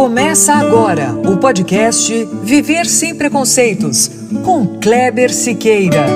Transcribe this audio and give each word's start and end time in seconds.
Começa 0.00 0.54
agora 0.54 1.12
o 1.12 1.36
podcast 1.36 2.24
Viver 2.42 2.86
Sem 2.86 3.14
Preconceitos, 3.14 4.08
com 4.46 4.80
Kleber 4.80 5.30
Siqueira. 5.30 6.06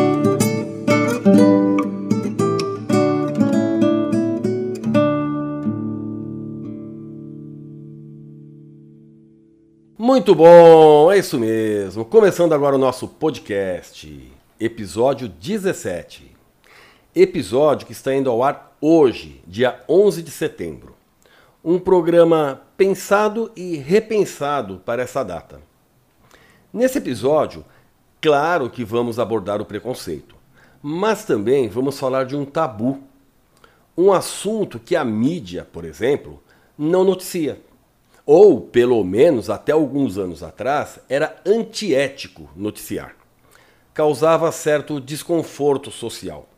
Muito 9.99 10.35
bom, 10.35 11.13
é 11.13 11.19
isso 11.19 11.39
mesmo. 11.39 12.07
Começando 12.07 12.55
agora 12.55 12.77
o 12.77 12.79
nosso 12.79 13.07
podcast, 13.07 14.33
episódio 14.59 15.29
17. 15.29 16.35
Episódio 17.15 17.87
que 17.87 17.93
está 17.93 18.15
indo 18.15 18.31
ao 18.31 18.43
ar 18.43 18.79
hoje, 18.81 19.43
dia 19.47 19.79
11 19.87 20.23
de 20.23 20.31
setembro 20.31 20.95
um 21.65 21.79
programa 21.79 22.61
pensado 22.77 23.53
e 23.55 23.77
repensado 23.77 24.81
para 24.85 25.03
essa 25.03 25.23
data. 25.23 25.61
Nesse 26.73 26.99
episódio, 26.99 27.65
claro 28.21 28.69
que 28.69 28.85
vamos 28.85 29.19
abordar 29.19 29.61
o 29.61 29.65
preconceito, 29.65 30.35
mas 30.83 31.25
também 31.25 31.69
vamos 31.69 31.99
falar 31.99 32.25
de 32.25 32.35
um 32.35 32.45
tabu, 32.45 33.01
um 33.97 34.13
assunto 34.13 34.79
que 34.79 34.97
a 34.97 35.05
mídia, 35.05 35.67
por 35.73 35.85
exemplo, 35.85 36.43
não 36.77 37.05
noticia. 37.05 37.61
Ou, 38.27 38.61
pelo 38.61 39.05
menos 39.05 39.51
até 39.51 39.71
alguns 39.71 40.19
anos 40.19 40.43
atrás, 40.43 40.99
era 41.09 41.37
antiético 41.47 42.49
noticiar. 42.57 43.15
Causava 43.93 44.51
certo 44.51 45.01
desconforto 45.01 45.91
social. 45.91 46.49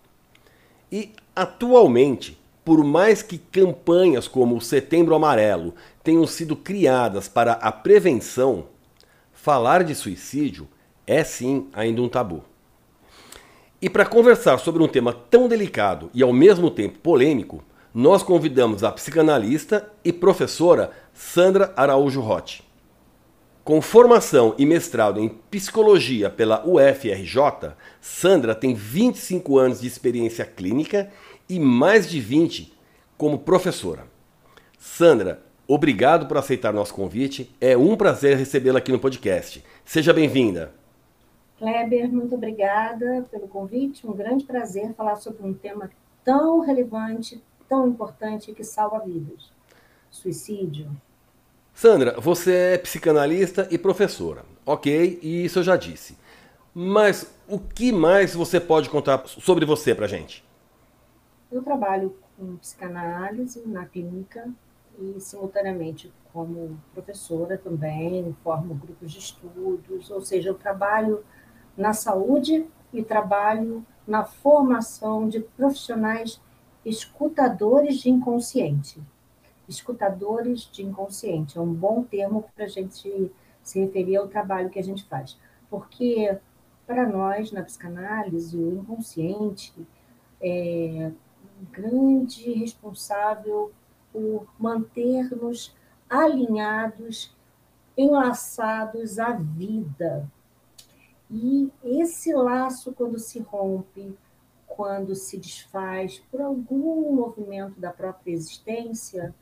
E, 0.90 1.12
atualmente, 1.34 2.35
por 2.66 2.82
mais 2.82 3.22
que 3.22 3.38
campanhas 3.38 4.26
como 4.26 4.56
o 4.56 4.60
Setembro 4.60 5.14
Amarelo 5.14 5.72
tenham 6.02 6.26
sido 6.26 6.56
criadas 6.56 7.28
para 7.28 7.52
a 7.52 7.70
prevenção, 7.70 8.64
falar 9.32 9.84
de 9.84 9.95
suicídio 9.95 10.66
é 11.06 11.23
sim 11.23 11.68
ainda 11.73 12.02
um 12.02 12.08
tabu. 12.08 12.42
E 13.80 13.88
para 13.88 14.04
conversar 14.04 14.58
sobre 14.58 14.82
um 14.82 14.88
tema 14.88 15.12
tão 15.12 15.46
delicado 15.46 16.10
e 16.12 16.24
ao 16.24 16.32
mesmo 16.32 16.68
tempo 16.68 16.98
polêmico, 16.98 17.62
nós 17.95 18.24
convidamos 18.24 18.82
a 18.82 18.90
psicanalista 18.90 19.88
e 20.04 20.12
professora 20.12 20.90
Sandra 21.14 21.73
Araújo 21.76 22.20
Rotti. 22.20 22.64
Com 23.62 23.80
formação 23.80 24.56
e 24.58 24.66
mestrado 24.66 25.20
em 25.20 25.28
psicologia 25.28 26.30
pela 26.30 26.66
UFRJ, 26.66 27.74
Sandra 28.01 28.56
tem 28.56 28.74
25 28.74 29.56
anos 29.56 29.80
de 29.80 29.86
experiência 29.86 30.45
clínica 30.45 31.12
e 31.48 31.58
mais 31.58 32.08
de 32.08 32.20
20 32.20 32.72
como 33.16 33.38
professora. 33.38 34.04
Sandra, 34.78 35.42
obrigado 35.66 36.26
por 36.26 36.36
aceitar 36.36 36.72
nosso 36.72 36.94
convite. 36.94 37.54
É 37.60 37.76
um 37.76 37.96
prazer 37.96 38.36
recebê-la 38.36 38.78
aqui 38.78 38.92
no 38.92 38.98
podcast. 38.98 39.64
Seja 39.84 40.12
bem-vinda. 40.12 40.72
Kleber, 41.58 42.12
muito 42.12 42.34
obrigada 42.34 43.26
pelo 43.30 43.48
convite. 43.48 44.06
Um 44.06 44.12
grande 44.12 44.44
prazer 44.44 44.92
falar 44.94 45.16
sobre 45.16 45.42
um 45.46 45.54
tema 45.54 45.90
tão 46.24 46.60
relevante, 46.60 47.42
tão 47.68 47.88
importante 47.88 48.52
que 48.52 48.62
salva 48.62 49.00
vidas: 49.00 49.50
suicídio. 50.10 50.90
Sandra, 51.72 52.18
você 52.18 52.74
é 52.74 52.78
psicanalista 52.78 53.68
e 53.70 53.78
professora. 53.78 54.44
Ok, 54.64 55.18
isso 55.22 55.58
eu 55.58 55.62
já 55.62 55.76
disse. 55.76 56.16
Mas 56.74 57.34
o 57.48 57.58
que 57.58 57.92
mais 57.92 58.34
você 58.34 58.60
pode 58.60 58.90
contar 58.90 59.26
sobre 59.26 59.64
você 59.64 59.94
para 59.94 60.06
gente? 60.06 60.44
Eu 61.57 61.62
trabalho 61.62 62.15
com 62.37 62.57
psicanálise 62.57 63.66
na 63.66 63.87
clínica 63.87 64.47
e, 64.99 65.19
simultaneamente, 65.19 66.12
como 66.31 66.78
professora 66.93 67.56
também, 67.56 68.37
formo 68.44 68.75
grupos 68.75 69.10
de 69.10 69.21
estudos, 69.21 70.10
ou 70.10 70.21
seja, 70.21 70.50
eu 70.50 70.54
trabalho 70.54 71.25
na 71.75 71.94
saúde 71.94 72.66
e 72.92 73.03
trabalho 73.03 73.82
na 74.06 74.22
formação 74.22 75.26
de 75.26 75.41
profissionais 75.41 76.42
escutadores 76.84 78.00
de 78.00 78.10
inconsciente. 78.10 79.03
Escutadores 79.66 80.70
de 80.70 80.84
inconsciente 80.84 81.56
é 81.56 81.60
um 81.62 81.72
bom 81.72 82.03
termo 82.03 82.44
para 82.54 82.66
a 82.66 82.69
gente 82.69 83.32
se 83.62 83.80
referir 83.80 84.16
ao 84.16 84.28
trabalho 84.28 84.69
que 84.69 84.78
a 84.78 84.84
gente 84.84 85.04
faz, 85.06 85.38
porque 85.70 86.38
para 86.86 87.09
nós, 87.09 87.50
na 87.50 87.62
psicanálise, 87.62 88.59
o 88.59 88.75
inconsciente 88.75 89.72
é, 90.38 91.10
grande 91.70 92.52
responsável 92.52 93.72
por 94.12 94.46
manter-nos 94.58 95.74
alinhados, 96.08 97.34
enlaçados 97.96 99.18
à 99.18 99.32
vida. 99.32 100.30
E 101.30 101.70
esse 101.82 102.32
laço, 102.32 102.92
quando 102.92 103.18
se 103.18 103.40
rompe, 103.40 104.16
quando 104.66 105.14
se 105.14 105.38
desfaz 105.38 106.18
por 106.30 106.40
algum 106.40 107.14
movimento 107.14 107.80
da 107.80 107.92
própria 107.92 108.32
existência, 108.32 109.34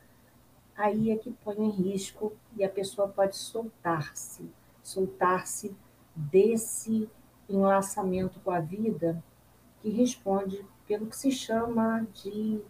aí 0.77 1.11
é 1.11 1.17
que 1.17 1.33
põe 1.45 1.57
em 1.57 1.71
risco 1.71 2.33
e 2.57 2.65
a 2.65 2.69
pessoa 2.69 3.09
pode 3.09 3.37
soltar-se, 3.37 4.49
soltar-se 4.83 5.77
desse 6.15 7.09
enlaçamento 7.49 8.41
com 8.41 8.51
a 8.51 8.61
vida 8.61 9.23
que 9.81 9.91
responde 9.91 10.65
pelo 10.87 11.07
que 11.07 11.17
se 11.17 11.31
chama 11.31 12.07
de 12.13 12.61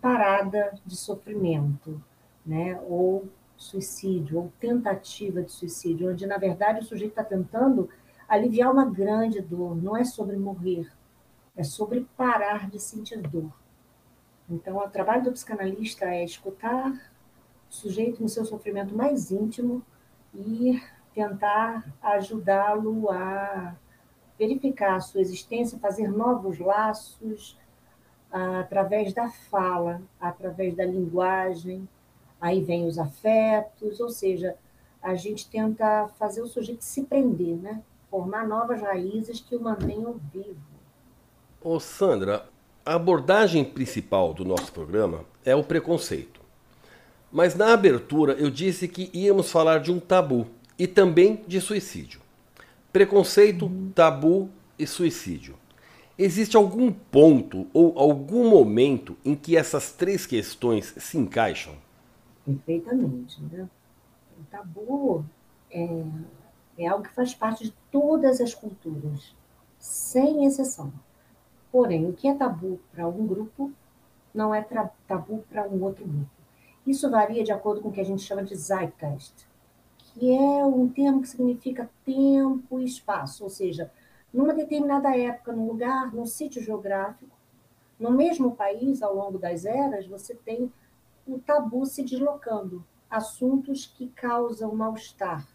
parada 0.00 0.74
de 0.84 0.96
sofrimento, 0.96 2.02
né? 2.44 2.80
ou 2.88 3.28
suicídio, 3.56 4.38
ou 4.38 4.52
tentativa 4.58 5.42
de 5.42 5.52
suicídio, 5.52 6.10
onde, 6.10 6.26
na 6.26 6.36
verdade, 6.36 6.80
o 6.80 6.84
sujeito 6.84 7.12
está 7.12 7.24
tentando 7.24 7.88
aliviar 8.28 8.72
uma 8.72 8.84
grande 8.84 9.40
dor, 9.40 9.76
não 9.76 9.96
é 9.96 10.04
sobre 10.04 10.36
morrer, 10.36 10.90
é 11.54 11.62
sobre 11.62 12.06
parar 12.16 12.68
de 12.68 12.80
sentir 12.80 13.20
dor. 13.20 13.52
Então, 14.48 14.78
o 14.78 14.88
trabalho 14.88 15.24
do 15.24 15.32
psicanalista 15.32 16.06
é 16.06 16.24
escutar 16.24 16.90
o 16.90 17.72
sujeito 17.72 18.22
no 18.22 18.28
seu 18.28 18.44
sofrimento 18.44 18.94
mais 18.94 19.30
íntimo 19.30 19.84
e 20.34 20.82
tentar 21.14 21.84
ajudá-lo 22.02 23.10
a 23.10 23.76
verificar 24.38 24.96
a 24.96 25.00
sua 25.00 25.20
existência, 25.20 25.78
fazer 25.78 26.08
novos 26.08 26.58
laços 26.58 27.56
através 28.30 29.12
da 29.12 29.28
fala, 29.28 30.00
através 30.20 30.74
da 30.74 30.84
linguagem. 30.84 31.88
Aí 32.40 32.62
vem 32.62 32.86
os 32.86 32.98
afetos, 32.98 34.00
ou 34.00 34.08
seja, 34.08 34.56
a 35.02 35.14
gente 35.14 35.48
tenta 35.48 36.08
fazer 36.18 36.42
o 36.42 36.46
sujeito 36.46 36.82
se 36.82 37.04
prender, 37.04 37.56
né? 37.56 37.82
formar 38.12 38.46
novas 38.46 38.82
raízes 38.82 39.40
que 39.40 39.56
o 39.56 39.60
mantenham 39.60 40.20
vivo. 40.30 40.56
Ô 41.62 41.80
Sandra, 41.80 42.44
a 42.84 42.94
abordagem 42.94 43.64
principal 43.64 44.34
do 44.34 44.44
nosso 44.44 44.70
programa 44.70 45.24
é 45.44 45.56
o 45.56 45.64
preconceito. 45.64 46.42
Mas 47.32 47.54
na 47.54 47.72
abertura 47.72 48.34
eu 48.34 48.50
disse 48.50 48.86
que 48.86 49.10
íamos 49.14 49.50
falar 49.50 49.78
de 49.78 49.90
um 49.90 49.98
tabu 49.98 50.46
e 50.78 50.86
também 50.86 51.42
de 51.46 51.58
suicídio. 51.58 52.20
Preconceito, 52.92 53.70
tabu 53.94 54.50
e 54.78 54.86
suicídio. 54.86 55.56
Existe 56.18 56.58
algum 56.58 56.92
ponto 56.92 57.66
ou 57.72 57.98
algum 57.98 58.50
momento 58.50 59.16
em 59.24 59.34
que 59.34 59.56
essas 59.56 59.92
três 59.92 60.26
questões 60.26 60.92
se 60.98 61.16
encaixam? 61.16 61.74
Perfeitamente. 62.44 63.42
Né? 63.44 63.66
O 64.38 64.44
tabu 64.50 65.24
é, 65.70 66.04
é 66.76 66.86
algo 66.86 67.04
que 67.04 67.14
faz 67.14 67.32
parte 67.32 67.64
de 67.64 67.74
todas 67.90 68.42
as 68.42 68.52
culturas, 68.52 69.34
sem 69.78 70.44
exceção. 70.44 70.92
Porém, 71.72 72.06
o 72.06 72.12
que 72.12 72.28
é 72.28 72.34
tabu 72.34 72.78
para 72.92 73.08
um 73.08 73.26
grupo 73.26 73.72
não 74.34 74.54
é 74.54 74.60
tabu 75.08 75.42
para 75.48 75.66
um 75.66 75.82
outro 75.82 76.04
grupo. 76.04 76.30
Isso 76.86 77.10
varia 77.10 77.42
de 77.42 77.52
acordo 77.52 77.80
com 77.80 77.88
o 77.88 77.92
que 77.92 78.02
a 78.02 78.04
gente 78.04 78.20
chama 78.20 78.44
de 78.44 78.54
zeitgeist 78.54 79.50
que 80.14 80.32
é 80.32 80.64
um 80.64 80.88
termo 80.88 81.22
que 81.22 81.28
significa 81.28 81.90
tempo 82.04 82.78
e 82.78 82.84
espaço, 82.84 83.44
ou 83.44 83.50
seja, 83.50 83.90
numa 84.32 84.54
determinada 84.54 85.16
época, 85.16 85.52
num 85.52 85.66
lugar, 85.66 86.12
num 86.12 86.26
sítio 86.26 86.62
geográfico, 86.62 87.36
no 87.98 88.10
mesmo 88.10 88.54
país, 88.54 89.02
ao 89.02 89.14
longo 89.14 89.38
das 89.38 89.64
eras, 89.64 90.06
você 90.06 90.34
tem 90.34 90.72
o 91.26 91.38
tabu 91.38 91.86
se 91.86 92.02
deslocando, 92.02 92.84
assuntos 93.08 93.86
que 93.86 94.08
causam 94.08 94.74
mal-estar. 94.74 95.46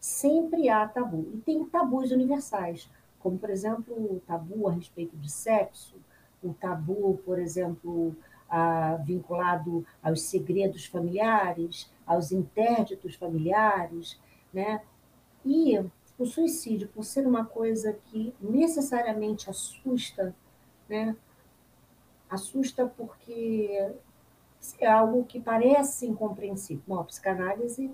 Sempre 0.00 0.68
há 0.68 0.86
tabu. 0.88 1.28
E 1.34 1.38
tem 1.38 1.64
tabus 1.64 2.10
universais, 2.10 2.90
como, 3.20 3.38
por 3.38 3.50
exemplo, 3.50 3.94
o 3.94 4.20
tabu 4.26 4.68
a 4.68 4.72
respeito 4.72 5.16
de 5.16 5.30
sexo, 5.30 5.96
o 6.42 6.52
tabu, 6.52 7.20
por 7.24 7.38
exemplo, 7.38 8.14
a, 8.48 8.96
vinculado 9.04 9.84
aos 10.02 10.22
segredos 10.22 10.86
familiares, 10.86 11.90
aos 12.08 12.32
interditos 12.32 13.14
familiares, 13.14 14.18
né? 14.52 14.82
E 15.44 15.78
o 16.18 16.24
suicídio, 16.24 16.88
por 16.88 17.04
ser 17.04 17.26
uma 17.26 17.44
coisa 17.44 17.92
que 17.92 18.34
necessariamente 18.40 19.48
assusta, 19.48 20.34
né? 20.88 21.14
Assusta 22.28 22.86
porque 22.86 23.92
é 24.80 24.86
algo 24.86 25.24
que 25.24 25.38
parece 25.38 26.06
incompreensível. 26.06 26.82
Bom, 26.86 26.98
a 26.98 27.04
psicanálise 27.04 27.92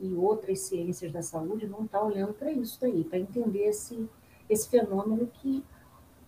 e 0.00 0.14
outras 0.14 0.60
ciências 0.60 1.12
da 1.12 1.22
saúde 1.22 1.66
vão 1.66 1.84
estar 1.84 2.02
olhando 2.02 2.32
para 2.32 2.50
isso 2.50 2.80
daí, 2.80 3.04
para 3.04 3.18
entender 3.18 3.64
esse, 3.64 4.08
esse 4.48 4.68
fenômeno 4.68 5.26
que 5.26 5.64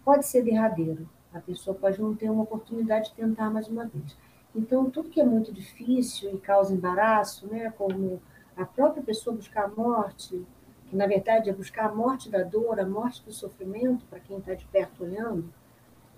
pode 0.05 0.27
ser 0.27 0.43
derradeiro. 0.43 1.09
A 1.33 1.41
pessoa 1.41 1.77
pode 1.77 2.01
não 2.01 2.15
ter 2.15 2.29
uma 2.29 2.43
oportunidade 2.43 3.11
de 3.11 3.15
tentar 3.15 3.51
mais 3.51 3.69
uma 3.69 3.87
vez. 3.87 4.17
Então, 4.55 4.91
tudo 4.91 5.11
que 5.11 5.21
é 5.21 5.25
muito 5.25 5.53
difícil 5.53 6.35
e 6.35 6.39
causa 6.39 6.75
embaraço, 6.75 7.47
né, 7.47 7.73
como 7.77 8.21
a 8.57 8.65
própria 8.65 9.03
pessoa 9.03 9.35
buscar 9.35 9.65
a 9.65 9.69
morte, 9.69 10.45
que 10.89 10.97
na 10.97 11.07
verdade 11.07 11.49
é 11.49 11.53
buscar 11.53 11.87
a 11.87 11.95
morte 11.95 12.29
da 12.29 12.43
dor, 12.43 12.81
a 12.81 12.87
morte 12.87 13.23
do 13.25 13.33
sofrimento, 13.33 14.05
para 14.07 14.19
quem 14.19 14.39
está 14.39 14.55
de 14.55 14.67
perto 14.67 15.05
olhando, 15.05 15.53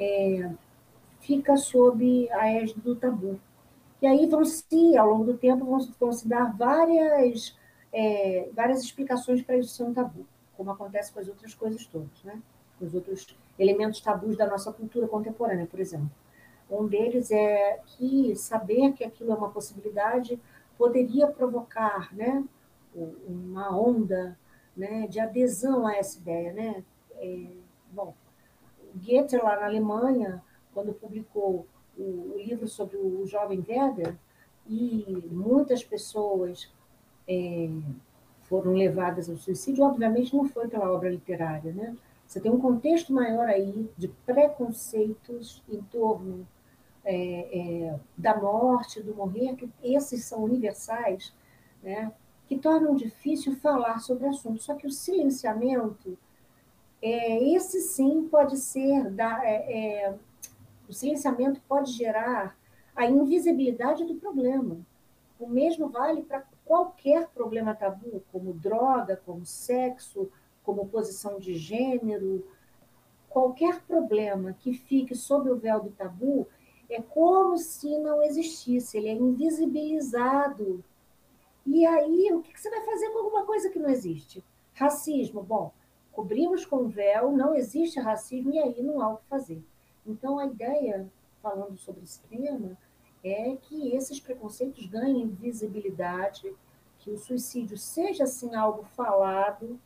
é, 0.01 0.51
fica 1.21 1.57
sob 1.57 2.31
a 2.33 2.51
égide 2.51 2.81
do 2.81 2.97
tabu. 2.97 3.39
E 4.01 4.07
aí 4.07 4.27
vão 4.27 4.45
se, 4.45 4.97
ao 4.97 5.09
longo 5.09 5.25
do 5.25 5.39
tempo, 5.39 5.65
vão, 5.65 5.79
vão 6.01 6.13
se 6.13 6.27
dar 6.27 6.57
várias, 6.57 7.57
é, 7.93 8.49
várias 8.55 8.83
explicações 8.83 9.43
para 9.43 9.59
isso 9.59 9.75
ser 9.75 9.85
um 9.85 9.93
tabu, 9.93 10.27
como 10.57 10.71
acontece 10.71 11.13
com 11.13 11.21
as 11.21 11.29
outras 11.29 11.55
coisas 11.55 11.87
todas, 11.87 12.25
né? 12.25 12.41
com 12.79 12.87
os 12.87 12.95
outros 12.95 13.37
elementos 13.59 14.01
tabus 14.01 14.37
da 14.37 14.47
nossa 14.47 14.73
cultura 14.73 15.07
contemporânea, 15.07 15.67
por 15.67 15.79
exemplo. 15.79 16.11
Um 16.73 16.87
deles 16.87 17.31
é 17.31 17.81
que 17.85 18.35
saber 18.35 18.95
que 18.95 19.05
aquilo 19.05 19.31
é 19.31 19.35
uma 19.35 19.51
possibilidade 19.51 20.41
poderia 20.79 21.27
provocar 21.27 22.09
né, 22.15 22.43
uma 23.29 23.79
onda 23.79 24.39
né, 24.75 25.07
de 25.07 25.21
adesão 25.21 25.87
a 25.87 25.95
essa 25.95 26.19
ideia. 26.19 26.53
Né? 26.55 26.85
É, 27.17 27.47
bom, 27.93 28.15
Goethe, 28.95 29.37
lá 29.37 29.61
na 29.61 29.67
Alemanha, 29.67 30.43
quando 30.73 30.95
publicou 30.95 31.67
o, 31.97 32.03
o, 32.03 32.39
livro 32.39 32.67
sobre 32.67 32.97
o 32.97 33.27
jovem 33.27 33.63
Werder, 33.69 34.17
e 34.67 35.29
muitas 35.31 35.85
pessoas 35.85 36.73
é, 37.29 37.69
foram 38.45 38.73
levadas 38.73 39.29
ao 39.29 39.37
suicídio, 39.37 39.85
obviamente 39.85 40.35
não 40.35 40.49
foi 40.49 40.69
pela 40.69 40.91
obra 40.91 41.11
literária, 41.11 41.73
né? 41.73 41.95
Você 42.27 42.41
tem 42.41 42.51
um 42.51 42.61
contexto 42.61 43.13
maior 43.13 43.47
aí 43.47 43.91
de 43.99 44.09
preconceitos 44.09 45.63
em 45.69 45.83
torno 45.83 46.47
é, 47.05 47.89
é, 47.91 48.01
da 48.17 48.37
morte, 48.37 49.03
do 49.03 49.15
morrer, 49.15 49.57
que 49.57 49.69
esses 49.83 50.25
são 50.25 50.45
universais, 50.45 51.35
né? 51.83 52.13
que 52.47 52.59
tornam 52.59 52.95
difícil 52.95 53.57
falar 53.57 53.99
sobre 54.01 54.27
o 54.27 54.31
assunto. 54.31 54.63
Só 54.63 54.75
que 54.75 54.87
o 54.87 54.91
silenciamento, 54.91 56.19
é, 57.01 57.43
esse 57.55 57.81
sim 57.81 58.29
pode 58.29 58.57
ser, 58.59 59.11
da, 59.11 59.45
é, 59.45 60.05
é, 60.05 60.15
o 60.89 60.93
silenciamento 60.93 61.61
pode 61.69 61.93
gerar 61.93 62.57
a 62.95 63.07
invisibilidade 63.07 64.05
do 64.05 64.15
problema. 64.17 64.77
O 65.41 65.49
mesmo 65.49 65.89
vale 65.89 66.23
para 66.23 66.45
qualquer 66.65 67.29
problema 67.29 67.75
tabu, 67.75 68.23
como 68.31 68.53
droga, 68.53 69.21
como 69.25 69.45
sexo, 69.45 70.31
como 70.63 70.87
posição 70.87 71.41
de 71.41 71.55
gênero, 71.55 72.47
qualquer 73.29 73.81
problema 73.83 74.53
que 74.53 74.73
fique 74.73 75.15
sob 75.15 75.51
o 75.51 75.57
véu 75.57 75.81
do 75.81 75.91
tabu 75.91 76.47
é 76.95 77.03
como 77.03 77.57
se 77.57 77.99
não 77.99 78.23
existisse, 78.23 78.97
ele 78.97 79.09
é 79.09 79.13
invisibilizado. 79.13 80.85
E 81.65 81.87
aí, 81.87 82.33
o 82.33 82.43
que 82.43 82.61
você 82.61 82.71
vai 82.71 82.85
fazer 82.85 83.11
com 83.11 83.19
alguma 83.21 83.45
coisa 83.45 83.71
que 83.71 83.79
não 83.79 83.89
existe? 83.89 84.45
Racismo, 84.75 85.43
bom, 85.43 85.73
cobrimos 86.11 86.65
com 86.65 86.89
véu, 86.89 87.33
não 87.33 87.55
existe 87.55 88.01
racismo 88.01 88.53
e 88.53 88.59
aí 88.59 88.83
não 88.83 89.01
há 89.01 89.11
o 89.11 89.17
que 89.17 89.27
fazer. 89.27 89.63
Então, 90.07 90.39
a 90.39 90.47
ideia, 90.47 91.09
falando 91.41 91.77
sobre 91.77 92.03
esse 92.03 92.21
tema, 92.23 92.77
é 93.23 93.57
que 93.57 93.95
esses 93.95 94.19
preconceitos 94.19 94.87
ganhem 94.87 95.29
visibilidade, 95.29 96.53
que 96.99 97.11
o 97.11 97.19
suicídio 97.19 97.79
seja, 97.79 98.25
assim, 98.25 98.55
algo 98.55 98.85
falado, 98.85 99.79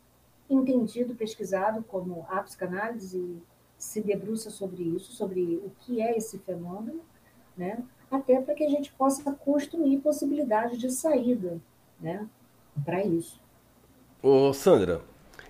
entendido, 0.48 1.14
pesquisado, 1.14 1.82
como 1.84 2.26
a 2.28 2.42
psicanálise 2.42 3.42
se 3.78 4.00
debruça 4.00 4.50
sobre 4.50 4.82
isso, 4.82 5.12
sobre 5.12 5.60
o 5.64 5.70
que 5.80 6.00
é 6.00 6.16
esse 6.16 6.38
fenômeno, 6.38 7.00
né? 7.56 7.82
até 8.10 8.40
para 8.40 8.54
que 8.54 8.64
a 8.64 8.68
gente 8.68 8.92
possa 8.92 9.32
construir 9.32 9.98
possibilidades 9.98 10.78
de 10.78 10.90
saída 10.90 11.60
né? 12.00 12.26
para 12.84 13.04
isso. 13.04 13.40
Ô, 14.22 14.52
Sandra, 14.52 15.02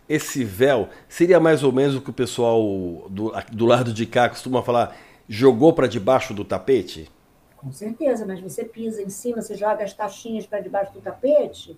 esse 0.09 0.45
véu 0.45 0.89
seria 1.09 1.41
mais 1.41 1.63
ou 1.63 1.73
menos 1.73 1.95
o 1.97 2.01
que 2.01 2.11
o 2.11 2.15
pessoal 2.15 2.63
do, 3.09 3.33
do 3.53 3.67
lado 3.67 3.93
de 3.93 4.07
cá 4.07 4.29
costuma 4.29 4.63
falar, 4.63 4.97
jogou 5.29 5.73
para 5.73 5.87
debaixo 5.87 6.33
do 6.35 6.45
tapete? 6.45 7.11
Com 7.57 7.73
certeza, 7.73 8.25
mas 8.27 8.41
você 8.41 8.65
pisa 8.65 9.03
em 9.03 9.09
cima, 9.09 9.43
você 9.43 9.55
joga 9.55 9.83
as 9.83 9.93
taxinhas 9.93 10.47
para 10.47 10.61
debaixo 10.61 10.93
do 10.93 11.01
tapete, 11.01 11.77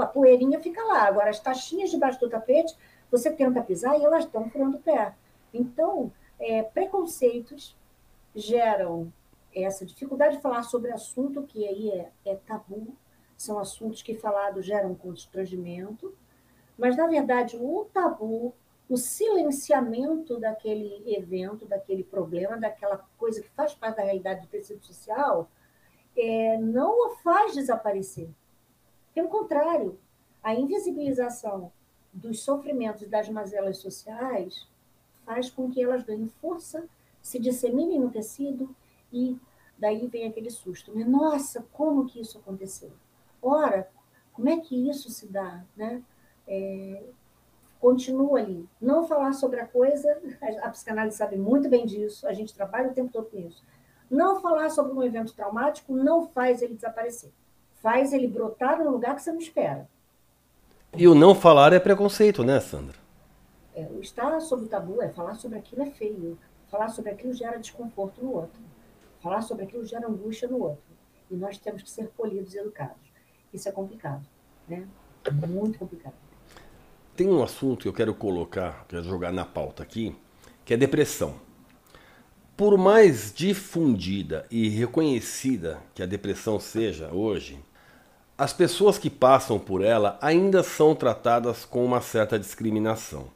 a 0.00 0.06
poeirinha 0.06 0.60
fica 0.60 0.82
lá. 0.84 1.06
Agora, 1.06 1.30
as 1.30 1.40
taxinhas 1.40 1.90
debaixo 1.90 2.20
do 2.20 2.28
tapete, 2.28 2.74
você 3.10 3.30
tenta 3.30 3.62
pisar 3.62 3.98
e 3.98 4.04
elas 4.04 4.24
estão 4.24 4.48
furando 4.50 4.76
o 4.76 4.80
pé. 4.80 5.14
Então, 5.56 6.12
é, 6.38 6.62
preconceitos 6.62 7.76
geram 8.34 9.12
essa 9.54 9.86
dificuldade 9.86 10.36
de 10.36 10.42
falar 10.42 10.62
sobre 10.62 10.92
assunto 10.92 11.42
que 11.42 11.66
aí 11.66 11.90
é, 11.90 12.10
é 12.24 12.36
tabu, 12.36 12.94
são 13.36 13.58
assuntos 13.58 14.02
que 14.02 14.14
falado 14.14 14.62
geram 14.62 14.94
constrangimento, 14.94 16.14
mas 16.76 16.96
na 16.96 17.06
verdade 17.06 17.56
o 17.56 17.86
tabu, 17.92 18.54
o 18.88 18.96
silenciamento 18.96 20.38
daquele 20.38 21.02
evento, 21.06 21.66
daquele 21.66 22.04
problema, 22.04 22.58
daquela 22.58 22.98
coisa 23.18 23.42
que 23.42 23.48
faz 23.50 23.74
parte 23.74 23.96
da 23.96 24.04
realidade 24.04 24.42
do 24.42 24.48
tecido 24.48 24.84
social, 24.84 25.50
é, 26.16 26.58
não 26.58 26.92
o 27.06 27.16
faz 27.16 27.54
desaparecer. 27.54 28.28
Pelo 29.14 29.28
contrário, 29.28 29.98
a 30.42 30.54
invisibilização 30.54 31.72
dos 32.12 32.42
sofrimentos 32.42 33.02
e 33.02 33.06
das 33.06 33.28
mazelas 33.28 33.78
sociais 33.78 34.66
faz 35.26 35.50
com 35.50 35.70
que 35.70 35.82
elas 35.82 36.02
ganhem 36.02 36.28
força, 36.40 36.88
se 37.20 37.38
disseminem 37.38 38.00
no 38.00 38.10
tecido 38.10 38.74
e 39.12 39.36
daí 39.76 40.06
vem 40.06 40.26
aquele 40.26 40.50
susto. 40.50 40.96
Né? 40.96 41.04
Nossa, 41.04 41.66
como 41.72 42.06
que 42.06 42.20
isso 42.20 42.38
aconteceu? 42.38 42.92
Ora, 43.42 43.90
como 44.32 44.48
é 44.48 44.58
que 44.58 44.88
isso 44.88 45.10
se 45.10 45.26
dá? 45.26 45.62
Né? 45.76 46.02
É, 46.48 47.02
continua 47.78 48.38
ali. 48.38 48.66
Não 48.80 49.06
falar 49.06 49.32
sobre 49.32 49.60
a 49.60 49.66
coisa, 49.66 50.08
a 50.62 50.70
psicanálise 50.70 51.16
sabe 51.16 51.36
muito 51.36 51.68
bem 51.68 51.84
disso, 51.84 52.26
a 52.26 52.32
gente 52.32 52.54
trabalha 52.54 52.88
o 52.88 52.94
tempo 52.94 53.12
todo 53.12 53.26
com 53.26 53.38
isso. 53.38 53.62
Não 54.08 54.40
falar 54.40 54.70
sobre 54.70 54.92
um 54.92 55.02
evento 55.02 55.34
traumático 55.34 55.92
não 55.92 56.28
faz 56.28 56.62
ele 56.62 56.74
desaparecer 56.74 57.32
faz 57.86 58.12
ele 58.12 58.26
brotar 58.26 58.82
no 58.82 58.90
lugar 58.90 59.14
que 59.14 59.22
você 59.22 59.30
não 59.30 59.38
espera. 59.38 59.88
E 60.96 61.06
o 61.06 61.14
não 61.14 61.36
falar 61.36 61.72
é 61.72 61.78
preconceito, 61.78 62.42
né, 62.42 62.58
Sandra? 62.58 62.96
É, 63.76 63.86
o 63.90 64.00
estar 64.00 64.40
sobre 64.40 64.64
o 64.64 64.68
tabu 64.68 65.02
é 65.02 65.10
falar 65.10 65.34
sobre 65.34 65.58
aquilo 65.58 65.82
é 65.82 65.90
feio. 65.90 66.38
Falar 66.70 66.88
sobre 66.88 67.10
aquilo 67.10 67.34
gera 67.34 67.58
desconforto 67.58 68.24
no 68.24 68.32
outro. 68.32 68.58
Falar 69.20 69.42
sobre 69.42 69.64
aquilo 69.64 69.84
gera 69.84 70.08
angústia 70.08 70.48
no 70.48 70.62
outro. 70.62 70.82
E 71.30 71.36
nós 71.36 71.58
temos 71.58 71.82
que 71.82 71.90
ser 71.90 72.08
polidos 72.08 72.54
e 72.54 72.58
educados. 72.58 73.12
Isso 73.52 73.68
é 73.68 73.72
complicado, 73.72 74.26
né? 74.66 74.88
Muito 75.46 75.78
complicado. 75.78 76.14
Tem 77.14 77.28
um 77.28 77.42
assunto 77.42 77.82
que 77.82 77.88
eu 77.88 77.92
quero 77.92 78.14
colocar, 78.14 78.86
quero 78.88 79.02
jogar 79.02 79.32
na 79.32 79.44
pauta 79.44 79.82
aqui, 79.82 80.16
que 80.64 80.72
é 80.72 80.76
depressão. 80.76 81.34
Por 82.56 82.78
mais 82.78 83.32
difundida 83.34 84.46
e 84.50 84.68
reconhecida 84.68 85.78
que 85.94 86.02
a 86.02 86.06
depressão 86.06 86.58
seja 86.58 87.12
hoje, 87.12 87.62
as 88.38 88.52
pessoas 88.52 88.96
que 88.96 89.10
passam 89.10 89.58
por 89.58 89.82
ela 89.82 90.18
ainda 90.22 90.62
são 90.62 90.94
tratadas 90.94 91.66
com 91.66 91.84
uma 91.84 92.00
certa 92.00 92.38
discriminação. 92.38 93.28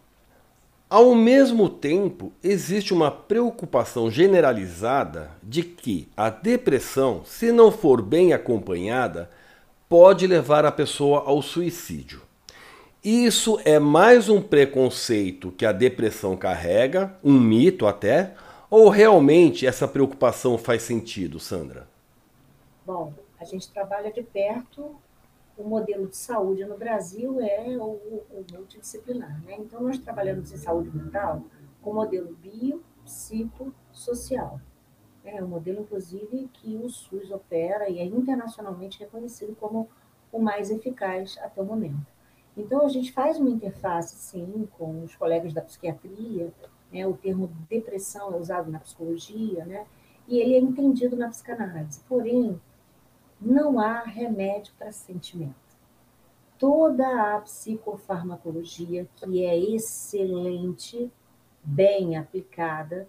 Ao 0.91 1.15
mesmo 1.15 1.69
tempo, 1.69 2.33
existe 2.43 2.93
uma 2.93 3.13
preocupação 3.13 4.11
generalizada 4.11 5.31
de 5.41 5.63
que 5.63 6.09
a 6.17 6.31
depressão, 6.31 7.23
se 7.25 7.53
não 7.53 7.71
for 7.71 8.03
bem 8.03 8.33
acompanhada, 8.33 9.31
pode 9.89 10.27
levar 10.27 10.65
a 10.65 10.73
pessoa 10.73 11.23
ao 11.25 11.41
suicídio. 11.43 12.23
Isso 13.05 13.61
é 13.65 13.79
mais 13.79 14.29
um 14.29 14.43
preconceito 14.43 15.53
que 15.53 15.65
a 15.65 15.71
depressão 15.71 16.37
carrega, 16.37 17.15
um 17.23 17.39
mito 17.39 17.87
até, 17.87 18.35
ou 18.69 18.89
realmente 18.89 19.65
essa 19.69 19.87
preocupação 19.87 20.59
faz 20.59 20.83
sentido, 20.83 21.39
Sandra? 21.39 21.87
Bom, 22.85 23.15
a 23.41 23.45
gente 23.45 23.69
trabalha 23.69 24.11
de 24.11 24.25
perto 24.25 24.97
o 25.61 25.69
modelo 25.69 26.09
de 26.09 26.17
saúde 26.17 26.65
no 26.65 26.79
Brasil 26.79 27.41
é 27.41 27.77
o, 27.77 28.23
o 28.31 28.45
multidisciplinar. 28.53 29.43
Né? 29.45 29.57
Então, 29.59 29.83
nós 29.83 29.99
trabalhamos 29.99 30.51
em 30.53 30.57
saúde 30.57 30.97
mental 30.97 31.43
com 31.83 31.91
o 31.91 31.95
modelo 31.95 32.35
biopsicossocial. 32.43 34.61
É 35.23 35.45
um 35.45 35.49
modelo, 35.49 35.83
inclusive, 35.83 36.49
que 36.53 36.77
o 36.77 36.89
SUS 36.89 37.31
opera 37.31 37.91
e 37.91 37.99
é 37.99 38.05
internacionalmente 38.05 38.99
reconhecido 38.99 39.55
como 39.55 39.87
o 40.33 40.41
mais 40.41 40.71
eficaz 40.71 41.39
até 41.43 41.61
o 41.61 41.65
momento. 41.65 42.07
Então, 42.57 42.83
a 42.85 42.89
gente 42.89 43.13
faz 43.13 43.39
uma 43.39 43.51
interface, 43.51 44.17
sim, 44.17 44.67
com 44.79 45.05
os 45.05 45.15
colegas 45.15 45.53
da 45.53 45.61
psiquiatria, 45.61 46.51
né? 46.91 47.07
o 47.07 47.13
termo 47.13 47.49
depressão 47.69 48.35
é 48.35 48.37
usado 48.37 48.71
na 48.71 48.81
psicologia, 48.81 49.67
né? 49.67 49.87
e 50.27 50.39
ele 50.39 50.55
é 50.55 50.59
entendido 50.59 51.17
na 51.17 51.29
psicanálise. 51.29 52.01
Porém, 52.09 52.59
não 53.41 53.81
há 53.81 54.03
remédio 54.03 54.73
para 54.79 54.93
sentimento. 54.93 55.55
toda 56.59 57.37
a 57.37 57.41
psicofarmacologia, 57.41 59.09
que 59.17 59.45
é 59.47 59.59
excelente, 59.59 61.11
bem 61.65 62.19
aplicada, 62.19 63.09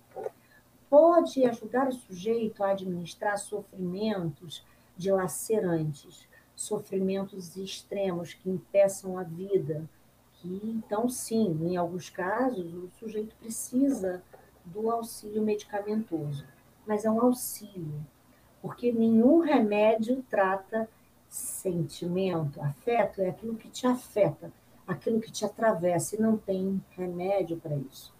pode 0.90 1.44
ajudar 1.46 1.90
o 1.90 1.92
sujeito 1.92 2.64
a 2.64 2.72
administrar 2.72 3.38
sofrimentos 3.38 4.66
dilacerantes, 4.96 6.28
sofrimentos 6.56 7.58
extremos 7.58 8.34
que 8.34 8.50
impeçam 8.50 9.18
a 9.18 9.24
vida. 9.24 9.84
Que, 10.36 10.62
então, 10.64 11.10
sim, 11.10 11.58
em 11.62 11.76
alguns 11.76 12.10
casos, 12.10 12.74
o 12.74 12.90
sujeito 13.00 13.36
precisa 13.36 14.24
do 14.64 14.90
auxílio 14.90 15.42
medicamentoso, 15.42 16.46
mas 16.88 17.04
é 17.04 17.12
um 17.12 17.22
auxílio, 17.22 18.06
porque 18.62 18.92
nenhum 18.92 19.40
remédio 19.40 20.24
trata 20.30 20.88
sentimento, 21.28 22.62
afeto, 22.62 23.22
é 23.22 23.30
aquilo 23.30 23.56
que 23.56 23.70
te 23.70 23.88
afeta, 23.88 24.52
aquilo 24.86 25.22
que 25.22 25.32
te 25.32 25.46
atravessa, 25.46 26.16
e 26.16 26.20
não 26.20 26.38
tem 26.38 26.84
remédio 26.92 27.58
para 27.58 27.76
isso. 27.76 28.14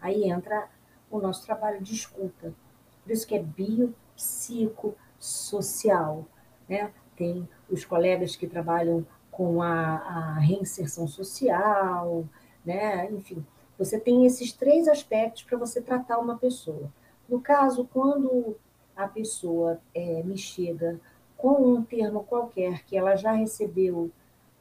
Aí 0.00 0.24
entra 0.24 0.68
o 1.10 1.18
nosso 1.18 1.44
trabalho 1.46 1.82
de 1.82 1.94
escuta. 1.94 2.54
Por 3.02 3.12
isso 3.12 3.26
que 3.26 3.34
é 3.34 3.42
biopsicossocial. 3.42 6.26
Né? 6.68 6.92
Tem 7.16 7.48
os 7.70 7.84
colegas 7.84 8.36
que 8.36 8.46
trabalham 8.46 9.04
com 9.30 9.62
a, 9.62 9.96
a 9.96 10.38
reinserção 10.38 11.08
social, 11.08 12.24
né? 12.64 13.10
enfim. 13.10 13.44
Você 13.78 13.98
tem 13.98 14.26
esses 14.26 14.52
três 14.52 14.86
aspectos 14.86 15.42
para 15.42 15.56
você 15.56 15.80
tratar 15.80 16.18
uma 16.18 16.36
pessoa. 16.36 16.92
No 17.28 17.40
caso, 17.40 17.88
quando 17.92 18.56
a 18.96 19.08
pessoa 19.08 19.80
é, 19.94 20.22
me 20.22 20.36
chega 20.36 21.00
com 21.36 21.74
um 21.74 21.82
termo 21.82 22.24
qualquer 22.24 22.84
que 22.84 22.96
ela 22.96 23.16
já 23.16 23.32
recebeu 23.32 24.10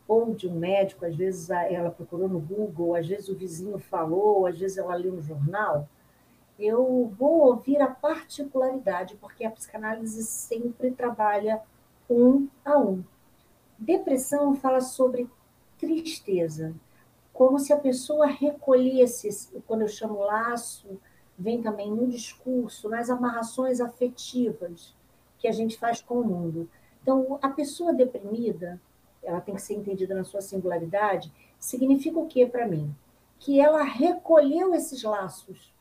ou 0.07 0.33
de 0.33 0.47
um 0.47 0.55
médico, 0.55 1.05
às 1.05 1.15
vezes 1.15 1.49
ela 1.49 1.89
procurou 1.89 2.27
no 2.27 2.39
Google, 2.39 2.95
às 2.95 3.07
vezes 3.07 3.29
o 3.29 3.35
vizinho 3.35 3.79
falou, 3.79 4.45
às 4.45 4.57
vezes 4.57 4.77
ela 4.77 4.95
leu 4.95 5.13
no 5.13 5.21
jornal, 5.21 5.87
eu 6.59 7.11
vou 7.17 7.47
ouvir 7.47 7.81
a 7.81 7.87
particularidade, 7.87 9.15
porque 9.15 9.45
a 9.45 9.51
psicanálise 9.51 10.23
sempre 10.23 10.91
trabalha 10.91 11.61
um 12.09 12.47
a 12.65 12.77
um. 12.77 13.03
Depressão 13.79 14.53
fala 14.53 14.81
sobre 14.81 15.29
tristeza, 15.77 16.73
como 17.33 17.57
se 17.57 17.71
a 17.71 17.77
pessoa 17.77 18.27
recolhesse, 18.27 19.49
quando 19.65 19.81
eu 19.81 19.87
chamo 19.87 20.19
laço, 20.19 20.99
vem 21.37 21.61
também 21.61 21.91
no 21.91 22.07
discurso, 22.07 22.89
nas 22.89 23.09
amarrações 23.09 23.81
afetivas 23.81 24.95
que 25.37 25.47
a 25.47 25.51
gente 25.51 25.77
faz 25.77 26.01
com 26.01 26.19
o 26.19 26.25
mundo. 26.25 26.69
Então, 27.01 27.39
a 27.41 27.49
pessoa 27.49 27.93
deprimida, 27.93 28.79
ela 29.23 29.41
tem 29.41 29.55
que 29.55 29.61
ser 29.61 29.73
entendida 29.73 30.13
na 30.13 30.23
sua 30.23 30.41
singularidade, 30.41 31.31
significa 31.59 32.19
o 32.19 32.27
que 32.27 32.45
para 32.45 32.67
mim? 32.67 32.93
Que 33.39 33.59
ela 33.59 33.83
recolheu 33.83 34.73
esses 34.75 35.01
laços 35.03 35.71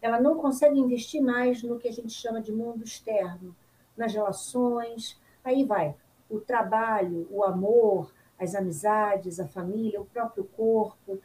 ela 0.00 0.20
não 0.20 0.36
consegue 0.36 0.78
investir 0.78 1.20
mais 1.20 1.62
no 1.62 1.78
que 1.78 1.88
a 1.88 1.92
gente 1.92 2.12
chama 2.12 2.40
de 2.40 2.52
mundo 2.52 2.84
externo, 2.84 3.54
nas 3.96 4.12
relações, 4.12 5.20
aí 5.42 5.64
vai 5.64 5.94
o 6.30 6.40
trabalho, 6.40 7.26
o 7.30 7.42
amor, 7.42 8.12
as 8.38 8.54
amizades, 8.54 9.40
a 9.40 9.48
família, 9.48 10.00
o 10.00 10.06
próprio 10.06 10.44
corpo, 10.44 11.18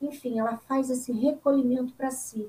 enfim, 0.00 0.38
ela 0.38 0.58
faz 0.58 0.90
esse 0.90 1.12
recolhimento 1.12 1.94
para 1.94 2.10
si. 2.10 2.48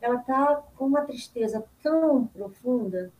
Ela 0.00 0.16
está 0.16 0.62
com 0.76 0.86
uma 0.86 1.02
tristeza 1.02 1.64
tão 1.82 2.26
profunda 2.26 3.12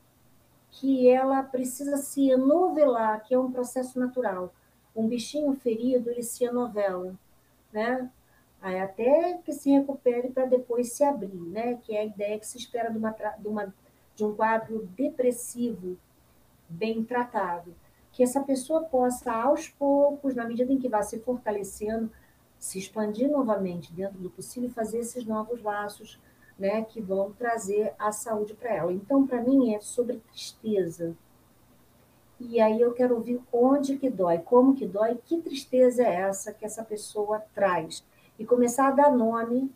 que 0.70 1.08
ela 1.08 1.42
precisa 1.42 1.96
se 1.96 2.30
enovelar, 2.30 3.22
que 3.24 3.34
é 3.34 3.38
um 3.38 3.50
processo 3.50 3.98
natural. 3.98 4.54
Um 4.94 5.06
bichinho 5.06 5.52
ferido, 5.54 6.10
ele 6.10 6.22
se 6.22 6.44
enovela, 6.44 7.14
né? 7.72 8.10
até 8.62 9.38
que 9.44 9.52
se 9.52 9.70
recupere 9.70 10.30
para 10.30 10.46
depois 10.46 10.92
se 10.92 11.02
abrir, 11.02 11.34
né? 11.34 11.76
que 11.82 11.96
é 11.96 12.00
a 12.00 12.04
ideia 12.04 12.38
que 12.38 12.46
se 12.46 12.58
espera 12.58 12.90
de, 12.90 12.98
uma, 12.98 13.10
de, 13.10 13.48
uma, 13.48 13.74
de 14.14 14.24
um 14.24 14.34
quadro 14.34 14.86
depressivo 14.96 15.96
bem 16.68 17.02
tratado. 17.04 17.74
Que 18.12 18.22
essa 18.22 18.40
pessoa 18.42 18.84
possa, 18.84 19.32
aos 19.32 19.68
poucos, 19.68 20.34
na 20.34 20.44
medida 20.44 20.72
em 20.72 20.78
que 20.78 20.88
vá 20.88 21.02
se 21.02 21.18
fortalecendo, 21.20 22.10
se 22.58 22.78
expandir 22.78 23.30
novamente 23.30 23.92
dentro 23.92 24.18
do 24.18 24.28
possível 24.28 24.68
e 24.68 24.72
fazer 24.72 24.98
esses 24.98 25.24
novos 25.24 25.62
laços 25.62 26.20
né, 26.60 26.84
que 26.84 27.00
vão 27.00 27.32
trazer 27.32 27.94
a 27.98 28.12
saúde 28.12 28.52
para 28.52 28.74
ela. 28.74 28.92
Então, 28.92 29.26
para 29.26 29.42
mim, 29.42 29.74
é 29.74 29.80
sobre 29.80 30.18
tristeza. 30.30 31.16
E 32.38 32.60
aí 32.60 32.80
eu 32.80 32.92
quero 32.92 33.14
ouvir 33.14 33.40
onde 33.50 33.96
que 33.96 34.10
dói, 34.10 34.38
como 34.38 34.74
que 34.74 34.86
dói, 34.86 35.18
que 35.24 35.40
tristeza 35.40 36.02
é 36.02 36.14
essa 36.14 36.52
que 36.52 36.64
essa 36.64 36.84
pessoa 36.84 37.42
traz 37.54 38.04
e 38.38 38.44
começar 38.44 38.88
a 38.88 38.92
dar 38.92 39.10
nome 39.10 39.70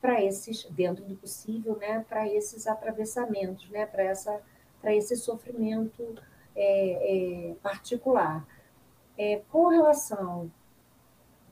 para 0.00 0.22
esses, 0.22 0.64
dentro 0.70 1.04
do 1.04 1.16
possível, 1.16 1.76
né, 1.76 2.04
para 2.08 2.28
esses 2.28 2.66
atravessamentos, 2.66 3.68
né, 3.70 3.84
para 3.84 4.04
essa 4.04 4.40
para 4.80 4.94
esse 4.94 5.16
sofrimento 5.16 6.14
é, 6.54 7.50
é, 7.50 7.54
particular. 7.54 8.46
É, 9.16 9.42
com 9.50 9.66
relação 9.66 10.48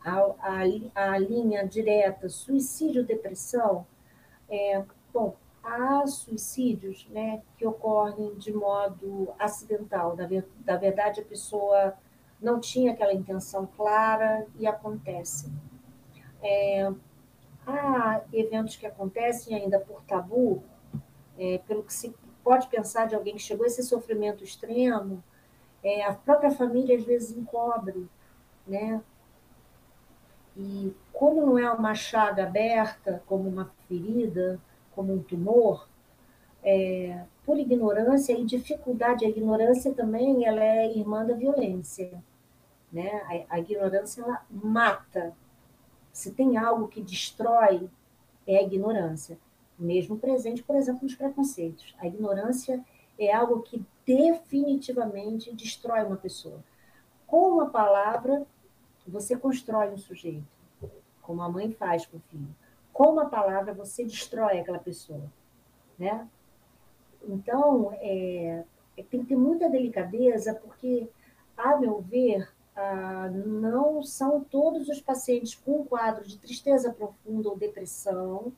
à 0.05 1.19
linha 1.19 1.67
direta 1.67 2.29
suicídio-depressão, 2.29 3.85
é, 4.49 4.85
bom, 5.13 5.37
há 5.63 6.07
suicídios 6.07 7.07
né, 7.11 7.43
que 7.57 7.67
ocorrem 7.67 8.35
de 8.37 8.53
modo 8.53 9.35
acidental. 9.39 10.17
Na, 10.17 10.29
na 10.65 10.77
verdade, 10.77 11.21
a 11.21 11.25
pessoa 11.25 11.95
não 12.41 12.61
tinha 12.61 12.93
aquela 12.93 13.13
intenção 13.13 13.67
clara 13.77 14.47
e 14.59 14.67
acontece. 14.67 15.53
É, 16.43 16.93
há 17.67 18.21
eventos 18.33 18.77
que 18.77 18.87
acontecem 18.87 19.57
ainda 19.57 19.81
por 19.81 20.03
tabu, 20.03 20.63
é, 21.39 21.59
pelo 21.67 21.83
que 21.83 21.93
se 21.93 22.15
pode 22.45 22.69
pensar 22.69 23.07
de 23.07 23.15
alguém 23.15 23.35
que 23.35 23.43
chegou 23.43 23.65
a 23.65 23.67
esse 23.67 23.83
sofrimento 23.83 24.45
extremo, 24.45 25.23
é, 25.83 26.05
a 26.05 26.15
própria 26.15 26.51
família 26.51 26.97
às 26.97 27.05
vezes 27.05 27.37
encobre, 27.37 28.09
né? 28.67 29.03
E 30.57 30.95
como 31.13 31.45
não 31.45 31.59
é 31.59 31.71
uma 31.71 31.95
chaga 31.95 32.45
aberta, 32.45 33.23
como 33.27 33.49
uma 33.49 33.71
ferida, 33.89 34.59
como 34.95 35.13
um 35.13 35.23
tumor, 35.23 35.87
é, 36.63 37.25
por 37.45 37.59
ignorância 37.59 38.33
e 38.33 38.45
dificuldade, 38.45 39.25
a 39.25 39.29
ignorância 39.29 39.95
também 39.95 40.45
ela 40.47 40.63
é 40.63 40.91
irmã 40.91 41.25
da 41.25 41.35
violência, 41.35 42.11
né? 42.93 43.45
A, 43.49 43.57
a 43.57 43.61
ignorância 43.61 44.23
ela 44.23 44.45
mata, 44.51 45.33
se 46.13 46.33
tem 46.33 46.57
algo 46.57 46.89
que 46.89 47.01
destrói, 47.01 47.89
é 48.47 48.59
a 48.59 48.63
ignorância. 48.63 49.39
Mesmo 49.79 50.19
presente, 50.19 50.63
por 50.63 50.75
exemplo, 50.75 51.03
nos 51.03 51.15
preconceitos. 51.15 51.95
A 51.99 52.07
ignorância 52.07 52.83
é 53.19 53.33
algo 53.33 53.63
que 53.63 53.85
definitivamente 54.07 55.55
destrói 55.55 56.05
uma 56.05 56.17
pessoa. 56.17 56.65
Com 57.27 57.51
uma 57.51 57.69
palavra, 57.69 58.47
você 59.11 59.37
constrói 59.37 59.91
um 59.91 59.99
sujeito, 59.99 60.47
como 61.23 61.43
a 61.43 61.49
mãe 61.49 61.71
faz 61.71 62.07
com 62.07 62.17
o 62.17 62.23
filho. 62.31 62.55
Com 62.93 63.13
uma 63.13 63.27
palavra, 63.27 63.75
você 63.75 64.05
destrói 64.05 64.59
aquela 64.59 64.79
pessoa. 64.79 65.31
Né? 65.99 66.27
Então, 67.23 67.93
é, 68.01 68.65
é 68.97 69.03
tem 69.03 69.21
que 69.21 69.29
ter 69.29 69.37
muita 69.37 69.69
delicadeza, 69.69 70.55
porque, 70.55 71.09
a 71.57 71.77
meu 71.77 72.01
ver, 72.01 72.49
ah, 72.77 73.31
não 73.31 74.03
são 74.03 74.45
todos 74.45 74.89
os 74.89 75.01
pacientes 75.01 75.55
com 75.55 75.87
quadro 75.87 76.27
de 76.27 76.37
tristeza 76.37 76.93
profunda 76.93 77.49
ou 77.49 77.57
depressão, 77.57 78.53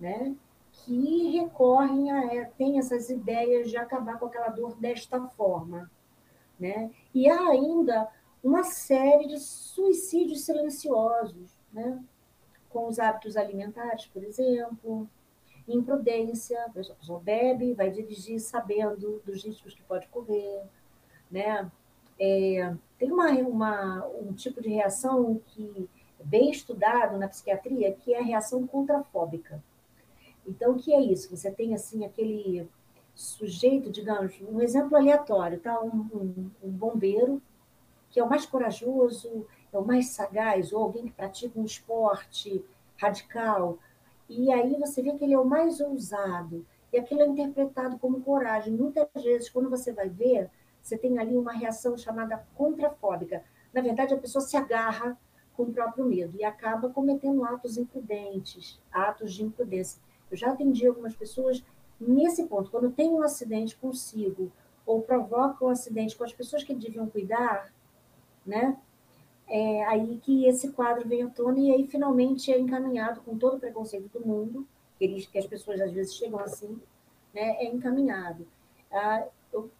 né, 0.00 0.34
que 0.72 1.38
recorrem 1.38 2.10
a, 2.10 2.34
é, 2.34 2.44
têm 2.56 2.78
essas 2.78 3.10
ideias 3.10 3.68
de 3.68 3.76
acabar 3.76 4.18
com 4.18 4.26
aquela 4.26 4.48
dor 4.48 4.74
desta 4.76 5.20
forma, 5.28 5.90
né? 6.58 6.90
E 7.14 7.28
há 7.28 7.48
ainda 7.50 8.08
uma 8.46 8.62
série 8.64 9.26
de 9.26 9.38
suicídios 9.38 10.44
silenciosos, 10.44 11.50
né? 11.72 12.02
Com 12.70 12.86
os 12.88 12.98
hábitos 12.98 13.36
alimentares, 13.36 14.06
por 14.06 14.22
exemplo, 14.22 15.08
imprudência, 15.66 16.62
a 16.64 16.70
pessoa 16.70 17.20
bebe, 17.20 17.74
vai 17.74 17.90
dirigir 17.90 18.38
sabendo 18.40 19.20
dos 19.24 19.44
riscos 19.44 19.74
que 19.74 19.82
pode 19.82 20.06
correr, 20.08 20.62
né? 21.30 21.70
É, 22.18 22.74
tem 22.98 23.10
uma, 23.12 23.30
uma, 23.32 24.06
um 24.06 24.32
tipo 24.32 24.62
de 24.62 24.68
reação 24.68 25.40
que 25.48 25.88
é 26.18 26.24
bem 26.24 26.50
estudado 26.50 27.18
na 27.18 27.28
psiquiatria, 27.28 27.92
que 27.92 28.14
é 28.14 28.20
a 28.20 28.24
reação 28.24 28.66
contrafóbica. 28.66 29.62
Então, 30.46 30.72
o 30.72 30.78
que 30.78 30.94
é 30.94 31.00
isso? 31.00 31.36
Você 31.36 31.50
tem, 31.50 31.74
assim, 31.74 32.04
aquele 32.04 32.68
sujeito, 33.14 33.90
digamos, 33.90 34.40
um 34.40 34.60
exemplo 34.60 34.96
aleatório, 34.96 35.58
tá? 35.58 35.80
Um, 35.80 36.08
um, 36.14 36.50
um, 36.62 36.70
bombeiro, 36.70 37.42
que 38.16 38.20
é 38.20 38.24
o 38.24 38.30
mais 38.30 38.46
corajoso, 38.46 39.46
é 39.70 39.76
o 39.76 39.84
mais 39.84 40.08
sagaz, 40.08 40.72
ou 40.72 40.82
alguém 40.82 41.04
que 41.04 41.12
pratica 41.12 41.60
um 41.60 41.66
esporte 41.66 42.64
radical, 42.96 43.78
e 44.26 44.50
aí 44.50 44.74
você 44.80 45.02
vê 45.02 45.12
que 45.12 45.22
ele 45.22 45.34
é 45.34 45.38
o 45.38 45.44
mais 45.44 45.80
ousado, 45.80 46.64
e 46.90 46.98
aquilo 46.98 47.20
é 47.20 47.26
interpretado 47.26 47.98
como 47.98 48.22
coragem. 48.22 48.72
Muitas 48.72 49.06
vezes, 49.22 49.50
quando 49.50 49.68
você 49.68 49.92
vai 49.92 50.08
ver, 50.08 50.50
você 50.80 50.96
tem 50.96 51.18
ali 51.18 51.36
uma 51.36 51.52
reação 51.52 51.94
chamada 51.98 52.42
contrafóbica. 52.54 53.44
na 53.70 53.82
verdade, 53.82 54.14
a 54.14 54.18
pessoa 54.18 54.40
se 54.40 54.56
agarra 54.56 55.14
com 55.54 55.64
o 55.64 55.72
próprio 55.74 56.06
medo 56.06 56.38
e 56.38 56.42
acaba 56.42 56.88
cometendo 56.88 57.44
atos 57.44 57.76
imprudentes, 57.76 58.80
atos 58.90 59.34
de 59.34 59.44
imprudência. 59.44 60.00
Eu 60.30 60.38
já 60.38 60.52
atendi 60.52 60.86
algumas 60.86 61.14
pessoas 61.14 61.62
nesse 62.00 62.44
ponto, 62.44 62.70
quando 62.70 62.90
tem 62.90 63.10
um 63.10 63.22
acidente 63.22 63.76
consigo 63.76 64.50
ou 64.86 65.02
provoca 65.02 65.66
um 65.66 65.68
acidente 65.68 66.16
com 66.16 66.24
as 66.24 66.32
pessoas 66.32 66.64
que 66.64 66.74
deviam 66.74 67.06
cuidar, 67.06 67.75
né? 68.46 68.76
É 69.48 69.84
aí 69.84 70.18
que 70.22 70.46
esse 70.46 70.72
quadro 70.72 71.08
vem 71.08 71.22
à 71.22 71.30
tona 71.30 71.58
e 71.58 71.70
aí 71.70 71.86
finalmente 71.86 72.52
é 72.52 72.58
encaminhado 72.58 73.20
com 73.20 73.38
todo 73.38 73.56
o 73.56 73.60
preconceito 73.60 74.18
do 74.18 74.26
mundo, 74.26 74.66
que, 74.98 75.38
as 75.38 75.46
pessoas 75.46 75.80
às 75.80 75.92
vezes 75.92 76.14
chegam 76.14 76.40
assim, 76.40 76.80
né? 77.32 77.56
É 77.58 77.66
encaminhado. 77.66 78.46
Ah, 78.90 79.26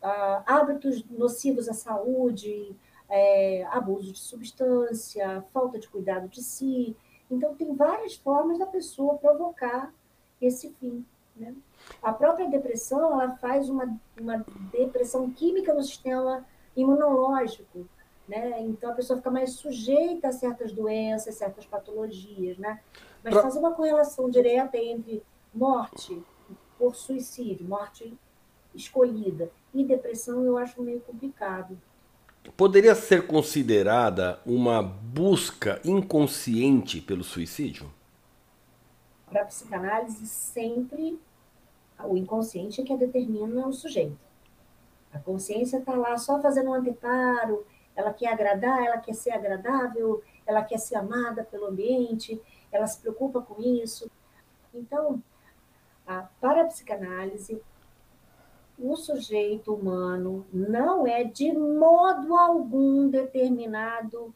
ah, 0.03 0.43
hábitos 0.47 1.05
nocivos 1.11 1.69
à 1.69 1.75
saúde, 1.75 2.75
é, 3.09 3.65
abuso 3.71 4.13
de 4.13 4.19
substância, 4.19 5.45
falta 5.53 5.79
de 5.79 5.89
cuidado 5.89 6.29
de 6.29 6.43
si. 6.43 6.97
Então, 7.31 7.55
tem 7.55 7.75
várias 7.75 8.15
formas 8.15 8.59
da 8.59 8.67
pessoa 8.67 9.19
provocar 9.19 9.93
esse 10.41 10.71
fim. 10.75 11.05
Né? 11.35 11.55
A 12.03 12.13
própria 12.13 12.49
depressão 12.49 13.13
ela 13.13 13.37
faz 13.37 13.69
uma, 13.69 13.99
uma 14.21 14.45
depressão 14.73 15.31
química 15.31 15.75
no 15.75 15.83
sistema 15.83 16.45
imunológico. 16.77 17.87
Né? 18.29 18.61
Então, 18.63 18.91
a 18.91 18.95
pessoa 18.95 19.17
fica 19.19 19.31
mais 19.31 19.53
sujeita 19.53 20.29
a 20.29 20.33
certas 20.33 20.73
doenças, 20.73 21.35
certas 21.35 21.65
patologias. 21.65 22.59
Né? 22.59 22.81
Mas 23.23 23.33
Pro... 23.33 23.43
faz 23.43 23.57
uma 23.57 23.73
correlação 23.73 24.29
direta 24.29 24.77
entre 24.77 25.23
morte 25.55 26.23
por 26.79 26.95
suicídio, 26.95 27.67
morte 27.67 28.13
escolhida, 28.75 29.51
e 29.73 29.83
depressão, 29.85 30.45
eu 30.45 30.59
acho 30.59 30.83
meio 30.83 31.01
complicado 31.01 31.79
poderia 32.53 32.95
ser 32.95 33.27
considerada 33.27 34.39
uma 34.45 34.83
busca 34.83 35.81
inconsciente 35.85 37.01
pelo 37.01 37.25
suicídio? 37.25 37.91
Para 39.29 39.43
a 39.43 39.45
psicanálise, 39.45 40.27
sempre 40.27 41.19
o 42.05 42.17
inconsciente 42.17 42.81
é 42.81 42.85
que 42.85 42.97
determina 42.97 43.67
o 43.67 43.73
sujeito. 43.73 44.19
A 45.13 45.19
consciência 45.19 45.79
está 45.79 45.95
lá 45.95 46.17
só 46.19 46.41
fazendo 46.41 46.71
um 46.71 46.75
anteparo, 46.75 47.65
ela 47.97 48.13
quer 48.13 48.29
agradar, 48.33 48.85
ela 48.85 48.99
quer 48.99 49.15
ser 49.15 49.31
agradável, 49.31 50.23
ela 50.47 50.63
quer 50.63 50.79
ser 50.79 50.97
amada 50.97 51.43
pelo 51.43 51.67
ambiente, 51.67 52.41
ela 52.71 52.87
se 52.87 53.01
preocupa 53.01 53.41
com 53.41 53.61
isso. 53.61 54.11
Então, 54.73 55.23
a, 56.07 56.29
para 56.41 56.63
a 56.63 56.67
psicanálise, 56.67 57.61
o 58.79 58.95
sujeito 58.95 59.75
humano 59.75 60.47
não 60.53 61.07
é 61.07 61.25
de 61.25 61.51
modo 61.53 62.37
algum 62.37 63.09
determinado 63.09 64.35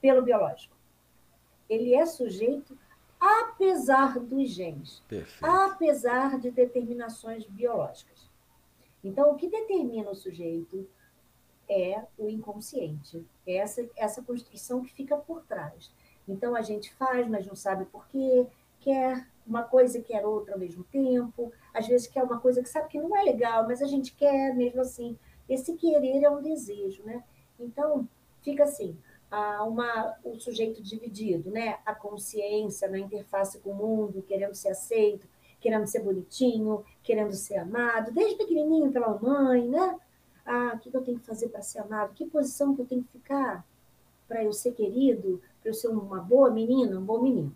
pelo 0.00 0.20
biológico. 0.22 0.76
Ele 1.68 1.94
é 1.94 2.04
sujeito 2.04 2.76
apesar 3.18 4.18
dos 4.20 4.50
genes, 4.50 5.02
Perfeito. 5.08 5.46
apesar 5.46 6.38
de 6.38 6.50
determinações 6.50 7.46
biológicas. 7.46 8.28
Então, 9.02 9.32
o 9.32 9.36
que 9.36 9.48
determina 9.48 10.10
o 10.10 10.14
sujeito 10.14 10.86
é 11.68 12.02
o 12.18 12.28
inconsciente, 12.28 13.24
essa, 13.46 13.88
essa 13.96 14.22
construção 14.22 14.82
que 14.82 14.92
fica 14.92 15.16
por 15.16 15.42
trás. 15.42 15.92
Então, 16.28 16.54
a 16.54 16.62
gente 16.62 16.92
faz, 16.94 17.28
mas 17.28 17.46
não 17.46 17.54
sabe 17.54 17.84
por 17.86 18.06
quê, 18.08 18.46
quer 18.80 19.26
uma 19.46 19.62
coisa 19.62 19.98
e 19.98 20.02
quer 20.02 20.24
outra 20.24 20.54
ao 20.54 20.60
mesmo 20.60 20.84
tempo, 20.84 21.52
às 21.72 21.86
vezes 21.86 22.06
quer 22.06 22.22
uma 22.22 22.40
coisa 22.40 22.62
que 22.62 22.68
sabe 22.68 22.88
que 22.88 23.00
não 23.00 23.16
é 23.16 23.22
legal, 23.22 23.66
mas 23.66 23.82
a 23.82 23.86
gente 23.86 24.12
quer 24.14 24.54
mesmo 24.54 24.80
assim. 24.80 25.18
Esse 25.48 25.74
querer 25.74 26.22
é 26.22 26.30
um 26.30 26.40
desejo, 26.40 27.02
né? 27.02 27.22
Então, 27.60 28.08
fica 28.42 28.64
assim, 28.64 28.96
uma, 29.66 30.16
o 30.24 30.38
sujeito 30.38 30.82
dividido, 30.82 31.50
né? 31.50 31.78
A 31.84 31.94
consciência 31.94 32.88
na 32.88 32.98
interface 32.98 33.58
com 33.58 33.70
o 33.70 33.74
mundo, 33.74 34.22
querendo 34.22 34.54
ser 34.54 34.70
aceito, 34.70 35.26
querendo 35.60 35.86
ser 35.86 36.00
bonitinho, 36.00 36.84
querendo 37.02 37.32
ser 37.32 37.56
amado, 37.56 38.12
desde 38.12 38.36
pequenininho 38.36 38.92
pela 38.92 39.18
mãe, 39.18 39.66
né? 39.68 39.98
Ah, 40.44 40.72
o 40.74 40.78
que 40.78 40.94
eu 40.94 41.02
tenho 41.02 41.18
que 41.18 41.26
fazer 41.26 41.48
para 41.48 41.62
ser 41.62 41.78
amado? 41.80 42.14
Que 42.14 42.26
posição 42.26 42.74
que 42.74 42.82
eu 42.82 42.86
tenho 42.86 43.02
que 43.02 43.12
ficar 43.12 43.64
para 44.28 44.44
eu 44.44 44.52
ser 44.52 44.72
querido, 44.72 45.40
para 45.60 45.70
eu 45.70 45.74
ser 45.74 45.88
uma 45.88 46.20
boa 46.20 46.50
menina, 46.50 46.98
um 46.98 47.04
bom 47.04 47.20
menino? 47.20 47.54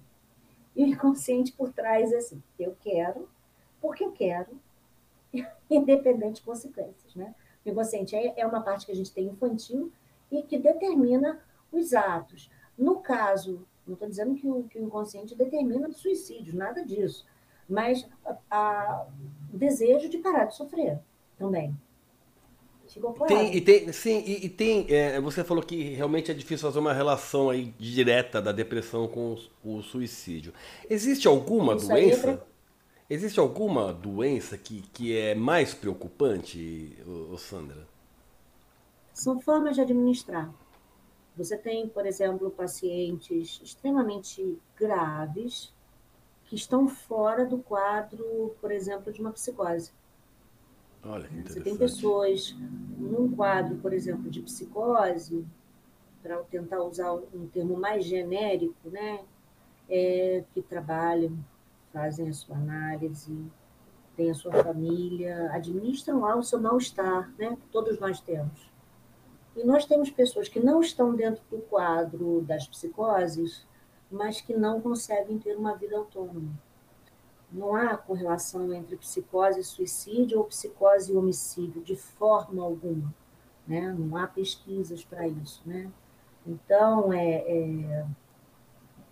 E 0.75 0.85
o 0.85 0.87
inconsciente 0.87 1.53
por 1.53 1.73
trás 1.73 2.13
é 2.13 2.17
assim: 2.19 2.43
eu 2.59 2.77
quero, 2.81 3.29
porque 3.81 4.05
eu 4.05 4.13
quero, 4.13 4.51
independente 5.69 6.37
de 6.37 6.43
consequências. 6.43 7.15
Né? 7.15 7.35
O 7.65 7.69
inconsciente 7.69 8.15
é, 8.15 8.41
é 8.41 8.47
uma 8.47 8.61
parte 8.61 8.87
que 8.87 8.93
a 8.93 8.97
gente 8.97 9.13
tem 9.13 9.27
infantil 9.27 9.93
e 10.31 10.43
que 10.43 10.59
determina 10.59 11.43
os 11.73 11.93
atos. 11.93 12.51
No 12.77 13.01
caso, 13.01 13.67
não 13.87 13.95
estou 13.95 14.09
dizendo 14.09 14.35
que 14.35 14.47
o, 14.47 14.65
que 14.65 14.79
o 14.79 14.85
inconsciente 14.85 15.35
determina 15.35 15.91
suicídios, 15.91 16.55
nada 16.55 16.85
disso, 16.85 17.27
mas 17.69 18.09
a, 18.25 18.37
a, 18.51 19.07
o 19.53 19.57
desejo 19.57 20.09
de 20.09 20.19
parar 20.19 20.45
de 20.45 20.55
sofrer 20.55 21.01
também. 21.37 21.77
Tem, 23.27 23.55
e 23.55 23.61
tem, 23.61 23.93
sim, 23.93 24.23
e, 24.27 24.47
e 24.47 24.49
tem. 24.49 24.87
É, 24.89 25.21
você 25.21 25.45
falou 25.45 25.63
que 25.63 25.95
realmente 25.95 26.31
é 26.31 26.35
difícil 26.35 26.67
fazer 26.67 26.79
uma 26.79 26.93
relação 26.93 27.51
aí 27.51 27.75
direta 27.79 28.41
da 28.41 28.53
depressão 28.53 29.07
com 29.07 29.37
o, 29.65 29.77
o 29.77 29.83
suicídio. 29.83 30.53
Existe 30.89 31.29
alguma 31.29 31.75
Isso 31.75 31.89
doença? 31.89 32.47
Existe 33.11 33.41
alguma 33.41 33.93
doença 33.93 34.59
que, 34.59 34.83
que 34.93 35.17
é 35.17 35.35
mais 35.35 35.73
preocupante, 35.73 36.97
o 37.07 37.37
Sandra? 37.39 37.87
São 39.15 39.41
formas 39.41 39.77
de 39.77 39.81
administrar. 39.81 40.53
Você 41.37 41.57
tem, 41.57 41.89
por 41.89 42.05
exemplo, 42.05 42.51
pacientes 42.51 43.61
extremamente 43.63 44.59
graves 44.77 45.73
que 46.47 46.57
estão 46.57 46.89
fora 46.89 47.45
do 47.47 47.59
quadro, 47.59 48.55
por 48.61 48.71
exemplo, 48.71 49.13
de 49.13 49.21
uma 49.21 49.33
psicose. 49.33 49.93
Olha, 51.11 51.27
Você 51.47 51.61
tem 51.61 51.75
pessoas 51.75 52.55
num 52.99 53.35
quadro, 53.35 53.77
por 53.77 53.95
exemplo, 53.95 54.31
de 54.31 54.43
psicose, 54.43 55.47
para 56.23 56.37
tentar 56.45 56.83
usar 56.83 57.15
um 57.15 57.47
termo 57.47 57.79
mais 57.79 58.05
genérico, 58.05 58.91
né? 58.91 59.21
É, 59.89 60.45
que 60.53 60.61
trabalham, 60.61 61.33
fazem 61.95 62.29
a 62.29 62.33
sua 62.35 62.57
análise, 62.57 63.35
têm 64.15 64.31
a 64.31 64.35
sua 64.35 64.53
família, 64.53 65.51
administram 65.51 66.21
lá 66.21 66.37
o 66.37 66.43
seu 66.43 66.61
mal-estar, 66.61 67.33
né? 67.39 67.57
Que 67.57 67.69
todos 67.73 67.99
nós 67.99 68.21
temos. 68.21 68.71
E 69.57 69.65
nós 69.65 69.87
temos 69.87 70.11
pessoas 70.11 70.47
que 70.47 70.61
não 70.61 70.83
estão 70.83 71.15
dentro 71.15 71.43
do 71.51 71.59
quadro 71.63 72.43
das 72.43 72.69
psicoses, 72.69 73.67
mas 74.11 74.43
que 74.43 74.55
não 74.55 74.79
conseguem 74.79 75.39
ter 75.39 75.57
uma 75.57 75.75
vida 75.75 75.97
autônoma 75.97 76.68
não 77.51 77.75
há 77.75 77.97
correlação 77.97 78.73
entre 78.73 78.97
psicose 78.97 79.61
e 79.61 79.65
suicídio 79.65 80.39
ou 80.39 80.45
psicose 80.45 81.13
e 81.13 81.17
homicídio, 81.17 81.83
de 81.83 81.97
forma 81.97 82.63
alguma. 82.63 83.15
Né? 83.67 83.95
Não 83.99 84.17
há 84.17 84.27
pesquisas 84.27 85.05
para 85.05 85.27
isso. 85.27 85.63
Né? 85.65 85.91
Então, 86.47 87.13
é, 87.13 87.45
é, 87.47 88.07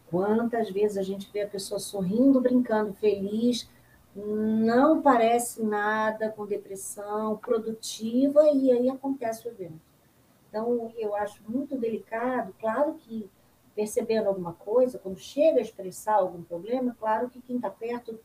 quantas 0.08 0.70
vezes 0.70 0.96
a 0.98 1.02
gente 1.02 1.30
vê 1.32 1.42
a 1.42 1.48
pessoa 1.48 1.80
sorrindo, 1.80 2.40
brincando, 2.40 2.92
feliz, 2.94 3.68
não 4.14 5.02
parece 5.02 5.62
nada 5.62 6.30
com 6.30 6.46
depressão, 6.46 7.36
produtiva, 7.36 8.48
e 8.50 8.70
aí 8.70 8.88
acontece 8.88 9.46
o 9.46 9.50
evento. 9.50 9.80
Então, 10.48 10.90
eu 10.96 11.14
acho 11.14 11.42
muito 11.46 11.76
delicado, 11.76 12.54
claro 12.58 12.94
que 12.94 13.28
percebendo 13.76 14.28
alguma 14.28 14.54
coisa, 14.54 14.98
quando 14.98 15.18
chega 15.18 15.58
a 15.58 15.62
expressar 15.62 16.14
algum 16.14 16.42
problema, 16.42 16.96
claro 16.98 17.28
que 17.28 17.42
quem 17.42 17.56
está 17.56 17.70
perto 17.70 18.18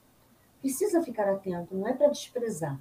precisa 0.61 1.03
ficar 1.03 1.29
atento, 1.29 1.75
não 1.75 1.87
é 1.87 1.93
para 1.93 2.07
desprezar, 2.07 2.79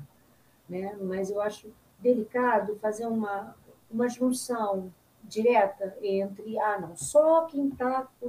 né? 0.69 0.97
mas 1.01 1.31
eu 1.31 1.41
acho 1.41 1.73
delicado 1.99 2.77
fazer 2.77 3.07
uma, 3.07 3.57
uma 3.91 4.09
junção 4.09 4.93
direta 5.25 5.97
entre, 6.01 6.59
ah, 6.59 6.79
não, 6.79 6.97
só 6.97 7.45
quem 7.47 7.69
está 7.69 8.09
com 8.21 8.29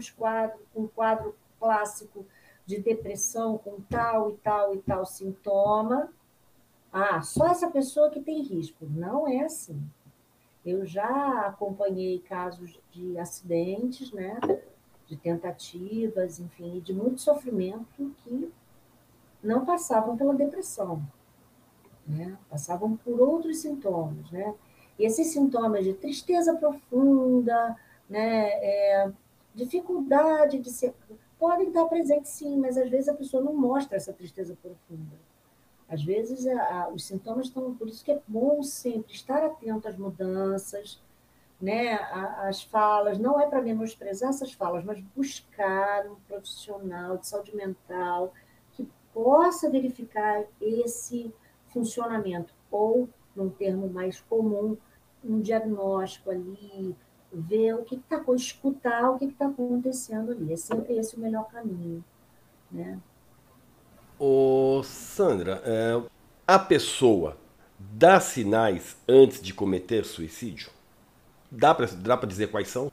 um 0.76 0.88
quadro 0.88 1.36
clássico 1.60 2.26
de 2.66 2.80
depressão 2.80 3.58
com 3.58 3.80
tal 3.82 4.32
e 4.32 4.38
tal 4.38 4.74
e 4.74 4.80
tal 4.80 5.06
sintoma, 5.06 6.12
ah, 6.92 7.22
só 7.22 7.48
essa 7.48 7.70
pessoa 7.70 8.10
que 8.10 8.20
tem 8.20 8.42
risco. 8.42 8.86
Não 8.90 9.28
é 9.28 9.42
assim. 9.42 9.82
Eu 10.66 10.86
já 10.86 11.48
acompanhei 11.48 12.20
casos 12.20 12.80
de 12.92 13.18
acidentes, 13.18 14.12
né, 14.12 14.40
de 15.08 15.18
tentativas, 15.18 16.40
enfim, 16.40 16.80
de 16.80 16.94
muito 16.94 17.20
sofrimento 17.20 18.16
que 18.24 18.52
não 19.44 19.66
passavam 19.66 20.16
pela 20.16 20.34
depressão, 20.34 21.02
né? 22.08 22.38
passavam 22.50 22.96
por 22.96 23.20
outros 23.20 23.58
sintomas. 23.58 24.30
Né? 24.32 24.54
E 24.98 25.06
esses 25.06 25.28
sintomas 25.28 25.84
de 25.84 25.94
tristeza 25.94 26.56
profunda, 26.56 27.76
né, 28.10 28.50
é, 28.64 29.12
dificuldade 29.54 30.60
de 30.60 30.70
ser. 30.70 30.94
podem 31.40 31.68
estar 31.68 31.86
presentes 31.86 32.32
sim, 32.32 32.58
mas 32.58 32.78
às 32.78 32.90
vezes 32.90 33.10
a 33.10 33.14
pessoa 33.14 33.44
não 33.44 33.54
mostra 33.54 33.98
essa 33.98 34.14
tristeza 34.14 34.56
profunda. 34.62 35.16
Às 35.92 36.02
vezes 36.04 36.48
a, 36.48 36.84
a, 36.84 36.90
os 36.90 37.04
sintomas 37.04 37.48
estão. 37.48 37.76
Por 37.76 37.90
isso 37.90 38.04
que 38.04 38.14
é 38.14 38.22
bom 38.26 38.64
sempre 38.64 39.14
estar 39.14 39.44
atento 39.44 39.90
às 39.90 39.98
mudanças, 39.98 41.02
né, 41.62 41.94
as 42.40 42.64
falas, 42.64 43.20
não 43.20 43.40
é 43.40 43.46
para 43.46 43.62
menosprezar 43.62 44.30
essas 44.30 44.52
falas, 44.52 44.84
mas 44.84 45.00
buscar 45.16 46.08
um 46.08 46.16
profissional 46.28 47.18
de 47.18 47.28
saúde 47.28 47.56
mental 47.56 48.34
que 48.72 48.90
possa 49.14 49.70
verificar 49.70 50.44
esse 50.60 51.32
funcionamento, 51.68 52.52
ou, 52.72 53.08
num 53.36 53.50
termo 53.50 53.88
mais 53.88 54.20
comum, 54.22 54.76
um 55.24 55.40
diagnóstico 55.40 56.32
ali, 56.32 56.96
ver 57.32 57.76
o 57.76 57.84
que 57.84 57.96
está, 57.96 58.24
escutar 58.34 59.12
o 59.12 59.20
que 59.20 59.26
está 59.26 59.48
acontecendo 59.48 60.32
ali. 60.32 60.52
É 60.52 60.58
sempre 60.58 60.98
esse 60.98 61.16
o 61.16 61.20
melhor 61.20 61.48
caminho. 61.50 62.04
Né? 62.72 63.00
Ô, 64.24 64.84
Sandra, 64.84 65.64
é, 65.66 66.00
a 66.46 66.60
pessoa 66.60 67.38
dá 67.80 68.20
sinais 68.20 68.96
antes 69.10 69.42
de 69.42 69.52
cometer 69.52 70.06
suicídio? 70.06 70.70
Dá 71.50 71.74
para 71.74 71.88
dá 71.88 72.16
dizer 72.18 72.52
quais 72.52 72.68
são? 72.68 72.92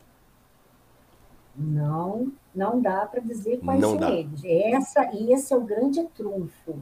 Não, 1.54 2.32
não 2.54 2.80
dá 2.80 3.04
para 3.04 3.20
dizer 3.20 3.60
quais 3.60 3.78
não 3.78 3.90
são 3.90 3.98
dá. 3.98 4.10
eles. 4.10 4.40
Essa, 4.42 5.12
e 5.12 5.30
esse 5.30 5.52
é 5.52 5.56
o 5.58 5.60
grande 5.60 6.02
trunfo. 6.14 6.80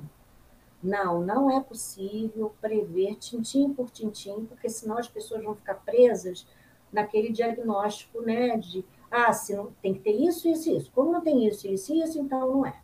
Não, 0.81 1.21
não 1.23 1.51
é 1.51 1.61
possível 1.61 2.55
prever 2.61 3.17
tintim 3.17 3.73
por 3.75 3.91
tintim, 3.91 4.47
porque 4.49 4.69
senão 4.69 4.97
as 4.97 5.09
pessoas 5.09 5.43
vão 5.43 5.57
ficar 5.57 5.75
presas 5.75 6.47
naquele 6.93 7.33
diagnóstico, 7.33 8.23
né, 8.23 8.57
de 8.59 8.85
ah, 9.11 9.33
se 9.33 9.57
não, 9.57 9.73
tem 9.83 9.93
que 9.93 10.01
ter 10.03 10.13
isso, 10.13 10.49
isso, 10.49 10.71
isso. 10.71 10.93
Como 10.95 11.11
não 11.11 11.21
tem 11.21 11.49
isso, 11.49 11.67
isso, 11.67 11.93
isso, 11.93 12.21
então 12.21 12.49
não 12.49 12.65
é. 12.65 12.77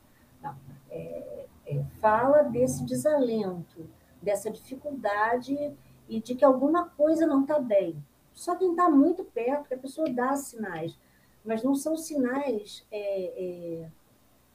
Não, 0.43 0.57
é, 0.91 1.32
é 1.79 1.85
fala 2.01 2.43
desse 2.43 2.85
desalento, 2.85 3.89
dessa 4.21 4.51
dificuldade 4.51 5.75
e 6.09 6.21
de 6.21 6.35
que 6.35 6.45
alguma 6.45 6.89
coisa 6.91 7.27
não 7.27 7.43
está 7.43 7.59
bem. 7.59 7.97
Só 8.33 8.57
quem 8.57 8.71
está 8.71 8.89
muito 8.89 9.25
perto, 9.25 9.69
que 9.69 9.75
a 9.75 9.79
pessoa 9.79 10.09
dá 10.11 10.35
sinais, 10.37 10.99
mas 11.45 11.63
não 11.63 11.75
são 11.75 11.97
sinais 11.97 12.85
é, 12.91 13.83
é, 13.83 13.91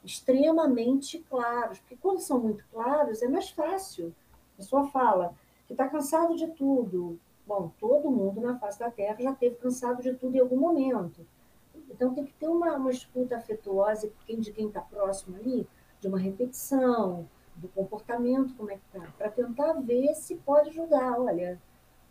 extremamente 0.03 1.19
claros, 1.30 1.80
porque 1.80 1.97
quando 1.97 2.19
são 2.19 2.39
muito 2.39 2.63
claros 2.71 3.21
é 3.21 3.27
mais 3.27 3.49
fácil. 3.49 4.13
A 4.53 4.58
pessoa 4.58 4.88
fala 4.88 5.36
que 5.67 5.73
está 5.73 5.88
cansado 5.88 6.36
de 6.36 6.47
tudo. 6.47 7.19
Bom, 7.45 7.71
todo 7.80 8.12
mundo 8.12 8.41
na 8.41 8.58
face 8.58 8.80
da 8.80 8.89
Terra 8.89 9.17
já 9.19 9.34
teve 9.34 9.56
cansado 9.56 10.01
de 10.01 10.13
tudo 10.15 10.36
em 10.36 10.39
algum 10.39 10.58
momento. 10.58 11.25
Então 11.89 12.13
tem 12.13 12.25
que 12.25 12.34
ter 12.34 12.47
uma, 12.47 12.75
uma 12.75 12.91
escuta 12.91 13.38
afetuosa 13.38 14.10
de 14.27 14.51
quem 14.51 14.67
está 14.67 14.82
próximo 14.82 15.38
ali, 15.38 15.67
de 15.99 16.07
uma 16.07 16.19
repetição, 16.19 17.27
do 17.57 17.67
comportamento, 17.69 18.53
como 18.55 18.71
é 18.71 18.75
que 18.75 18.81
tá, 18.93 19.07
para 19.17 19.29
tentar 19.29 19.73
ver 19.73 20.13
se 20.15 20.36
pode 20.36 20.71
julgar. 20.71 21.19
Olha, 21.19 21.60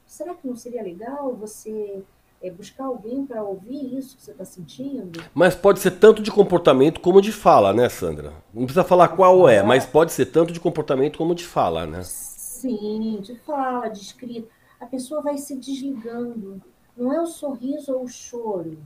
será 0.04 0.34
que 0.34 0.46
não 0.46 0.56
seria 0.56 0.82
legal 0.82 1.34
você 1.34 2.02
é, 2.42 2.50
buscar 2.50 2.84
alguém 2.84 3.24
para 3.24 3.42
ouvir 3.42 3.96
isso 3.96 4.16
que 4.16 4.22
você 4.22 4.32
está 4.32 4.44
sentindo? 4.44 5.22
Mas 5.32 5.54
pode 5.54 5.78
ser 5.78 5.92
tanto 5.92 6.22
de 6.22 6.30
comportamento 6.30 7.00
como 7.00 7.20
de 7.20 7.32
fala, 7.32 7.72
né, 7.72 7.88
Sandra? 7.88 8.32
Não 8.52 8.64
precisa 8.64 8.84
falar 8.84 9.08
qual 9.08 9.48
é, 9.48 9.62
mas 9.62 9.86
pode 9.86 10.12
ser 10.12 10.26
tanto 10.26 10.52
de 10.52 10.60
comportamento 10.60 11.16
como 11.16 11.34
de 11.34 11.46
fala, 11.46 11.86
né? 11.86 12.02
Sim, 12.02 13.20
de 13.22 13.36
fala, 13.40 13.88
de 13.88 14.00
escrita. 14.00 14.48
A 14.80 14.86
pessoa 14.86 15.22
vai 15.22 15.38
se 15.38 15.56
desligando. 15.56 16.60
Não 16.96 17.12
é 17.12 17.20
o 17.20 17.26
sorriso 17.26 17.94
ou 17.94 18.04
o 18.04 18.08
choro. 18.08 18.78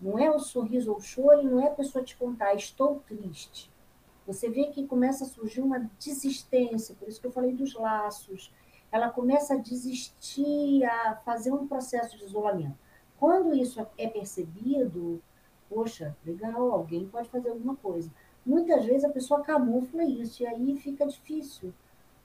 Não 0.00 0.18
é 0.18 0.30
o 0.30 0.38
sorriso 0.38 0.92
ou 0.92 0.98
o 0.98 1.00
choro, 1.00 1.40
e 1.40 1.44
não 1.44 1.60
é 1.60 1.68
a 1.68 1.70
pessoa 1.74 2.04
te 2.04 2.16
contar, 2.16 2.54
estou 2.54 3.02
triste. 3.08 3.68
Você 4.28 4.50
vê 4.50 4.66
que 4.66 4.86
começa 4.86 5.24
a 5.24 5.26
surgir 5.26 5.62
uma 5.62 5.90
desistência, 5.98 6.94
por 6.94 7.08
isso 7.08 7.18
que 7.18 7.26
eu 7.26 7.32
falei 7.32 7.54
dos 7.54 7.72
laços, 7.72 8.52
ela 8.92 9.08
começa 9.08 9.54
a 9.54 9.56
desistir, 9.56 10.84
a 10.84 11.16
fazer 11.24 11.50
um 11.50 11.66
processo 11.66 12.18
de 12.18 12.24
isolamento. 12.24 12.76
Quando 13.18 13.54
isso 13.54 13.84
é 13.96 14.06
percebido, 14.06 15.22
poxa, 15.66 16.14
legal, 16.26 16.72
alguém 16.72 17.08
pode 17.08 17.30
fazer 17.30 17.48
alguma 17.48 17.74
coisa. 17.74 18.12
Muitas 18.44 18.84
vezes 18.84 19.04
a 19.04 19.10
pessoa 19.10 19.40
camufla 19.40 20.04
isso, 20.04 20.42
e 20.42 20.46
aí 20.46 20.76
fica 20.76 21.06
difícil 21.06 21.72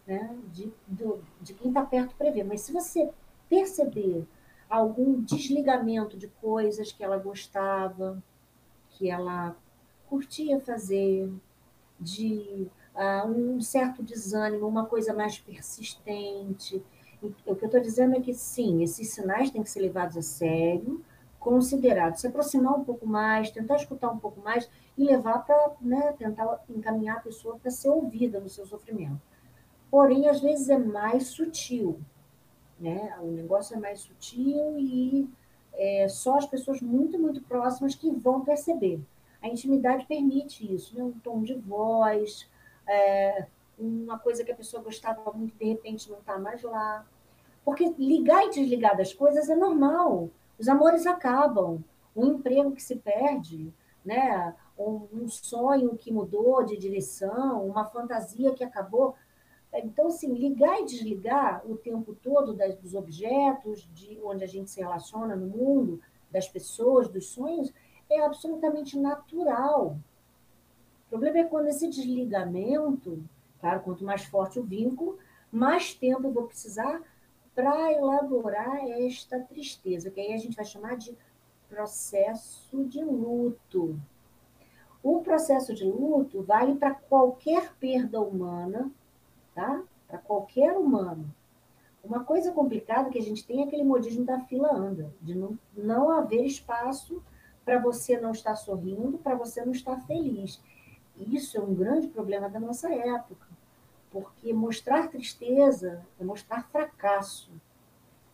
né, 0.06 0.38
de, 0.52 0.74
de, 0.86 1.06
de 1.40 1.54
quem 1.54 1.70
está 1.70 1.86
perto 1.86 2.16
prever. 2.18 2.44
Mas 2.44 2.60
se 2.60 2.74
você 2.74 3.10
perceber 3.48 4.28
algum 4.70 5.22
desligamento 5.22 6.18
de 6.18 6.28
coisas 6.28 6.92
que 6.92 7.02
ela 7.02 7.18
gostava, 7.18 8.22
que 8.90 9.10
ela 9.10 9.56
curtia 10.10 10.60
fazer, 10.60 11.32
de 12.04 12.68
uh, 12.96 13.28
um 13.28 13.62
certo 13.62 14.04
desânimo, 14.04 14.68
uma 14.68 14.86
coisa 14.86 15.14
mais 15.14 15.40
persistente. 15.40 16.84
O 17.46 17.56
que 17.56 17.64
eu 17.64 17.68
estou 17.68 17.80
dizendo 17.80 18.16
é 18.16 18.20
que, 18.20 18.34
sim, 18.34 18.84
esses 18.84 19.10
sinais 19.10 19.50
têm 19.50 19.64
que 19.64 19.70
ser 19.70 19.80
levados 19.80 20.18
a 20.18 20.22
sério, 20.22 21.02
considerados, 21.40 22.22
se 22.22 22.28
aproximar 22.28 22.74
um 22.74 22.84
pouco 22.84 23.06
mais, 23.06 23.52
tentar 23.52 23.76
escutar 23.76 24.10
um 24.10 24.18
pouco 24.18 24.40
mais 24.42 24.70
e 24.98 25.04
levar 25.04 25.40
para 25.40 25.72
né, 25.82 26.14
tentar 26.18 26.64
encaminhar 26.70 27.18
a 27.18 27.22
pessoa 27.22 27.58
para 27.58 27.72
ser 27.72 27.90
ouvida 27.90 28.40
no 28.40 28.50
seu 28.50 28.66
sofrimento. 28.66 29.22
Porém, 29.92 30.28
às 30.28 30.40
vezes 30.40 30.70
é 30.70 30.78
mais 30.78 31.28
sutil, 31.28 32.00
né? 32.80 33.16
O 33.22 33.28
negócio 33.28 33.76
é 33.76 33.80
mais 33.80 34.00
sutil 34.00 34.78
e 34.78 35.30
é, 35.74 36.08
só 36.08 36.38
as 36.38 36.46
pessoas 36.46 36.82
muito, 36.82 37.20
muito 37.20 37.42
próximas 37.44 37.94
que 37.94 38.10
vão 38.10 38.42
perceber. 38.42 39.02
A 39.44 39.48
intimidade 39.48 40.06
permite 40.08 40.74
isso, 40.74 40.98
né? 40.98 41.04
Um 41.04 41.12
tom 41.12 41.44
de 41.44 41.54
voz, 41.54 42.50
é, 42.88 43.46
uma 43.78 44.18
coisa 44.18 44.44
que 44.44 44.52
a 44.52 44.56
pessoa 44.56 44.82
gostava 44.82 45.32
muito, 45.34 45.56
de 45.58 45.66
repente 45.66 46.10
não 46.10 46.20
está 46.20 46.40
mais 46.40 46.64
lá. 46.64 47.06
Porque 47.64 47.94
ligar 48.00 48.46
e 48.46 48.50
desligar 48.50 48.98
das 48.98 49.14
coisas 49.14 49.50
é 49.50 49.56
normal. 49.56 50.30
Os 50.58 50.68
amores 50.68 51.06
acabam, 51.06 51.84
um 52.16 52.26
emprego 52.34 52.72
que 52.72 52.82
se 52.82 52.96
perde, 52.96 53.74
né? 54.04 54.56
um 54.78 55.28
sonho 55.28 55.96
que 55.98 56.12
mudou 56.12 56.64
de 56.64 56.78
direção, 56.78 57.68
uma 57.68 57.86
fantasia 57.86 58.54
que 58.54 58.64
acabou. 58.64 59.16
Então, 59.74 60.08
assim, 60.08 60.34
ligar 60.34 60.82
e 60.82 60.86
desligar 60.86 61.64
o 61.66 61.76
tempo 61.76 62.16
todo 62.16 62.54
das, 62.54 62.76
dos 62.76 62.94
objetos, 62.94 63.88
de 63.94 64.20
onde 64.24 64.44
a 64.44 64.48
gente 64.48 64.70
se 64.70 64.80
relaciona 64.80 65.36
no 65.36 65.48
mundo, 65.48 66.00
das 66.32 66.48
pessoas, 66.48 67.08
dos 67.08 67.28
sonhos, 67.28 67.72
é 68.10 68.22
absolutamente 68.24 68.98
natural 68.98 69.98
problema 71.14 71.38
é 71.38 71.44
quando 71.44 71.68
esse 71.68 71.88
desligamento, 71.88 73.24
claro, 73.62 73.82
quanto 73.82 74.04
mais 74.04 74.26
forte 74.26 74.60
o 74.60 74.64
vínculo, 74.64 75.20
mais 75.52 75.94
tempo 75.94 76.28
eu 76.28 76.32
vou 76.32 76.48
precisar 76.48 77.04
para 77.54 77.94
elaborar 77.94 78.84
esta 79.00 79.40
tristeza, 79.40 80.10
que 80.10 80.20
aí 80.20 80.34
a 80.34 80.38
gente 80.38 80.56
vai 80.56 80.66
chamar 80.66 80.98
de 80.98 81.16
processo 81.70 82.84
de 82.86 83.04
luto. 83.04 83.96
O 85.04 85.22
processo 85.22 85.72
de 85.76 85.86
luto 85.86 86.42
vale 86.42 86.74
para 86.76 86.96
qualquer 86.96 87.76
perda 87.76 88.20
humana, 88.20 88.92
tá? 89.54 89.84
Para 90.08 90.18
qualquer 90.18 90.76
humano. 90.76 91.32
Uma 92.04 92.24
coisa 92.24 92.52
complicada 92.52 93.12
que 93.12 93.20
a 93.20 93.22
gente 93.22 93.46
tem 93.46 93.62
é 93.62 93.66
aquele 93.66 93.84
modismo 93.84 94.26
da 94.26 94.40
fila 94.40 94.74
anda, 94.74 95.14
de 95.22 95.36
não, 95.36 95.60
não 95.78 96.10
haver 96.10 96.44
espaço 96.44 97.22
para 97.66 97.80
você 97.80 98.20
não 98.20 98.32
estar 98.32 98.56
sorrindo, 98.56 99.18
para 99.18 99.36
você 99.36 99.64
não 99.64 99.72
estar 99.72 100.00
feliz. 100.06 100.62
Isso 101.18 101.58
é 101.58 101.62
um 101.62 101.74
grande 101.74 102.08
problema 102.08 102.50
da 102.50 102.60
nossa 102.60 102.94
época, 102.94 103.48
porque 104.12 104.54
mostrar 104.54 105.10
tristeza 105.10 106.06
é 106.20 106.24
mostrar 106.24 106.64
fracasso. 106.70 107.52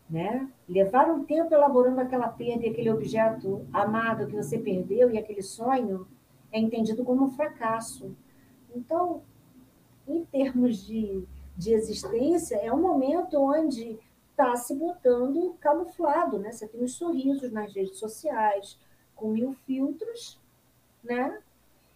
Né? 0.10 0.50
Levar 0.68 1.08
um 1.12 1.24
tempo 1.24 1.54
elaborando 1.54 2.02
aquela 2.02 2.30
perda 2.30 2.66
e 2.66 2.70
aquele 2.70 2.90
objeto 2.90 3.64
amado 3.72 4.26
que 4.26 4.36
você 4.36 4.58
perdeu 4.58 5.12
e 5.12 5.20
aquele 5.20 5.44
sonho 5.44 6.08
é 6.52 6.60
entendido 6.60 7.04
como 7.04 7.26
um 7.26 7.32
fracasso. 7.32 8.16
Então, 8.76 9.22
em 10.08 10.26
termos 10.26 10.78
de, 10.78 11.24
de 11.56 11.74
existência, 11.74 12.56
é 12.56 12.74
um 12.74 12.82
momento 12.82 13.40
onde 13.40 14.00
está 14.32 14.56
se 14.56 14.74
botando 14.74 15.56
camuflado, 15.60 16.40
né? 16.40 16.52
Você 16.52 16.68
tem 16.68 16.84
os 16.84 16.94
sorrisos 16.94 17.52
nas 17.52 17.74
redes 17.76 18.00
sociais, 18.00 18.80
com 19.20 19.30
mil 19.30 19.54
filtros, 19.66 20.40
né? 21.04 21.42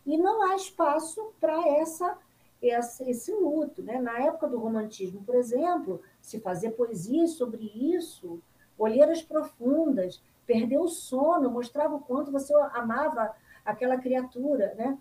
e 0.05 0.17
não 0.17 0.43
há 0.43 0.55
espaço 0.55 1.33
para 1.39 1.67
essa, 1.67 2.17
essa, 2.61 3.09
esse 3.09 3.31
luto. 3.31 3.81
Né? 3.81 3.99
Na 3.99 4.19
época 4.19 4.47
do 4.47 4.59
romantismo, 4.59 5.23
por 5.23 5.35
exemplo, 5.35 6.01
se 6.21 6.39
fazer 6.39 6.71
poesia 6.71 7.25
sobre 7.27 7.71
isso, 7.75 8.41
olheiras 8.77 9.21
profundas, 9.21 10.21
perder 10.45 10.77
o 10.77 10.87
sono, 10.87 11.49
mostrava 11.49 11.95
o 11.95 12.01
quanto 12.01 12.31
você 12.31 12.53
amava 12.73 13.33
aquela 13.65 13.97
criatura. 13.97 14.73
Né? 14.75 14.97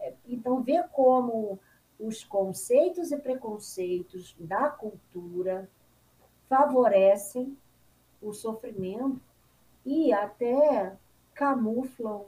É, 0.00 0.14
então, 0.26 0.62
ver 0.62 0.88
como 0.92 1.58
os 1.98 2.24
conceitos 2.24 3.12
e 3.12 3.16
preconceitos 3.18 4.34
da 4.38 4.68
cultura 4.68 5.68
favorecem 6.48 7.56
o 8.20 8.32
sofrimento 8.32 9.20
e 9.84 10.12
até 10.12 10.96
camuflam 11.34 12.26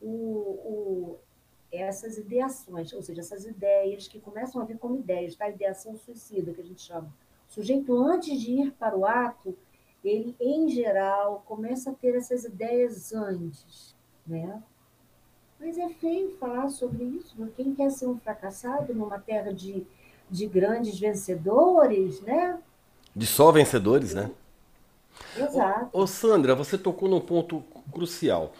o, 0.00 0.06
o, 0.06 1.18
essas 1.70 2.18
ideações, 2.18 2.92
ou 2.92 3.02
seja, 3.02 3.20
essas 3.20 3.44
ideias 3.44 4.08
que 4.08 4.20
começam 4.20 4.60
a 4.60 4.64
vir 4.64 4.78
como 4.78 4.98
ideias, 4.98 5.34
tá? 5.34 5.48
Ideação 5.48 5.96
suicida, 5.96 6.52
que 6.52 6.60
a 6.60 6.64
gente 6.64 6.82
chama. 6.82 7.12
O 7.48 7.52
sujeito, 7.52 7.96
antes 7.96 8.40
de 8.40 8.52
ir 8.52 8.72
para 8.72 8.96
o 8.96 9.06
ato, 9.06 9.56
ele, 10.04 10.34
em 10.40 10.68
geral, 10.68 11.42
começa 11.46 11.90
a 11.90 11.94
ter 11.94 12.14
essas 12.16 12.44
ideias 12.44 13.12
antes, 13.12 13.94
né? 14.26 14.62
Mas 15.60 15.78
é 15.78 15.88
feio 15.90 16.36
falar 16.38 16.68
sobre 16.68 17.04
isso. 17.04 17.36
Quem 17.56 17.72
quer 17.74 17.90
ser 17.90 18.08
um 18.08 18.18
fracassado 18.18 18.92
numa 18.92 19.20
terra 19.20 19.52
de, 19.52 19.86
de 20.28 20.46
grandes 20.46 20.98
vencedores, 20.98 22.20
né? 22.22 22.60
De 23.14 23.26
só 23.26 23.52
vencedores, 23.52 24.12
né? 24.12 24.30
Exato. 25.36 25.88
Ô, 25.92 26.02
ô, 26.02 26.06
Sandra, 26.06 26.54
você 26.54 26.76
tocou 26.76 27.08
num 27.08 27.20
ponto 27.20 27.62
crucial. 27.92 28.52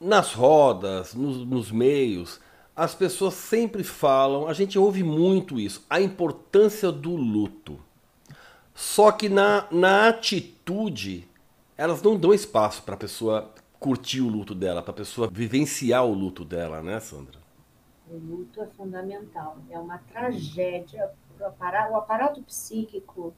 Nas 0.00 0.32
rodas, 0.32 1.14
nos, 1.14 1.46
nos 1.46 1.70
meios, 1.70 2.40
as 2.74 2.94
pessoas 2.94 3.34
sempre 3.34 3.84
falam, 3.84 4.48
a 4.48 4.52
gente 4.52 4.78
ouve 4.78 5.02
muito 5.02 5.60
isso, 5.60 5.84
a 5.90 6.00
importância 6.00 6.90
do 6.90 7.14
luto. 7.14 7.78
Só 8.74 9.12
que 9.12 9.28
na, 9.28 9.66
na 9.70 10.08
atitude, 10.08 11.28
elas 11.76 12.00
não 12.02 12.16
dão 12.16 12.32
espaço 12.32 12.82
para 12.82 12.94
a 12.94 12.98
pessoa 12.98 13.52
curtir 13.78 14.20
o 14.20 14.28
luto 14.28 14.54
dela, 14.54 14.82
para 14.82 14.92
a 14.92 14.96
pessoa 14.96 15.28
vivenciar 15.30 16.04
o 16.06 16.14
luto 16.14 16.44
dela, 16.44 16.82
né, 16.82 17.00
Sandra? 17.00 17.38
O 18.10 18.16
luto 18.16 18.60
é 18.60 18.66
fundamental, 18.66 19.58
é 19.70 19.78
uma 19.78 19.98
tragédia. 19.98 21.10
O 21.38 21.44
aparato, 21.44 21.92
o 21.92 21.96
aparato 21.96 22.42
psíquico 22.42 23.34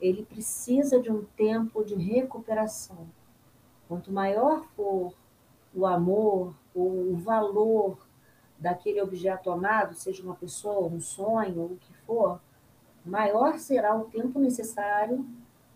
ele 0.00 0.24
precisa 0.24 1.00
de 1.00 1.10
um 1.10 1.24
tempo 1.36 1.84
de 1.84 1.94
recuperação. 1.94 3.08
Quanto 3.88 4.12
maior 4.12 4.64
for 4.76 5.14
o 5.74 5.86
amor 5.86 6.54
ou 6.74 7.12
o 7.12 7.16
valor 7.16 7.98
daquele 8.58 9.00
objeto 9.00 9.50
amado, 9.50 9.94
seja 9.94 10.22
uma 10.22 10.34
pessoa, 10.34 10.88
um 10.88 11.00
sonho, 11.00 11.64
o 11.64 11.76
que 11.76 11.92
for, 11.98 12.40
maior 13.04 13.58
será 13.58 13.96
o 13.96 14.04
tempo 14.04 14.38
necessário, 14.38 15.24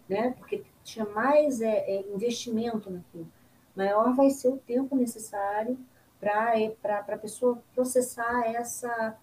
né? 0.08 0.35
Porque 0.38 0.64
tinha 0.82 1.06
mais 1.06 1.61
é, 1.61 1.78
é, 1.78 2.12
investimento 2.12 2.90
naquilo. 2.90 3.26
Maior 3.74 4.14
vai 4.14 4.30
ser 4.30 4.48
o 4.48 4.58
tempo 4.58 4.94
necessário 4.96 5.78
para 6.20 6.61
é, 6.61 6.74
a 6.90 7.18
pessoa 7.18 7.62
processar 7.74 8.46
essa, 8.46 9.16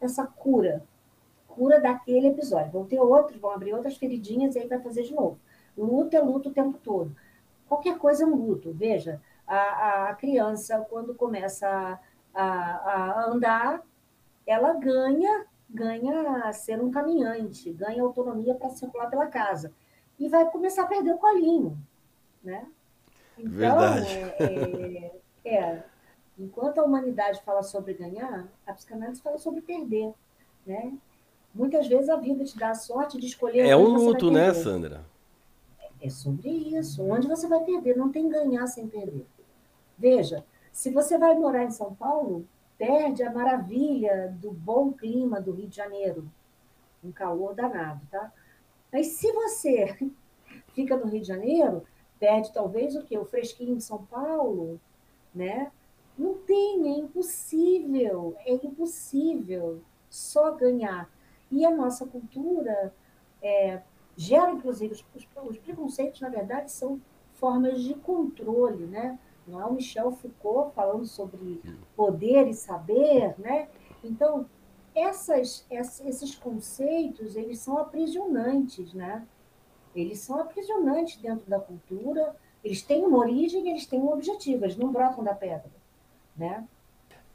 essa 0.00 0.26
cura, 0.26 0.84
cura 1.48 1.80
daquele 1.80 2.28
episódio. 2.28 2.70
Vão 2.70 2.86
ter 2.86 3.00
outros, 3.00 3.40
vão 3.40 3.50
abrir 3.50 3.74
outras 3.74 3.96
feridinhas 3.96 4.54
e 4.54 4.60
aí 4.60 4.68
vai 4.68 4.78
fazer 4.80 5.02
de 5.02 5.14
novo. 5.14 5.38
Luto 5.76 6.16
é 6.16 6.20
luto 6.20 6.48
o 6.48 6.52
tempo 6.52 6.78
todo. 6.78 7.14
Qualquer 7.68 7.98
coisa 7.98 8.22
é 8.22 8.26
um 8.26 8.36
luto. 8.36 8.72
Veja, 8.72 9.20
a, 9.46 10.08
a 10.08 10.14
criança, 10.14 10.86
quando 10.88 11.14
começa 11.14 11.98
a, 12.34 12.44
a, 12.44 13.24
andar, 13.26 13.82
ela 14.46 14.74
ganha 14.74 15.46
ganha 15.70 16.50
ser 16.54 16.80
um 16.80 16.90
caminhante, 16.90 17.70
ganha 17.72 18.02
autonomia 18.02 18.54
para 18.54 18.70
circular 18.70 19.10
pela 19.10 19.26
casa. 19.26 19.70
E 20.18 20.26
vai 20.26 20.50
começar 20.50 20.84
a 20.84 20.86
perder 20.86 21.12
o 21.12 21.18
colinho, 21.18 21.76
né? 22.42 22.66
Então, 23.36 23.50
Verdade. 23.50 24.08
É, 24.38 25.12
é, 25.44 25.54
é, 25.54 25.82
enquanto 26.38 26.78
a 26.78 26.84
humanidade 26.84 27.42
fala 27.42 27.62
sobre 27.62 27.92
ganhar, 27.92 28.48
a 28.66 28.72
psicanálise 28.72 29.20
fala 29.20 29.38
sobre 29.38 29.60
perder, 29.60 30.12
né? 30.66 30.96
Muitas 31.54 31.86
vezes 31.86 32.08
a 32.08 32.16
vida 32.16 32.44
te 32.44 32.56
dá 32.58 32.70
a 32.70 32.74
sorte 32.74 33.18
de 33.18 33.26
escolher. 33.26 33.66
É 33.66 33.76
um 33.76 33.88
luto, 33.88 34.30
né, 34.30 34.52
Sandra? 34.54 35.04
É 36.00 36.08
sobre 36.08 36.48
isso. 36.48 37.02
Onde 37.02 37.26
você 37.26 37.48
vai 37.48 37.64
perder? 37.64 37.96
Não 37.96 38.10
tem 38.10 38.28
ganhar 38.28 38.66
sem 38.66 38.86
perder. 38.86 39.26
Veja, 39.96 40.44
se 40.70 40.90
você 40.90 41.18
vai 41.18 41.34
morar 41.34 41.64
em 41.64 41.70
São 41.70 41.94
Paulo, 41.94 42.46
perde 42.76 43.22
a 43.24 43.32
maravilha 43.32 44.36
do 44.40 44.52
bom 44.52 44.92
clima 44.92 45.40
do 45.40 45.50
Rio 45.50 45.68
de 45.68 45.76
Janeiro. 45.76 46.30
Um 47.02 47.10
calor 47.10 47.54
danado, 47.54 48.00
tá? 48.10 48.32
Mas 48.92 49.08
se 49.08 49.32
você 49.32 49.96
fica 50.72 50.96
no 50.96 51.06
Rio 51.06 51.20
de 51.20 51.26
Janeiro, 51.26 51.82
perde 52.18 52.52
talvez 52.52 52.94
o 52.94 53.02
quê? 53.02 53.18
O 53.18 53.24
fresquinho 53.24 53.76
de 53.76 53.82
São 53.82 54.04
Paulo, 54.04 54.80
né? 55.34 55.72
Não 56.16 56.34
tem, 56.34 56.88
é 56.88 56.98
impossível, 56.98 58.36
é 58.44 58.52
impossível 58.54 59.80
só 60.10 60.52
ganhar. 60.52 61.08
E 61.50 61.64
a 61.64 61.70
nossa 61.70 62.06
cultura 62.06 62.94
é, 63.42 63.80
gera, 64.16 64.50
inclusive, 64.50 64.94
os, 64.94 65.04
os, 65.44 65.58
preconceitos, 65.58 66.20
na 66.20 66.28
verdade, 66.28 66.70
são 66.70 67.00
formas 67.34 67.82
de 67.82 67.94
controle, 67.94 68.86
né? 68.86 69.18
Não 69.46 69.60
é 69.60 69.64
o 69.64 69.72
Michel 69.72 70.12
Foucault 70.12 70.74
falando 70.74 71.06
sobre 71.06 71.62
poder 71.96 72.48
e 72.48 72.54
saber, 72.54 73.34
né? 73.38 73.68
Então, 74.04 74.46
essas, 74.94 75.64
esses 75.70 76.34
conceitos, 76.34 77.36
eles 77.36 77.60
são 77.60 77.78
aprisionantes, 77.78 78.92
né? 78.92 79.26
Eles 79.94 80.18
são 80.18 80.38
aprisionantes 80.38 81.16
dentro 81.16 81.48
da 81.48 81.58
cultura, 81.58 82.36
eles 82.62 82.82
têm 82.82 83.04
uma 83.06 83.18
origem, 83.18 83.70
eles 83.70 83.86
têm 83.86 84.00
um 84.00 84.12
objetivo, 84.12 84.64
eles 84.64 84.76
não 84.76 84.92
brotam 84.92 85.24
da 85.24 85.34
pedra, 85.34 85.70
né? 86.36 86.66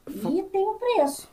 E 0.06 0.42
tem 0.42 0.68
um 0.68 0.78
preço, 0.78 1.30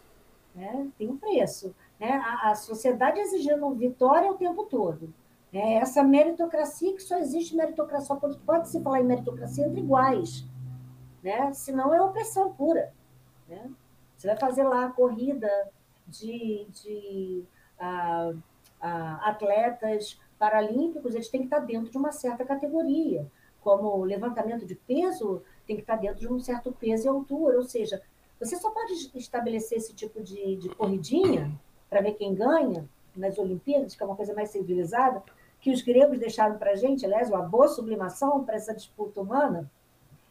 né? 0.56 0.90
Tem 0.98 1.10
um 1.10 1.18
preço 1.18 1.76
né? 2.02 2.14
a, 2.14 2.50
a 2.50 2.56
sociedade 2.56 3.20
exigindo 3.20 3.70
vitória 3.76 4.32
o 4.32 4.38
tempo 4.38 4.66
todo. 4.66 5.14
É 5.54 5.76
essa 5.76 6.04
meritocracia 6.04 6.96
que 6.96 7.04
só 7.04 7.20
existe 7.20 7.56
meritocracia, 7.56 8.08
só 8.08 8.16
pode, 8.16 8.40
pode 8.40 8.70
se 8.70 8.82
falar 8.82 9.02
em 9.02 9.06
meritocracia 9.06 9.68
entre 9.68 9.82
iguais, 9.82 10.44
né? 11.22 11.54
senão 11.54 11.94
é 11.94 12.02
opressão 12.02 12.52
pura. 12.54 12.92
Né? 13.48 13.70
Você 14.18 14.28
vai 14.28 14.38
fazer 14.38 14.64
lá 14.64 14.86
a 14.86 14.92
corrida 14.92 15.50
de, 16.08 16.66
de 16.72 17.44
uh, 17.80 18.32
uh, 18.32 19.18
atletas 19.22 20.20
paralímpicos, 20.40 21.14
eles 21.14 21.30
têm 21.30 21.42
que 21.42 21.48
estar 21.48 21.60
dentro 21.60 21.92
de 21.92 21.98
uma 21.98 22.12
certa 22.12 22.44
categoria, 22.44 23.30
como 23.62 24.04
levantamento 24.04 24.66
de 24.66 24.74
peso 24.74 25.44
tem 25.68 25.76
que 25.76 25.84
estar 25.84 25.98
dentro 25.98 26.20
de 26.20 26.28
um 26.28 26.40
certo 26.40 26.72
peso 26.72 27.06
e 27.06 27.10
altura, 27.10 27.58
ou 27.58 27.64
seja, 27.64 28.02
você 28.40 28.56
só 28.56 28.72
pode 28.72 28.94
estabelecer 29.14 29.78
esse 29.78 29.94
tipo 29.94 30.24
de, 30.24 30.56
de 30.56 30.70
corridinha 30.70 31.56
para 31.92 32.02
ver 32.02 32.14
quem 32.14 32.34
ganha 32.34 32.86
nas 33.14 33.38
Olimpíadas, 33.38 33.94
que 33.94 34.02
é 34.02 34.06
uma 34.06 34.16
coisa 34.16 34.34
mais 34.34 34.50
civilizada, 34.50 35.22
que 35.60 35.70
os 35.70 35.82
gregos 35.82 36.18
deixaram 36.18 36.58
para 36.58 36.72
a 36.72 36.76
gente, 36.76 37.06
aliás, 37.06 37.30
uma 37.30 37.42
boa 37.42 37.68
sublimação 37.68 38.46
para 38.46 38.56
essa 38.56 38.74
disputa 38.74 39.20
humana, 39.20 39.70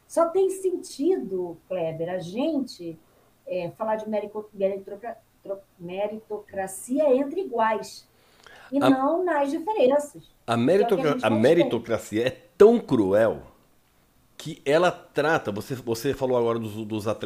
só 0.08 0.30
tem 0.30 0.48
sentido, 0.48 1.58
Kleber, 1.68 2.08
a 2.08 2.18
gente 2.18 2.98
é, 3.46 3.70
falar 3.76 3.96
de 3.96 4.06
meritocracia 5.78 7.14
entre 7.14 7.42
iguais 7.42 8.08
e 8.72 8.82
a, 8.82 8.88
não 8.88 9.22
nas 9.22 9.50
diferenças. 9.50 10.22
A, 10.46 10.56
meritocra 10.56 11.10
é 11.10 11.18
a, 11.22 11.26
a 11.26 11.30
meritocracia 11.30 12.26
é 12.26 12.30
tão 12.56 12.80
cruel 12.80 13.42
que 14.36 14.62
ela 14.64 14.90
trata, 14.90 15.52
você, 15.52 15.74
você 15.74 16.14
falou 16.14 16.38
agora 16.38 16.58
dos, 16.58 16.72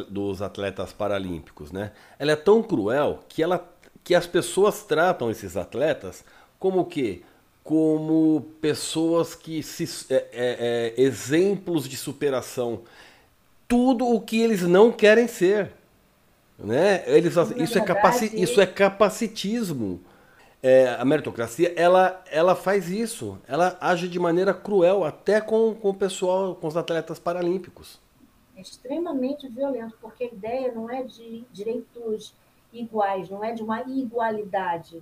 dos 0.09 0.41
atletas 0.41 0.91
paralímpicos, 0.91 1.71
né? 1.71 1.93
Ela 2.19 2.33
é 2.33 2.35
tão 2.35 2.61
cruel 2.61 3.21
que 3.29 3.41
ela 3.41 3.57
que 4.05 4.13
as 4.13 4.27
pessoas 4.27 4.83
tratam 4.83 5.31
esses 5.31 5.57
atletas 5.57 6.23
como 6.59 6.81
o 6.81 6.85
quê? 6.85 7.23
Como 7.63 8.41
pessoas 8.61 9.33
que 9.33 9.63
se 9.63 10.13
é, 10.13 10.15
é, 10.15 10.23
é, 10.31 11.01
exemplos 11.01 11.89
de 11.89 11.97
superação. 11.97 12.81
Tudo 13.67 14.07
o 14.07 14.21
que 14.21 14.39
eles 14.39 14.61
não 14.61 14.91
querem 14.91 15.27
ser. 15.27 15.71
Né? 16.57 17.03
Eles, 17.07 17.35
isso, 17.57 17.79
é 17.79 17.81
capaci, 17.81 18.31
isso 18.39 18.61
é 18.61 18.67
capacitismo. 18.67 19.99
É, 20.61 20.89
a 20.99 21.03
meritocracia 21.03 21.73
ela, 21.75 22.23
ela 22.29 22.55
faz 22.55 22.89
isso. 22.89 23.39
Ela 23.47 23.75
age 23.81 24.07
de 24.07 24.19
maneira 24.19 24.53
cruel 24.53 25.03
até 25.03 25.41
com, 25.41 25.73
com 25.73 25.89
o 25.89 25.93
pessoal, 25.95 26.53
com 26.53 26.67
os 26.67 26.77
atletas 26.77 27.17
paralímpicos. 27.17 27.99
É 28.55 28.61
extremamente 28.61 29.47
violento, 29.49 29.97
porque 29.99 30.25
a 30.25 30.27
ideia 30.27 30.71
não 30.71 30.89
é 30.89 31.01
de 31.01 31.43
direitos 31.51 32.33
iguais, 32.79 33.29
não 33.29 33.43
é 33.43 33.53
de 33.53 33.63
uma 33.63 33.81
igualdade, 33.81 35.01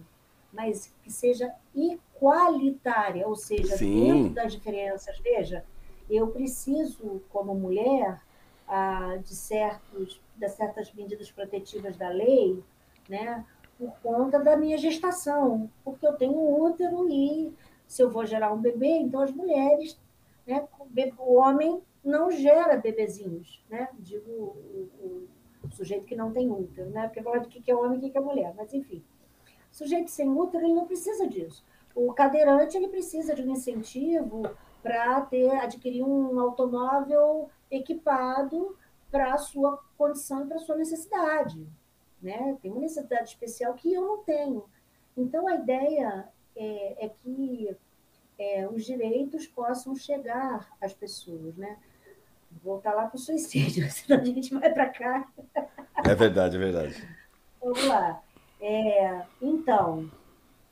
mas 0.51 0.93
que 1.03 1.11
seja 1.11 1.53
igualitária, 1.73 3.27
ou 3.27 3.35
seja, 3.35 3.77
Sim. 3.77 4.03
dentro 4.03 4.33
das 4.33 4.53
diferenças. 4.53 5.17
Veja, 5.19 5.65
eu 6.09 6.27
preciso, 6.27 7.21
como 7.31 7.55
mulher, 7.55 8.21
ah, 8.67 9.17
de, 9.23 9.35
certos, 9.35 10.21
de 10.35 10.49
certas 10.49 10.93
medidas 10.93 11.31
protetivas 11.31 11.97
da 11.97 12.09
lei, 12.09 12.63
né, 13.09 13.43
por 13.77 13.91
conta 14.01 14.39
da 14.39 14.55
minha 14.55 14.77
gestação, 14.77 15.69
porque 15.83 16.07
eu 16.07 16.13
tenho 16.13 16.33
um 16.33 16.61
útero 16.61 17.09
e 17.09 17.53
se 17.87 18.01
eu 18.01 18.09
vou 18.09 18.25
gerar 18.25 18.53
um 18.53 18.61
bebê, 18.61 18.97
então 18.97 19.21
as 19.21 19.31
mulheres, 19.31 19.99
né, 20.45 20.67
o 21.17 21.35
homem 21.35 21.81
não 22.03 22.31
gera 22.31 22.75
bebezinhos, 22.77 23.63
né? 23.69 23.87
Digo, 23.97 24.29
o, 24.29 24.89
o, 24.99 25.27
sujeito 25.71 26.05
que 26.05 26.15
não 26.15 26.31
tem 26.31 26.49
útero, 26.51 26.89
né? 26.89 27.07
Porque 27.07 27.21
fala 27.21 27.39
de 27.39 27.47
que 27.47 27.71
é 27.71 27.75
homem 27.75 28.05
e 28.05 28.09
que 28.09 28.17
é 28.17 28.21
mulher, 28.21 28.53
mas 28.55 28.73
enfim. 28.73 29.03
O 29.71 29.75
sujeito 29.75 30.11
sem 30.11 30.29
útero, 30.29 30.65
ele 30.65 30.73
não 30.73 30.85
precisa 30.85 31.27
disso. 31.27 31.63
O 31.95 32.13
cadeirante, 32.13 32.75
ele 32.75 32.87
precisa 32.87 33.33
de 33.33 33.41
um 33.41 33.51
incentivo 33.51 34.43
para 34.81 35.21
ter 35.21 35.49
adquirir 35.51 36.03
um 36.03 36.39
automóvel 36.39 37.49
equipado 37.71 38.77
para 39.09 39.33
a 39.33 39.37
sua 39.37 39.79
condição 39.97 40.43
e 40.43 40.47
para 40.47 40.57
a 40.57 40.59
sua 40.59 40.75
necessidade. 40.75 41.67
Né? 42.21 42.57
Tem 42.61 42.71
uma 42.71 42.81
necessidade 42.81 43.29
especial 43.29 43.73
que 43.73 43.93
eu 43.93 44.01
não 44.01 44.23
tenho. 44.23 44.65
Então, 45.15 45.47
a 45.47 45.55
ideia 45.55 46.27
é, 46.55 47.05
é 47.05 47.09
que 47.09 47.75
é, 48.37 48.67
os 48.67 48.83
direitos 48.83 49.47
possam 49.47 49.95
chegar 49.95 50.75
às 50.81 50.93
pessoas, 50.93 51.55
né? 51.55 51.77
Voltar 52.63 52.93
lá 52.93 53.07
para 53.07 53.17
o 53.17 53.19
suicídio, 53.19 53.89
senão 53.91 54.21
a 54.21 54.25
gente 54.25 54.53
vai 54.53 54.71
para 54.71 54.89
cá. 54.89 55.27
É 56.05 56.15
verdade, 56.15 56.55
é 56.55 56.59
verdade. 56.59 57.07
Vamos 57.61 57.85
lá. 57.85 58.21
É, 58.61 59.21
então, 59.41 60.09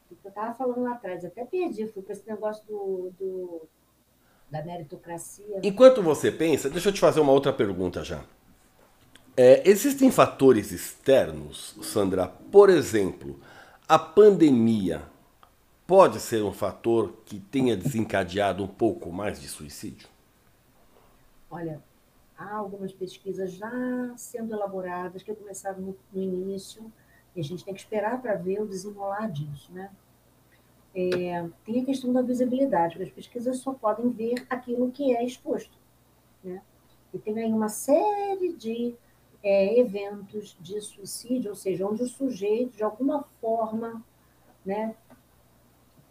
o 0.10 0.16
que 0.16 0.26
eu 0.26 0.30
estava 0.30 0.54
falando 0.54 0.82
lá 0.84 0.94
atrás, 0.94 1.26
até 1.26 1.44
perdi, 1.44 1.88
fui 1.88 2.02
para 2.02 2.14
esse 2.14 2.28
negócio 2.28 2.66
do, 2.66 3.12
do, 3.20 3.62
da 4.50 4.64
meritocracia. 4.64 5.60
Enquanto 5.64 6.02
você 6.02 6.32
pensa, 6.32 6.70
deixa 6.70 6.90
eu 6.90 6.94
te 6.94 7.00
fazer 7.00 7.20
uma 7.20 7.34
outra 7.34 7.52
pergunta 7.52 8.04
já. 8.04 8.24
É, 9.36 9.68
existem 9.70 10.12
fatores 10.12 10.72
externos, 10.72 11.76
Sandra? 11.82 12.28
Por 12.28 12.70
exemplo, 12.70 13.40
a 13.88 13.98
pandemia 13.98 15.02
pode 15.88 16.20
ser 16.20 16.44
um 16.44 16.54
fator 16.54 17.14
que 17.26 17.40
tenha 17.40 17.76
desencadeado 17.76 18.64
um 18.64 18.68
pouco 18.68 19.12
mais 19.12 19.40
de 19.42 19.48
suicídio? 19.48 20.08
Olha, 21.52 21.84
há 22.38 22.56
algumas 22.56 22.94
pesquisas 22.94 23.52
já 23.52 23.70
sendo 24.16 24.54
elaboradas 24.54 25.22
que 25.22 25.36
começaram 25.36 25.82
no, 25.82 25.98
no 26.14 26.22
início 26.22 26.92
e 27.36 27.42
a 27.42 27.44
gente 27.44 27.66
tem 27.66 27.74
que 27.74 27.82
esperar 27.82 28.22
para 28.22 28.36
ver 28.36 28.62
o 28.62 28.68
desenrolar 28.68 29.30
disso, 29.30 29.72
né? 29.74 29.92
É, 30.96 31.48
tem 31.66 31.82
a 31.82 31.86
questão 31.86 32.12
da 32.12 32.22
visibilidade, 32.22 32.96
porque 32.96 33.10
as 33.10 33.16
pesquisas 33.16 33.58
só 33.60 33.74
podem 33.74 34.10
ver 34.10 34.46
aquilo 34.50 34.92
que 34.92 35.16
é 35.16 35.24
exposto, 35.24 35.78
né? 36.44 36.62
E 37.14 37.20
tem 37.20 37.38
aí 37.38 37.52
uma 37.52 37.70
série 37.70 38.54
de 38.54 38.96
é, 39.44 39.78
eventos 39.78 40.58
de 40.60 40.80
suicídio, 40.80 41.50
ou 41.50 41.56
seja, 41.56 41.86
onde 41.86 42.04
o 42.04 42.08
sujeito, 42.08 42.78
de 42.78 42.84
alguma 42.84 43.24
forma, 43.42 44.04
né, 44.66 44.96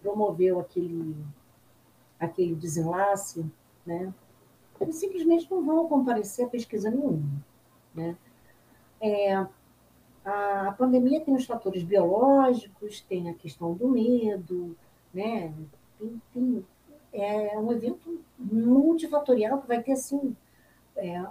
promoveu 0.03 0.61
aquele, 0.61 1.17
aquele 2.19 2.55
desenlace, 2.55 3.45
né, 3.87 4.13
eles 4.81 4.97
simplesmente 4.97 5.51
não 5.51 5.65
vão 5.65 5.89
comparecer 5.89 6.47
a 6.47 6.49
pesquisa 6.49 6.91
nenhuma. 6.91 7.23
Né? 7.95 8.17
É, 9.01 9.35
a, 10.25 10.75
pandemia 10.77 11.21
tem 11.21 11.35
os 11.35 11.47
fatores 11.47 11.83
biológicos, 11.83 13.01
tem 13.03 13.29
a 13.29 13.35
questão 13.35 13.75
do 13.75 13.89
medo, 13.89 14.77
né? 15.13 15.53
Tem, 15.99 16.23
tem, 16.33 16.67
é 17.13 17.59
um 17.59 17.73
evento 17.73 18.21
multifatorial 18.39 19.61
que 19.61 19.69
vai 19.69 19.83
ter 19.83 19.93
assim 19.93 20.37
é, 20.97 21.25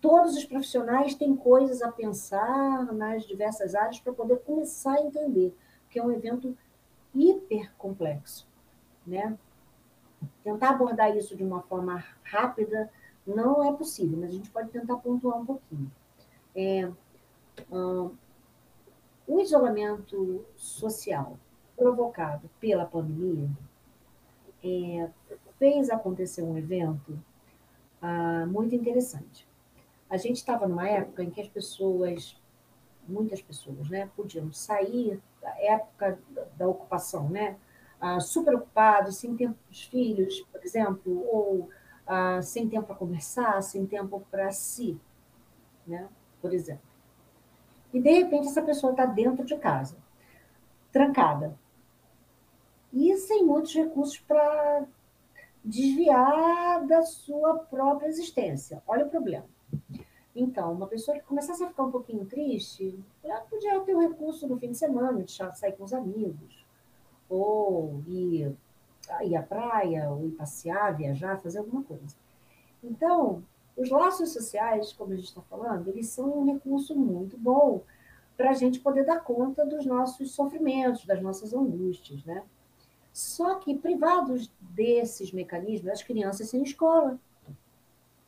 todos 0.00 0.36
os 0.36 0.44
profissionais 0.44 1.14
têm 1.14 1.36
coisas 1.36 1.82
a 1.82 1.90
pensar 1.90 2.92
nas 2.92 3.26
diversas 3.26 3.74
áreas 3.74 4.00
para 4.00 4.12
poder 4.12 4.38
começar 4.40 4.94
a 4.94 5.02
entender, 5.02 5.54
que 5.90 5.98
é 5.98 6.02
um 6.02 6.10
evento 6.10 6.56
hiper 7.14 7.72
complexo, 7.76 8.46
né? 9.06 9.36
Tentar 10.42 10.70
abordar 10.70 11.16
isso 11.16 11.36
de 11.36 11.44
uma 11.44 11.62
forma 11.62 12.04
rápida 12.22 12.90
não 13.26 13.62
é 13.64 13.72
possível, 13.72 14.18
mas 14.18 14.30
a 14.30 14.32
gente 14.32 14.50
pode 14.50 14.70
tentar 14.70 14.96
pontuar 14.96 15.38
um 15.38 15.46
pouquinho. 15.46 15.90
É, 16.54 16.90
hum, 17.70 18.10
o 19.26 19.40
isolamento 19.40 20.44
social 20.56 21.38
provocado 21.76 22.48
pela 22.58 22.86
pandemia 22.86 23.48
é, 24.64 25.10
fez 25.58 25.90
acontecer 25.90 26.42
um 26.42 26.56
evento 26.56 27.18
ah, 28.00 28.46
muito 28.46 28.74
interessante. 28.74 29.46
A 30.08 30.16
gente 30.16 30.36
estava 30.36 30.66
numa 30.66 30.88
época 30.88 31.22
em 31.22 31.30
que 31.30 31.40
as 31.40 31.48
pessoas, 31.48 32.40
muitas 33.06 33.42
pessoas, 33.42 33.88
né, 33.90 34.10
podiam 34.16 34.50
sair 34.52 35.20
da 35.42 35.50
época 35.60 36.18
da 36.56 36.66
ocupação, 36.66 37.28
né, 37.28 37.56
ah, 38.00 38.20
super 38.20 38.54
ocupados, 38.54 39.16
sem 39.16 39.34
tempo 39.36 39.54
para 39.54 39.72
os 39.72 39.84
filhos, 39.84 40.40
por 40.52 40.62
exemplo, 40.64 41.26
ou 41.26 41.68
ah, 42.06 42.40
sem 42.42 42.68
tempo 42.68 42.86
para 42.86 42.96
conversar, 42.96 43.62
sem 43.62 43.86
tempo 43.86 44.24
para 44.30 44.50
si, 44.52 44.98
né, 45.86 46.08
por 46.40 46.52
exemplo. 46.52 46.88
E, 47.92 48.00
de 48.00 48.10
repente, 48.10 48.48
essa 48.48 48.62
pessoa 48.62 48.92
está 48.92 49.06
dentro 49.06 49.44
de 49.44 49.56
casa, 49.56 49.96
trancada, 50.92 51.58
e 52.92 53.16
sem 53.16 53.44
muitos 53.44 53.74
recursos 53.74 54.18
para 54.18 54.86
desviar 55.64 56.86
da 56.86 57.02
sua 57.02 57.58
própria 57.58 58.08
existência. 58.08 58.82
Olha 58.86 59.06
o 59.06 59.10
problema. 59.10 59.46
Então, 60.34 60.72
uma 60.72 60.86
pessoa 60.86 61.18
que 61.18 61.24
começasse 61.24 61.62
a 61.64 61.68
ficar 61.68 61.82
um 61.82 61.90
pouquinho 61.90 62.24
triste, 62.24 62.98
ela 63.24 63.40
podia 63.40 63.80
ter 63.80 63.94
o 63.94 64.00
recurso 64.00 64.46
no 64.46 64.58
fim 64.58 64.70
de 64.70 64.78
semana 64.78 65.22
de 65.22 65.32
sair 65.32 65.72
com 65.72 65.84
os 65.84 65.92
amigos, 65.92 66.64
ou 67.28 68.02
ir, 68.06 68.54
ir 69.22 69.36
à 69.36 69.42
praia, 69.42 70.10
ou 70.10 70.26
ir 70.26 70.32
passear, 70.32 70.96
viajar, 70.96 71.38
fazer 71.38 71.58
alguma 71.58 71.82
coisa. 71.82 72.16
Então, 72.82 73.42
os 73.76 73.90
laços 73.90 74.32
sociais, 74.32 74.92
como 74.92 75.12
a 75.12 75.16
gente 75.16 75.28
está 75.28 75.42
falando, 75.42 75.88
eles 75.88 76.08
são 76.08 76.40
um 76.40 76.46
recurso 76.46 76.96
muito 76.96 77.36
bom 77.36 77.82
para 78.36 78.50
a 78.50 78.54
gente 78.54 78.80
poder 78.80 79.04
dar 79.04 79.20
conta 79.20 79.66
dos 79.66 79.84
nossos 79.84 80.32
sofrimentos, 80.32 81.04
das 81.04 81.20
nossas 81.20 81.52
angústias, 81.52 82.24
né? 82.24 82.44
Só 83.12 83.56
que 83.56 83.76
privados 83.76 84.48
desses 84.60 85.32
mecanismos, 85.32 85.90
as 85.90 86.02
crianças 86.02 86.48
sem 86.48 86.62
escola. 86.62 87.18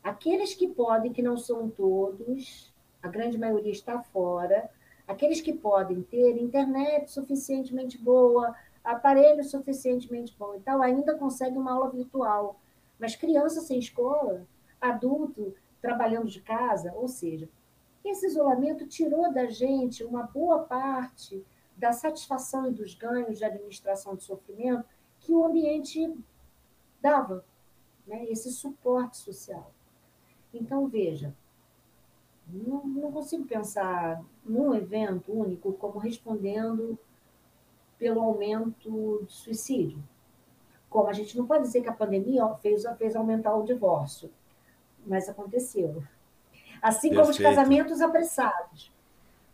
Aqueles 0.02 0.54
que 0.54 0.66
podem, 0.66 1.12
que 1.12 1.22
não 1.22 1.36
são 1.36 1.70
todos, 1.70 2.72
a 3.02 3.08
grande 3.08 3.38
maioria 3.38 3.70
está 3.70 4.00
fora, 4.00 4.68
aqueles 5.06 5.40
que 5.40 5.52
podem 5.52 6.02
ter 6.02 6.36
internet 6.38 7.10
suficientemente 7.10 7.98
boa, 7.98 8.54
aparelho 8.92 9.44
suficientemente 9.44 10.34
bom 10.38 10.54
e 10.54 10.60
tal, 10.60 10.82
ainda 10.82 11.16
conseguem 11.16 11.58
uma 11.58 11.72
aula 11.72 11.90
virtual. 11.90 12.60
Mas 12.98 13.16
criança 13.16 13.60
sem 13.60 13.78
escola, 13.78 14.46
adulto 14.80 15.54
trabalhando 15.80 16.28
de 16.28 16.40
casa, 16.40 16.92
ou 16.94 17.08
seja, 17.08 17.48
esse 18.04 18.26
isolamento 18.26 18.86
tirou 18.86 19.32
da 19.32 19.46
gente 19.46 20.04
uma 20.04 20.22
boa 20.22 20.60
parte 20.60 21.44
da 21.76 21.92
satisfação 21.92 22.68
e 22.68 22.72
dos 22.72 22.94
ganhos 22.94 23.38
de 23.38 23.44
administração 23.44 24.14
de 24.14 24.22
sofrimento 24.24 24.84
que 25.20 25.32
o 25.32 25.44
ambiente 25.44 26.14
dava, 27.00 27.44
né? 28.06 28.24
esse 28.26 28.50
suporte 28.50 29.16
social. 29.16 29.72
Então, 30.52 30.88
veja, 30.88 31.34
não, 32.46 32.86
não 32.86 33.12
consigo 33.12 33.44
pensar 33.44 34.22
num 34.44 34.74
evento 34.74 35.32
único 35.32 35.72
como 35.74 35.98
respondendo 35.98 36.98
pelo 38.00 38.22
aumento 38.22 39.22
de 39.26 39.32
suicídio. 39.32 40.02
Como 40.88 41.06
a 41.06 41.12
gente 41.12 41.36
não 41.36 41.46
pode 41.46 41.64
dizer 41.64 41.82
que 41.82 41.88
a 41.90 41.92
pandemia 41.92 42.48
fez, 42.62 42.82
fez 42.96 43.14
aumentar 43.14 43.54
o 43.54 43.62
divórcio, 43.62 44.30
mas 45.06 45.28
aconteceu. 45.28 46.02
Assim 46.80 47.10
como 47.10 47.26
Perfeito. 47.26 47.48
os 47.48 47.56
casamentos 47.56 48.00
apressados. 48.00 48.90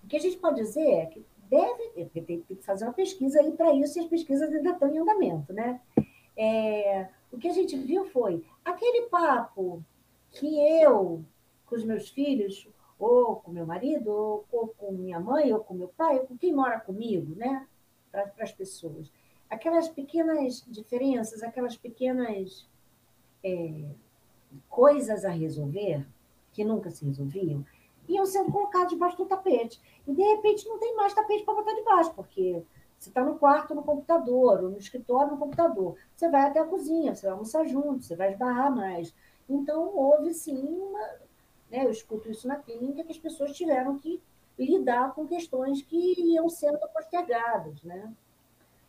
O 0.02 0.06
que 0.06 0.16
a 0.16 0.20
gente 0.20 0.36
pode 0.36 0.62
dizer 0.62 0.88
é 0.88 1.06
que 1.06 1.26
deve, 1.50 2.08
tem 2.20 2.40
que 2.40 2.54
fazer 2.62 2.84
uma 2.84 2.92
pesquisa 2.92 3.40
aí 3.40 3.50
para 3.50 3.74
isso, 3.74 3.98
e 3.98 4.02
as 4.02 4.08
pesquisas 4.08 4.50
ainda 4.50 4.70
estão 4.70 4.88
em 4.88 4.98
andamento, 4.98 5.52
né? 5.52 5.80
É, 6.36 7.08
o 7.32 7.38
que 7.38 7.48
a 7.48 7.52
gente 7.52 7.76
viu 7.76 8.04
foi 8.06 8.44
aquele 8.64 9.08
papo 9.08 9.82
que 10.30 10.58
eu, 10.80 11.24
com 11.66 11.74
os 11.74 11.84
meus 11.84 12.08
filhos, 12.10 12.68
ou 12.98 13.36
com 13.36 13.50
meu 13.50 13.66
marido, 13.66 14.08
ou, 14.08 14.44
ou 14.52 14.68
com 14.68 14.92
minha 14.92 15.18
mãe, 15.18 15.52
ou 15.52 15.60
com 15.60 15.74
meu 15.74 15.88
pai, 15.88 16.18
ou 16.18 16.26
com 16.26 16.38
quem 16.38 16.54
mora 16.54 16.78
comigo, 16.78 17.34
né? 17.34 17.66
Para 18.24 18.44
as 18.44 18.52
pessoas. 18.52 19.10
Aquelas 19.48 19.88
pequenas 19.88 20.64
diferenças, 20.66 21.42
aquelas 21.42 21.76
pequenas 21.76 22.68
é, 23.44 23.84
coisas 24.68 25.24
a 25.24 25.30
resolver, 25.30 26.06
que 26.52 26.64
nunca 26.64 26.90
se 26.90 27.04
resolviam, 27.04 27.64
iam 28.08 28.26
sendo 28.26 28.50
colocados 28.50 28.90
debaixo 28.90 29.16
do 29.16 29.26
tapete. 29.26 29.80
E, 30.06 30.14
de 30.14 30.22
repente, 30.22 30.66
não 30.68 30.78
tem 30.78 30.94
mais 30.96 31.14
tapete 31.14 31.44
para 31.44 31.54
botar 31.54 31.74
debaixo, 31.74 32.14
porque 32.14 32.62
você 32.98 33.10
está 33.10 33.22
no 33.22 33.38
quarto 33.38 33.74
no 33.74 33.82
computador, 33.82 34.64
ou 34.64 34.70
no 34.70 34.78
escritório 34.78 35.32
no 35.32 35.38
computador. 35.38 35.96
Você 36.14 36.28
vai 36.28 36.42
até 36.42 36.60
a 36.60 36.64
cozinha, 36.64 37.14
você 37.14 37.26
vai 37.26 37.32
almoçar 37.32 37.66
junto, 37.66 38.04
você 38.04 38.16
vai 38.16 38.32
esbarrar 38.32 38.74
mais. 38.74 39.14
Então, 39.48 39.94
houve 39.94 40.32
sim 40.32 40.56
uma. 40.56 41.00
Né, 41.70 41.84
eu 41.84 41.90
escuto 41.90 42.30
isso 42.30 42.46
na 42.46 42.56
clínica, 42.56 43.04
que 43.04 43.12
as 43.12 43.18
pessoas 43.18 43.52
tiveram 43.56 43.98
que 43.98 44.22
lidar 44.58 45.14
com 45.14 45.26
questões 45.26 45.82
que 45.82 46.14
iam 46.20 46.48
sendo 46.48 46.78
postergadas. 46.88 47.82
Né? 47.82 48.12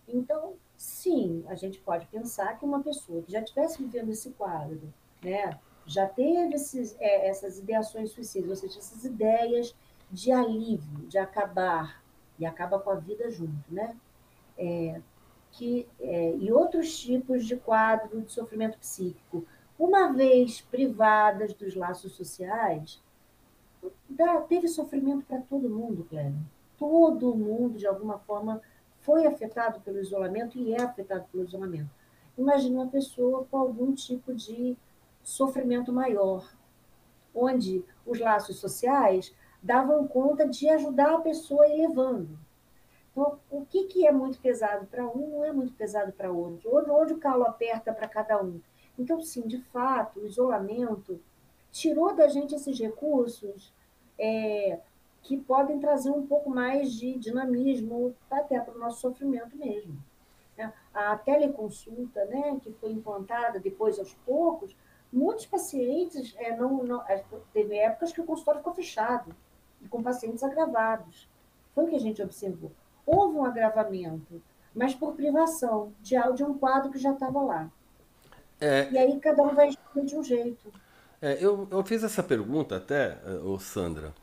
Então, 0.08 0.54
sim, 0.78 1.44
a 1.48 1.56
gente 1.56 1.80
pode 1.80 2.06
pensar 2.08 2.58
que 2.58 2.66
uma 2.66 2.82
pessoa 2.82 3.22
que 3.22 3.32
já 3.32 3.40
estivesse 3.40 3.82
vivendo 3.82 4.12
esse 4.12 4.32
quadro, 4.32 4.82
né, 5.24 5.60
já 5.86 6.08
teve 6.08 6.56
esses, 6.56 6.96
é, 7.00 7.28
essas 7.28 7.58
ideações 7.58 8.12
suicidas, 8.12 8.50
ou 8.50 8.56
seja, 8.56 8.80
essas 8.80 9.04
ideias 9.04 9.76
de 10.12 10.32
alívio, 10.32 11.08
de 11.08 11.18
acabar, 11.18 12.02
e 12.40 12.46
acaba 12.46 12.80
com 12.80 12.90
a 12.90 12.96
vida 12.96 13.30
junto, 13.32 13.64
né? 13.70 13.96
É, 14.58 15.02
que, 15.52 15.88
é, 16.00 16.36
e 16.36 16.52
outros 16.52 17.00
tipos 17.00 17.46
de 17.46 17.56
quadro 17.56 18.22
de 18.22 18.32
sofrimento 18.32 18.78
psíquico, 18.78 19.46
uma 19.78 20.12
vez 20.12 20.62
privadas 20.62 21.54
dos 21.54 21.76
laços 21.76 22.14
sociais, 22.14 23.02
dá, 24.10 24.42
teve 24.42 24.68
sofrimento 24.68 25.26
para 25.26 25.42
todo 25.42 25.70
mundo, 25.70 26.06
Cléber. 26.10 26.34
Todo 26.78 27.36
mundo, 27.36 27.78
de 27.78 27.88
alguma 27.88 28.20
forma, 28.20 28.62
foi 29.00 29.26
afetado 29.26 29.80
pelo 29.82 30.00
isolamento 30.00 30.58
e 30.58 30.74
é 30.74 30.82
afetado 30.82 31.26
pelo 31.32 31.44
isolamento. 31.44 31.90
imagine 32.38 32.76
uma 32.76 32.88
pessoa 32.88 33.46
com 33.50 33.58
algum 33.58 33.94
tipo 33.94 34.34
de 34.34 34.78
sofrimento 35.24 35.92
maior, 35.92 36.48
onde 37.34 37.84
os 38.06 38.20
laços 38.20 38.58
sociais 38.60 39.34
davam 39.62 40.08
conta 40.08 40.48
de 40.48 40.70
ajudar 40.70 41.16
a 41.16 41.22
pessoa 41.22 41.64
a 41.64 41.70
ir 41.70 41.88
levando. 41.88 42.38
Então, 43.12 43.40
o 43.50 43.66
que, 43.66 43.86
que 43.86 44.06
é 44.06 44.12
muito 44.12 44.40
pesado 44.40 44.86
para 44.86 45.08
um 45.08 45.32
não 45.32 45.44
é 45.44 45.52
muito 45.52 45.74
pesado 45.74 46.12
para 46.12 46.32
outro. 46.32 46.70
Onde, 46.72 46.92
onde 46.92 47.14
o 47.14 47.18
calo 47.18 47.44
aperta 47.44 47.92
para 47.92 48.08
cada 48.08 48.42
um. 48.44 48.62
Então, 48.98 49.20
sim, 49.22 49.48
de 49.48 49.60
fato, 49.60 50.20
o 50.20 50.26
isolamento 50.26 51.20
tirou 51.72 52.16
da 52.16 52.28
gente 52.28 52.56
esses 52.56 52.78
recursos 52.80 53.74
é, 54.18 54.80
que 55.22 55.38
podem 55.38 55.80
trazer 55.80 56.10
um 56.10 56.26
pouco 56.26 56.50
mais 56.50 56.94
de 56.94 57.18
dinamismo 57.18 58.16
até 58.30 58.60
para 58.60 58.76
o 58.76 58.80
nosso 58.80 59.02
sofrimento 59.02 59.56
mesmo. 59.58 59.98
Né? 60.58 60.74
A 60.94 61.18
teleconsulta, 61.18 62.26
né, 62.26 62.60
que 62.62 62.72
foi 62.74 62.92
implantada 62.92 63.60
depois 63.60 64.00
aos 64.00 64.14
poucos, 64.26 64.76
muitos 65.12 65.46
pacientes 65.46 66.36
é, 66.38 66.56
não, 66.56 66.84
não, 66.84 67.04
teve 67.54 67.78
épocas 67.78 68.12
que 68.12 68.22
o 68.22 68.26
consultório 68.26 68.60
ficou 68.60 68.74
fechado 68.74 69.36
e 69.82 69.88
com 69.88 70.02
pacientes 70.02 70.44
agravados. 70.44 71.30
Foi 71.74 71.86
o 71.86 71.88
que 71.90 71.96
a 71.96 72.00
gente 72.00 72.22
observou 72.22 72.72
houve 73.08 73.38
um 73.38 73.46
agravamento, 73.46 74.44
mas 74.76 74.94
por 74.94 75.16
privação 75.16 75.94
de, 76.02 76.16
de 76.36 76.44
um 76.44 76.58
quadro 76.58 76.92
que 76.92 77.00
já 77.00 77.14
estava 77.14 77.42
lá. 77.42 77.72
É, 78.60 78.92
e 78.92 78.98
aí 78.98 79.20
cada 79.20 79.42
um 79.42 79.56
vai 79.56 79.68
responder 79.68 80.06
de 80.06 80.18
um 80.18 80.24
jeito. 80.24 80.72
É, 81.22 81.38
eu, 81.42 81.68
eu 81.72 81.84
fiz 81.84 82.04
essa 82.04 82.22
pergunta 82.22 82.78
até, 82.78 83.18
ô 83.44 83.58
Sandra, 83.58 84.14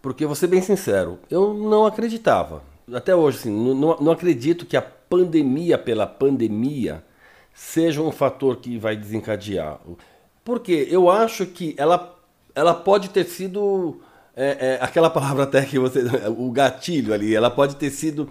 porque 0.00 0.26
vou 0.26 0.36
ser 0.36 0.46
bem 0.46 0.62
sincero, 0.62 1.18
eu 1.30 1.52
não 1.52 1.86
acreditava. 1.86 2.62
Até 2.92 3.14
hoje, 3.14 3.38
assim, 3.38 3.74
não, 3.74 3.96
não 3.98 4.12
acredito 4.12 4.64
que 4.64 4.76
a 4.76 4.82
pandemia 4.82 5.76
pela 5.76 6.06
pandemia 6.06 7.04
seja 7.52 8.00
um 8.00 8.12
fator 8.12 8.56
que 8.56 8.78
vai 8.78 8.96
desencadear. 8.96 9.80
Porque 10.44 10.86
eu 10.88 11.10
acho 11.10 11.46
que 11.46 11.74
ela, 11.76 12.16
ela 12.54 12.74
pode 12.74 13.10
ter 13.10 13.24
sido 13.24 14.00
é, 14.36 14.76
é, 14.78 14.78
aquela 14.80 15.10
palavra 15.10 15.44
até 15.44 15.64
que 15.64 15.78
você. 15.78 16.04
O 16.36 16.52
gatilho 16.52 17.12
ali, 17.12 17.34
ela 17.34 17.50
pode 17.50 17.74
ter 17.76 17.90
sido 17.90 18.30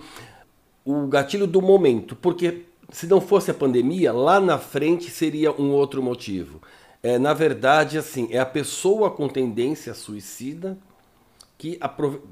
o 0.85 1.07
gatilho 1.07 1.47
do 1.47 1.61
momento, 1.61 2.15
porque 2.15 2.65
se 2.91 3.07
não 3.07 3.19
fosse 3.19 3.49
a 3.49 3.53
pandemia, 3.53 4.13
lá 4.13 4.39
na 4.39 4.59
frente 4.59 5.09
seria 5.09 5.51
um 5.51 5.71
outro 5.71 6.01
motivo. 6.01 6.61
É, 7.05 7.19
na 7.19 7.35
verdade, 7.35 7.99
assim, 7.99 8.27
é 8.31 8.39
a 8.39 8.45
pessoa 8.47 9.11
com 9.11 9.29
tendência 9.29 9.93
suicida 9.93 10.75
que 11.55 11.79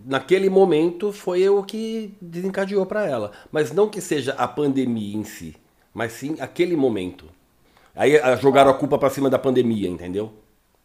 naquele 0.03 0.49
momento 0.49 1.13
foi 1.13 1.47
o 1.47 1.63
que 1.63 2.17
desencadeou 2.19 2.83
para 2.83 3.05
ela. 3.07 3.33
Mas 3.51 3.71
não 3.71 3.87
que 3.87 4.01
seja 4.01 4.33
a 4.33 4.47
pandemia 4.47 5.15
em 5.15 5.23
si, 5.23 5.55
mas 5.93 6.13
sim 6.13 6.41
aquele 6.41 6.75
momento. 6.75 7.29
Aí 7.95 8.13
jogaram 8.41 8.71
a 8.71 8.73
culpa 8.73 8.97
para 8.97 9.11
cima 9.11 9.29
da 9.29 9.37
pandemia, 9.37 9.87
entendeu? 9.87 10.33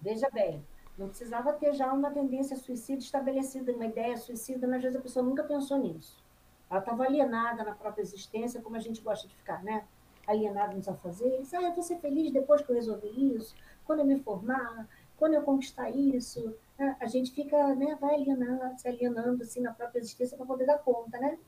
Veja 0.03 0.29
bem, 0.35 0.63
não 0.99 1.09
precisava 1.09 1.51
ter 1.55 1.73
já 1.73 1.91
uma 1.91 2.11
tendência 2.11 2.59
suicida 2.59 2.99
estabelecida, 2.99 3.73
uma 3.73 3.87
ideia 3.87 4.19
suicida, 4.19 4.67
mas 4.67 4.77
às 4.77 4.83
vezes 4.83 4.99
a 4.99 5.03
pessoa 5.03 5.25
nunca 5.25 5.45
pensou 5.45 5.79
nisso. 5.79 6.23
Ela 6.71 6.81
estava 6.81 7.05
alienada 7.05 7.65
na 7.65 7.75
própria 7.75 8.03
existência, 8.03 8.61
como 8.61 8.77
a 8.77 8.81
gente 8.81 9.01
gosta 9.01 9.27
de 9.27 9.35
ficar, 9.35 9.65
né? 9.65 9.85
Alienada 10.29 10.75
nos 10.75 10.89
afazeres. 10.89 11.53
Ah, 11.55 11.63
eu 11.63 11.73
vou 11.73 11.83
ser 11.83 11.97
feliz 11.99 12.33
depois 12.33 12.63
que 12.63 12.71
eu 12.71 12.77
resolver 12.77 13.09
isso, 13.09 13.55
quando 13.85 14.01
eu 14.01 14.05
me 14.05 14.21
formar, 14.21 14.87
quando 15.17 15.35
eu 15.35 15.43
conquistar 15.43 15.91
isso. 15.91 16.55
Ah, 16.79 16.97
a 17.01 17.07
gente 17.07 17.33
fica, 17.33 17.75
né, 17.75 17.97
vai 18.01 18.15
alienando, 18.15 18.79
se 18.79 18.87
alienando 18.87 19.43
assim 19.43 19.61
na 19.61 19.73
própria 19.73 19.99
existência 20.01 20.37
para 20.37 20.47
poder 20.47 20.67
dar 20.67 20.79
conta, 20.79 21.19
né? 21.19 21.39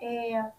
É, 0.00 0.50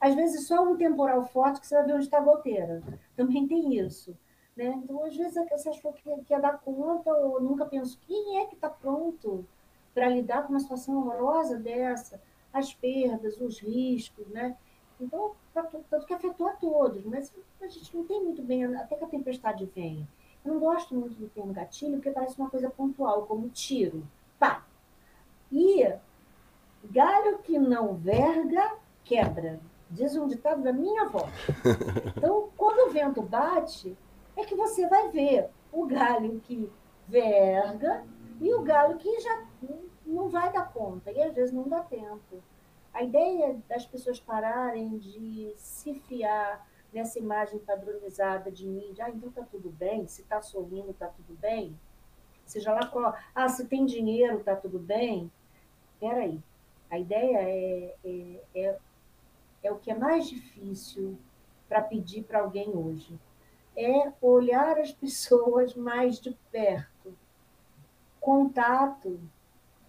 às 0.00 0.14
vezes 0.14 0.46
só 0.46 0.62
um 0.62 0.76
temporal 0.76 1.24
forte 1.26 1.60
que 1.60 1.66
você 1.66 1.74
vai 1.76 1.86
ver 1.86 1.94
onde 1.94 2.04
está 2.04 2.18
a 2.18 2.22
goteira. 2.22 2.82
Também 3.16 3.46
tem 3.46 3.78
isso. 3.78 4.16
Né? 4.56 4.74
Então, 4.82 5.04
às 5.04 5.16
vezes, 5.16 5.34
você 5.34 5.68
achou 5.68 5.92
que, 5.92 6.02
que 6.24 6.32
ia 6.32 6.40
dar 6.40 6.58
conta 6.58 7.12
ou 7.12 7.40
nunca 7.40 7.64
pensou 7.64 7.96
quem 8.06 8.38
é 8.38 8.46
que 8.46 8.56
está 8.56 8.68
pronto 8.68 9.46
para 9.94 10.08
lidar 10.08 10.42
com 10.42 10.52
uma 10.52 10.60
situação 10.60 10.96
horrorosa 10.98 11.56
dessa, 11.56 12.20
as 12.52 12.74
perdas, 12.74 13.40
os 13.40 13.60
riscos, 13.60 14.26
né? 14.28 14.56
Então, 15.00 15.32
tanto 15.52 16.06
que 16.06 16.14
afetou 16.14 16.48
a 16.48 16.52
todos, 16.52 17.04
mas 17.04 17.32
a 17.60 17.68
gente 17.68 17.96
não 17.96 18.04
tem 18.04 18.22
muito 18.22 18.42
bem, 18.42 18.64
até 18.76 18.96
que 18.96 19.04
a 19.04 19.08
tempestade 19.08 19.64
venha. 19.66 20.06
Eu 20.44 20.54
não 20.54 20.60
gosto 20.60 20.94
muito 20.94 21.14
do 21.16 21.28
termo 21.28 21.52
gatilho, 21.52 21.94
porque 21.94 22.10
parece 22.10 22.38
uma 22.38 22.50
coisa 22.50 22.70
pontual, 22.70 23.26
como 23.26 23.48
tiro. 23.48 24.02
Pá! 24.38 24.64
E 25.50 25.92
galho 26.84 27.38
que 27.38 27.58
não 27.58 27.94
verga, 27.94 28.76
quebra. 29.04 29.60
Diz 29.90 30.16
um 30.16 30.26
ditado 30.26 30.62
da 30.62 30.72
minha 30.72 31.02
avó. 31.02 31.28
Então, 32.16 32.48
quando 32.56 32.88
o 32.88 32.92
vento 32.92 33.22
bate, 33.22 33.96
é 34.36 34.44
que 34.44 34.54
você 34.54 34.86
vai 34.88 35.08
ver 35.10 35.48
o 35.72 35.86
galho 35.86 36.40
que 36.40 36.70
verga 37.06 38.04
e 38.40 38.52
o 38.52 38.62
galho 38.62 38.96
que 38.98 39.20
já 39.20 39.44
não 40.04 40.28
vai 40.28 40.52
dar 40.52 40.72
conta, 40.72 41.10
e 41.12 41.22
às 41.22 41.34
vezes 41.34 41.54
não 41.54 41.68
dá 41.68 41.80
tempo. 41.80 42.42
A 42.98 43.04
ideia 43.04 43.56
das 43.68 43.86
pessoas 43.86 44.18
pararem 44.18 44.98
de 44.98 45.52
se 45.54 45.94
fiar 45.94 46.68
nessa 46.92 47.20
imagem 47.20 47.60
padronizada 47.60 48.50
de 48.50 48.66
mídia, 48.66 49.04
ah, 49.04 49.10
então 49.10 49.30
tá 49.30 49.44
tudo 49.48 49.70
bem, 49.70 50.08
se 50.08 50.24
tá 50.24 50.42
sorrindo, 50.42 50.92
tá 50.92 51.06
tudo 51.06 51.38
bem, 51.38 51.78
seja 52.44 52.72
lá 52.72 52.88
qual, 52.88 53.14
ah, 53.32 53.48
se 53.48 53.66
tem 53.66 53.86
dinheiro, 53.86 54.42
tá 54.42 54.56
tudo 54.56 54.80
bem. 54.80 55.30
Peraí, 56.00 56.42
a 56.90 56.98
ideia 56.98 57.38
é, 57.38 57.94
é, 58.04 58.40
é, 58.52 58.78
é 59.62 59.70
o 59.70 59.78
que 59.78 59.92
é 59.92 59.94
mais 59.94 60.28
difícil 60.28 61.16
para 61.68 61.80
pedir 61.80 62.24
para 62.24 62.40
alguém 62.40 62.70
hoje 62.70 63.16
é 63.76 64.12
olhar 64.20 64.76
as 64.76 64.90
pessoas 64.98 65.72
mais 65.76 66.18
de 66.18 66.36
perto, 66.50 67.16
contato, 68.20 69.20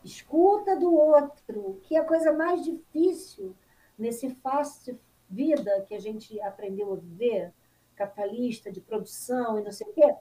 escuta 0.04 0.78
do 0.78 0.94
outro, 0.94 1.80
que 1.84 1.96
é 1.96 2.00
a 2.00 2.06
coisa 2.06 2.32
mais 2.32 2.64
difícil 2.64 3.56
nesse 3.98 4.30
fácil 4.36 5.00
vida 5.30 5.86
que 5.88 5.94
a 5.94 6.00
gente 6.00 6.40
aprendeu 6.42 6.94
a 6.94 6.96
viver, 6.96 7.54
capitalista, 7.96 8.72
de 8.72 8.82
produção 8.82 9.60
e 9.60 9.64
não 9.64 9.72
sei 9.72 9.88
o 9.88 9.94
quê, 9.94 10.16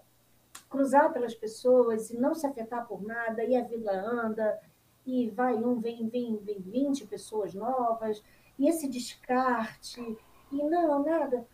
cruzar 0.68 1.12
pelas 1.12 1.34
pessoas 1.34 2.10
e 2.10 2.18
não 2.18 2.34
se 2.34 2.46
afetar 2.46 2.86
por 2.86 3.02
nada, 3.02 3.42
e 3.44 3.56
a 3.56 3.62
vida 3.62 3.92
anda, 3.92 4.60
e 5.06 5.30
vai 5.30 5.54
um, 5.54 5.80
vem, 5.80 6.06
vem, 6.08 6.36
vem 6.36 6.60
20 6.60 7.06
pessoas 7.06 7.54
novas, 7.54 8.22
e 8.58 8.68
esse 8.68 8.88
descarte, 8.88 10.18
e 10.52 10.56
não, 10.56 11.02
nada. 11.04 11.46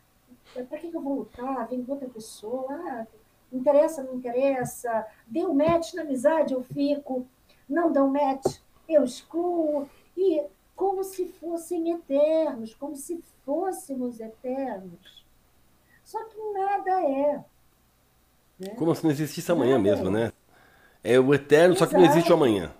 Para 0.53 0.79
que, 0.79 0.91
que 0.91 0.97
eu 0.97 1.03
vou 1.03 1.19
lutar? 1.19 1.69
Vem 1.69 1.85
outra 1.87 2.09
pessoa, 2.09 2.73
ah, 2.73 3.07
interessa, 3.53 4.03
não 4.03 4.15
interessa, 4.15 5.07
deu 5.27 5.55
match 5.55 5.95
na 5.95 6.03
amizade, 6.03 6.55
eu 6.55 6.63
fico, 6.63 7.27
não 7.69 7.93
um 7.93 8.11
match, 8.11 8.59
eu 8.89 9.05
excluo, 9.05 9.89
e 10.17 10.45
como 10.77 11.05
se 11.05 11.29
fossem 11.29 11.93
eternos, 11.93 12.75
como 12.75 12.97
se 12.97 13.23
fôssemos 13.45 14.21
eternos. 14.21 15.25
Só 16.03 16.23
que 16.25 16.39
nada 16.53 17.03
é. 17.03 17.45
Né? 18.59 18.69
Como 18.77 18.95
se 18.95 19.05
não 19.05 19.11
existisse 19.11 19.51
amanhã 19.51 19.79
nada 19.79 19.83
mesmo, 19.83 20.09
é. 20.09 20.11
né? 20.11 20.33
É 21.03 21.19
o 21.19 21.35
eterno, 21.35 21.75
Exato. 21.75 21.79
só 21.79 21.87
que 21.87 22.03
não 22.03 22.11
existe 22.11 22.31
o 22.31 22.35
amanhã. 22.35 22.75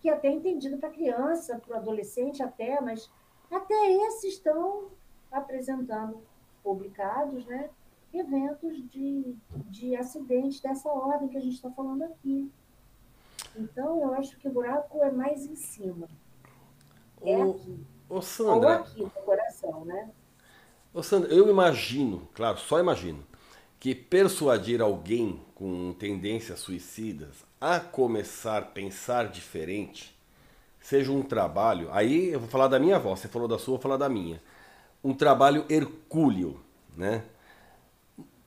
Que 0.00 0.08
é 0.08 0.12
até 0.12 0.28
é 0.28 0.32
entendido 0.32 0.78
para 0.78 0.90
criança, 0.90 1.58
para 1.58 1.76
o 1.76 1.78
adolescente 1.78 2.42
até, 2.42 2.80
mas 2.80 3.10
até 3.50 3.92
esses 4.06 4.34
estão 4.34 4.86
apresentando 5.30 6.22
publicados, 6.62 7.44
né, 7.46 7.68
eventos 8.12 8.76
de, 8.90 9.34
de 9.68 9.96
acidentes 9.96 10.60
dessa 10.60 10.88
ordem 10.88 11.28
que 11.28 11.36
a 11.36 11.40
gente 11.40 11.54
está 11.54 11.70
falando 11.70 12.02
aqui. 12.02 12.50
Então, 13.56 14.00
eu 14.02 14.14
acho 14.14 14.36
que 14.38 14.48
o 14.48 14.52
buraco 14.52 15.02
é 15.02 15.10
mais 15.10 15.46
em 15.46 15.54
cima. 15.54 16.08
É 17.22 17.36
o, 17.36 17.50
aqui. 17.50 17.86
Ô, 18.08 18.22
Sandra, 18.22 18.54
Ou 18.54 18.68
aqui 18.68 19.02
no 19.02 19.10
coração, 19.10 19.84
né? 19.84 20.10
Ô, 20.92 21.02
Sandra, 21.02 21.32
eu 21.32 21.48
imagino, 21.48 22.28
claro, 22.34 22.58
só 22.58 22.78
imagino, 22.78 23.24
que 23.78 23.94
persuadir 23.94 24.80
alguém 24.80 25.40
com 25.54 25.92
tendências 25.98 26.60
suicidas 26.60 27.44
a 27.60 27.80
começar 27.80 28.58
a 28.58 28.62
pensar 28.62 29.28
diferente 29.28 30.16
seja 30.80 31.12
um 31.12 31.22
trabalho. 31.22 31.88
Aí 31.92 32.30
eu 32.30 32.40
vou 32.40 32.48
falar 32.48 32.68
da 32.68 32.78
minha 32.78 32.96
avó, 32.96 33.14
você 33.14 33.28
falou 33.28 33.46
da 33.46 33.58
sua, 33.58 33.74
eu 33.74 33.76
vou 33.76 33.82
falar 33.82 33.96
da 33.96 34.08
minha 34.08 34.40
um 35.02 35.14
trabalho 35.14 35.64
hercúleo, 35.68 36.60
né? 36.96 37.24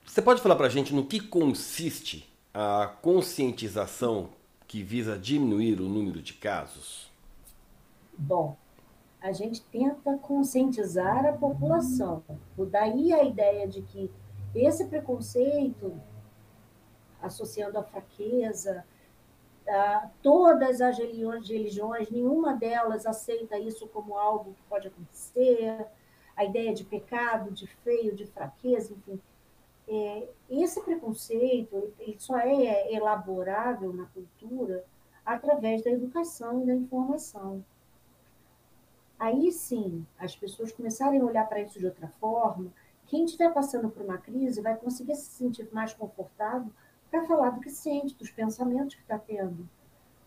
Você 0.06 0.22
pode 0.22 0.42
falar 0.42 0.56
para 0.56 0.68
a 0.68 0.70
gente 0.70 0.94
no 0.94 1.06
que 1.06 1.20
consiste 1.20 2.32
a 2.54 2.94
conscientização 3.02 4.30
que 4.74 4.82
visa 4.82 5.20
diminuir 5.20 5.80
o 5.80 5.88
número 5.88 6.20
de 6.20 6.34
casos? 6.34 7.12
Bom, 8.18 8.58
a 9.22 9.32
gente 9.32 9.62
tenta 9.62 10.18
conscientizar 10.18 11.28
a 11.28 11.34
população. 11.34 12.24
Daí 12.72 13.14
a 13.14 13.24
ideia 13.24 13.68
de 13.68 13.84
que 13.84 14.10
esse 14.56 14.86
preconceito, 14.86 15.94
associando 17.22 17.78
a 17.78 17.84
fraqueza, 17.84 18.84
a 19.70 20.10
todas 20.24 20.82
as 20.82 20.98
religiões, 20.98 21.48
religiões, 21.48 22.10
nenhuma 22.10 22.56
delas 22.56 23.06
aceita 23.06 23.60
isso 23.60 23.86
como 23.90 24.18
algo 24.18 24.56
que 24.56 24.64
pode 24.64 24.88
acontecer 24.88 25.86
a 26.36 26.44
ideia 26.46 26.74
de 26.74 26.84
pecado, 26.84 27.52
de 27.52 27.68
feio, 27.68 28.16
de 28.16 28.26
fraqueza, 28.26 28.92
enfim. 28.92 29.22
É, 29.88 30.30
esse 30.50 30.82
preconceito 30.82 31.94
ele 32.00 32.16
só 32.20 32.38
é 32.38 32.94
elaborável 32.94 33.92
na 33.92 34.06
cultura 34.06 34.86
através 35.26 35.84
da 35.84 35.92
educação 35.92 36.64
e 36.64 36.66
da 36.66 36.74
informação. 36.74 37.64
Aí 39.20 39.52
sim, 39.52 40.06
as 40.18 40.36
pessoas 40.36 40.72
começarem 40.72 41.20
a 41.20 41.26
olhar 41.26 41.48
para 41.48 41.62
isso 41.62 41.80
de 41.80 41.86
outra 41.86 42.08
forma, 42.08 42.74
quem 43.08 43.26
estiver 43.26 43.54
passando 43.54 43.90
por 43.90 44.04
uma 44.04 44.18
crise 44.18 44.62
vai 44.62 44.76
conseguir 44.76 45.16
se 45.16 45.32
sentir 45.32 45.70
mais 45.72 45.94
confortável 45.94 46.72
para 47.10 47.26
falar 47.26 47.52
do 47.52 47.62
que 47.62 47.70
sente, 47.70 48.16
dos 48.16 48.32
pensamentos 48.32 48.96
que 48.96 49.02
está 49.02 49.20
tendo. 49.20 49.70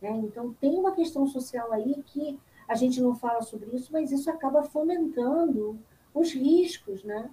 Né? 0.01 0.11
Então, 0.11 0.55
tem 0.55 0.79
uma 0.79 0.95
questão 0.95 1.27
social 1.27 1.73
aí 1.73 2.03
que 2.07 2.39
a 2.69 2.75
gente 2.75 3.01
não 3.01 3.15
fala 3.15 3.43
sobre 3.43 3.75
isso, 3.75 3.93
mas 3.93 4.13
isso 4.13 4.31
acaba 4.31 4.63
fomentando 4.63 5.79
os 6.15 6.33
riscos, 6.33 7.03
né? 7.05 7.31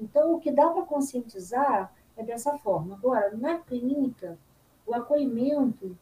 Então, 0.00 0.34
o 0.34 0.40
que 0.40 0.50
dá 0.50 0.68
para 0.70 0.82
conscientizar 0.82 1.92
é 2.16 2.22
dessa 2.22 2.56
forma. 2.58 2.94
Agora, 2.94 3.36
na 3.36 3.58
clínica, 3.58 4.38
o 4.86 4.94
acolhimento 4.94 5.96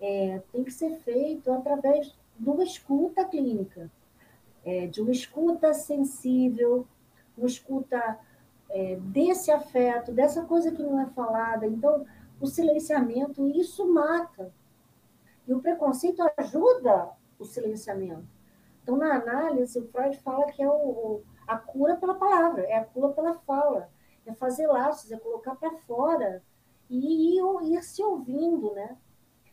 é, 0.00 0.42
tem 0.52 0.64
que 0.64 0.70
ser 0.70 0.96
feito 0.96 1.52
através 1.52 2.14
de 2.38 2.50
uma 2.50 2.64
escuta 2.64 3.24
clínica, 3.24 3.90
é, 4.64 4.86
de 4.86 5.00
uma 5.00 5.12
escuta 5.12 5.72
sensível, 5.72 6.86
uma 7.36 7.46
escuta 7.46 8.18
é, 8.70 8.96
desse 8.96 9.50
afeto, 9.50 10.12
dessa 10.12 10.42
coisa 10.42 10.72
que 10.72 10.82
não 10.82 11.00
é 11.00 11.06
falada. 11.06 11.66
Então, 11.66 12.04
o 12.40 12.46
silenciamento, 12.46 13.48
isso 13.48 13.86
mata. 13.86 14.52
E 15.46 15.52
o 15.52 15.60
preconceito 15.60 16.22
ajuda 16.36 17.10
o 17.38 17.44
silenciamento. 17.44 18.24
Então, 18.82 18.96
na 18.96 19.14
análise, 19.14 19.78
o 19.78 19.86
Freud 19.88 20.16
fala 20.18 20.46
que 20.46 20.62
é 20.62 20.68
o, 20.68 21.22
a 21.46 21.56
cura 21.56 21.96
pela 21.96 22.14
palavra, 22.14 22.62
é 22.62 22.76
a 22.76 22.84
cura 22.84 23.12
pela 23.12 23.34
fala, 23.34 23.90
é 24.26 24.32
fazer 24.32 24.66
laços, 24.66 25.10
é 25.12 25.18
colocar 25.18 25.54
para 25.54 25.76
fora 25.78 26.42
e 26.88 27.38
ir, 27.38 27.42
ir, 27.64 27.82
se 27.82 28.02
ouvindo, 28.02 28.72
né? 28.72 28.96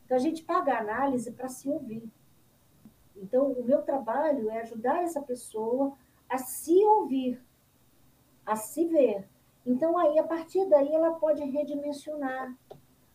Então, 0.06 0.18
a 0.18 0.20
gente 0.20 0.44
paga 0.44 0.74
a 0.74 0.80
análise 0.80 1.32
para 1.32 1.48
se 1.48 1.70
ouvir. 1.70 2.10
Então, 3.16 3.52
o 3.52 3.64
meu 3.64 3.82
trabalho 3.82 4.50
é 4.50 4.62
ajudar 4.62 5.04
essa 5.04 5.22
pessoa 5.22 5.94
a 6.30 6.38
se 6.38 6.84
ouvir, 6.86 7.42
a 8.46 8.56
se 8.56 8.86
ver. 8.86 9.28
Então, 9.66 9.98
aí, 9.98 10.18
a 10.18 10.24
partir 10.24 10.68
daí, 10.68 10.94
ela 10.94 11.12
pode 11.12 11.44
redimensionar 11.44 12.56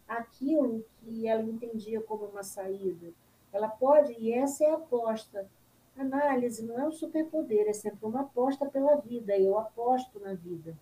aquilo 0.06 0.84
que 0.98 1.26
ela 1.26 1.42
entendia 1.42 2.00
como 2.00 2.26
uma 2.26 2.42
saída. 2.42 3.12
Ela 3.52 3.68
pode, 3.68 4.12
e 4.12 4.32
essa 4.32 4.64
é 4.64 4.70
a 4.70 4.74
aposta. 4.74 5.48
Análise 5.96 6.64
não 6.64 6.78
é 6.78 6.86
um 6.86 6.92
superpoder, 6.92 7.66
é 7.68 7.72
sempre 7.72 8.04
uma 8.04 8.20
aposta 8.20 8.66
pela 8.66 8.96
vida. 8.96 9.36
Eu 9.38 9.58
aposto 9.58 10.20
na 10.20 10.34
vida. 10.34 10.76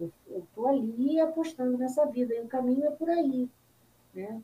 Eu 0.00 0.10
estou 0.28 0.66
ali 0.66 1.20
apostando 1.20 1.76
nessa 1.76 2.04
vida, 2.06 2.34
e 2.34 2.40
o 2.40 2.48
caminho 2.48 2.86
é 2.86 2.90
por 2.90 3.08
aí. 3.08 3.48
Né? 4.14 4.42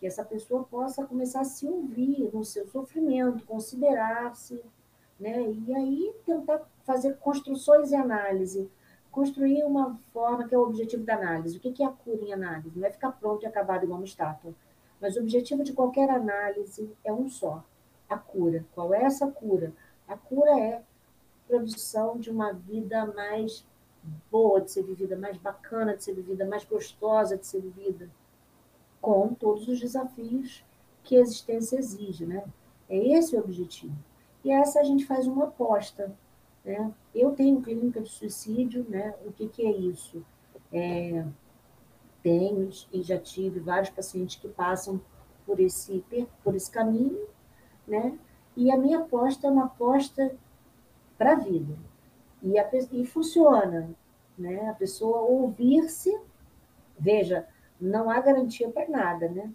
Que 0.00 0.06
essa 0.06 0.24
pessoa 0.24 0.64
possa 0.64 1.04
começar 1.06 1.40
a 1.40 1.44
se 1.44 1.66
ouvir 1.66 2.30
no 2.32 2.44
seu 2.44 2.66
sofrimento, 2.66 3.44
considerar-se, 3.46 4.62
né? 5.18 5.50
e 5.50 5.74
aí 5.74 6.14
tentar 6.24 6.62
fazer 6.84 7.16
construções 7.18 7.90
e 7.90 7.94
análise 7.94 8.70
construir 9.14 9.62
uma 9.62 9.94
forma 10.12 10.48
que 10.48 10.54
é 10.54 10.58
o 10.58 10.62
objetivo 10.62 11.04
da 11.04 11.14
análise. 11.14 11.56
O 11.56 11.60
que 11.60 11.82
é 11.82 11.86
a 11.86 11.90
cura 11.90 12.20
em 12.20 12.32
análise? 12.32 12.76
Não 12.76 12.84
é 12.84 12.90
ficar 12.90 13.12
pronto 13.12 13.44
e 13.44 13.46
acabado 13.46 13.84
igual 13.84 14.00
uma 14.00 14.04
estátua. 14.04 14.52
Mas 15.00 15.16
o 15.16 15.20
objetivo 15.20 15.62
de 15.62 15.72
qualquer 15.72 16.10
análise 16.10 16.90
é 17.04 17.12
um 17.12 17.28
só: 17.28 17.64
a 18.14 18.18
cura. 18.18 18.64
Qual 18.74 18.92
é 18.94 19.02
essa 19.02 19.30
cura? 19.30 19.72
A 20.08 20.16
cura 20.16 20.58
é 20.60 20.82
produção 21.46 22.18
de 22.18 22.30
uma 22.30 22.52
vida 22.52 23.06
mais 23.06 23.66
boa 24.30 24.60
de 24.60 24.70
ser 24.70 24.82
vivida, 24.82 25.16
mais 25.16 25.36
bacana 25.36 25.96
de 25.96 26.04
ser 26.04 26.14
vivida, 26.14 26.44
mais 26.44 26.64
gostosa 26.64 27.36
de 27.36 27.46
ser 27.46 27.60
vivida, 27.60 28.08
com 29.00 29.34
todos 29.34 29.68
os 29.68 29.80
desafios 29.80 30.64
que 31.02 31.16
a 31.16 31.20
existência 31.20 31.78
exige, 31.78 32.26
né? 32.26 32.44
É 32.88 32.96
esse 32.96 33.36
o 33.36 33.40
objetivo. 33.40 33.94
E 34.44 34.50
essa 34.50 34.80
a 34.80 34.84
gente 34.84 35.06
faz 35.06 35.26
uma 35.26 35.44
aposta 35.44 36.14
né? 36.64 36.92
Eu 37.14 37.32
tenho 37.32 37.60
clínica 37.60 38.00
de 38.00 38.08
suicídio, 38.08 38.86
né? 38.88 39.14
o 39.24 39.32
que, 39.32 39.48
que 39.48 39.66
é 39.66 39.70
isso? 39.70 40.24
É, 40.72 41.24
tenho 42.22 42.70
e 42.92 43.02
já 43.02 43.18
tive 43.18 43.60
vários 43.60 43.90
pacientes 43.90 44.36
que 44.36 44.48
passam 44.48 45.00
por 45.44 45.60
esse, 45.60 46.02
por 46.42 46.54
esse 46.54 46.70
caminho, 46.70 47.26
né? 47.86 48.18
e 48.56 48.70
a 48.70 48.76
minha 48.76 49.00
aposta 49.00 49.46
é 49.46 49.50
uma 49.50 49.66
aposta 49.66 50.34
para 51.18 51.32
a 51.32 51.36
vida. 51.36 51.76
E, 52.42 52.58
a, 52.58 52.68
e 52.92 53.06
funciona, 53.06 53.90
né? 54.38 54.68
a 54.68 54.74
pessoa 54.74 55.20
ouvir-se, 55.20 56.16
veja, 56.98 57.46
não 57.80 58.10
há 58.10 58.20
garantia 58.20 58.70
para 58.70 58.88
nada 58.88 59.28
né? 59.28 59.50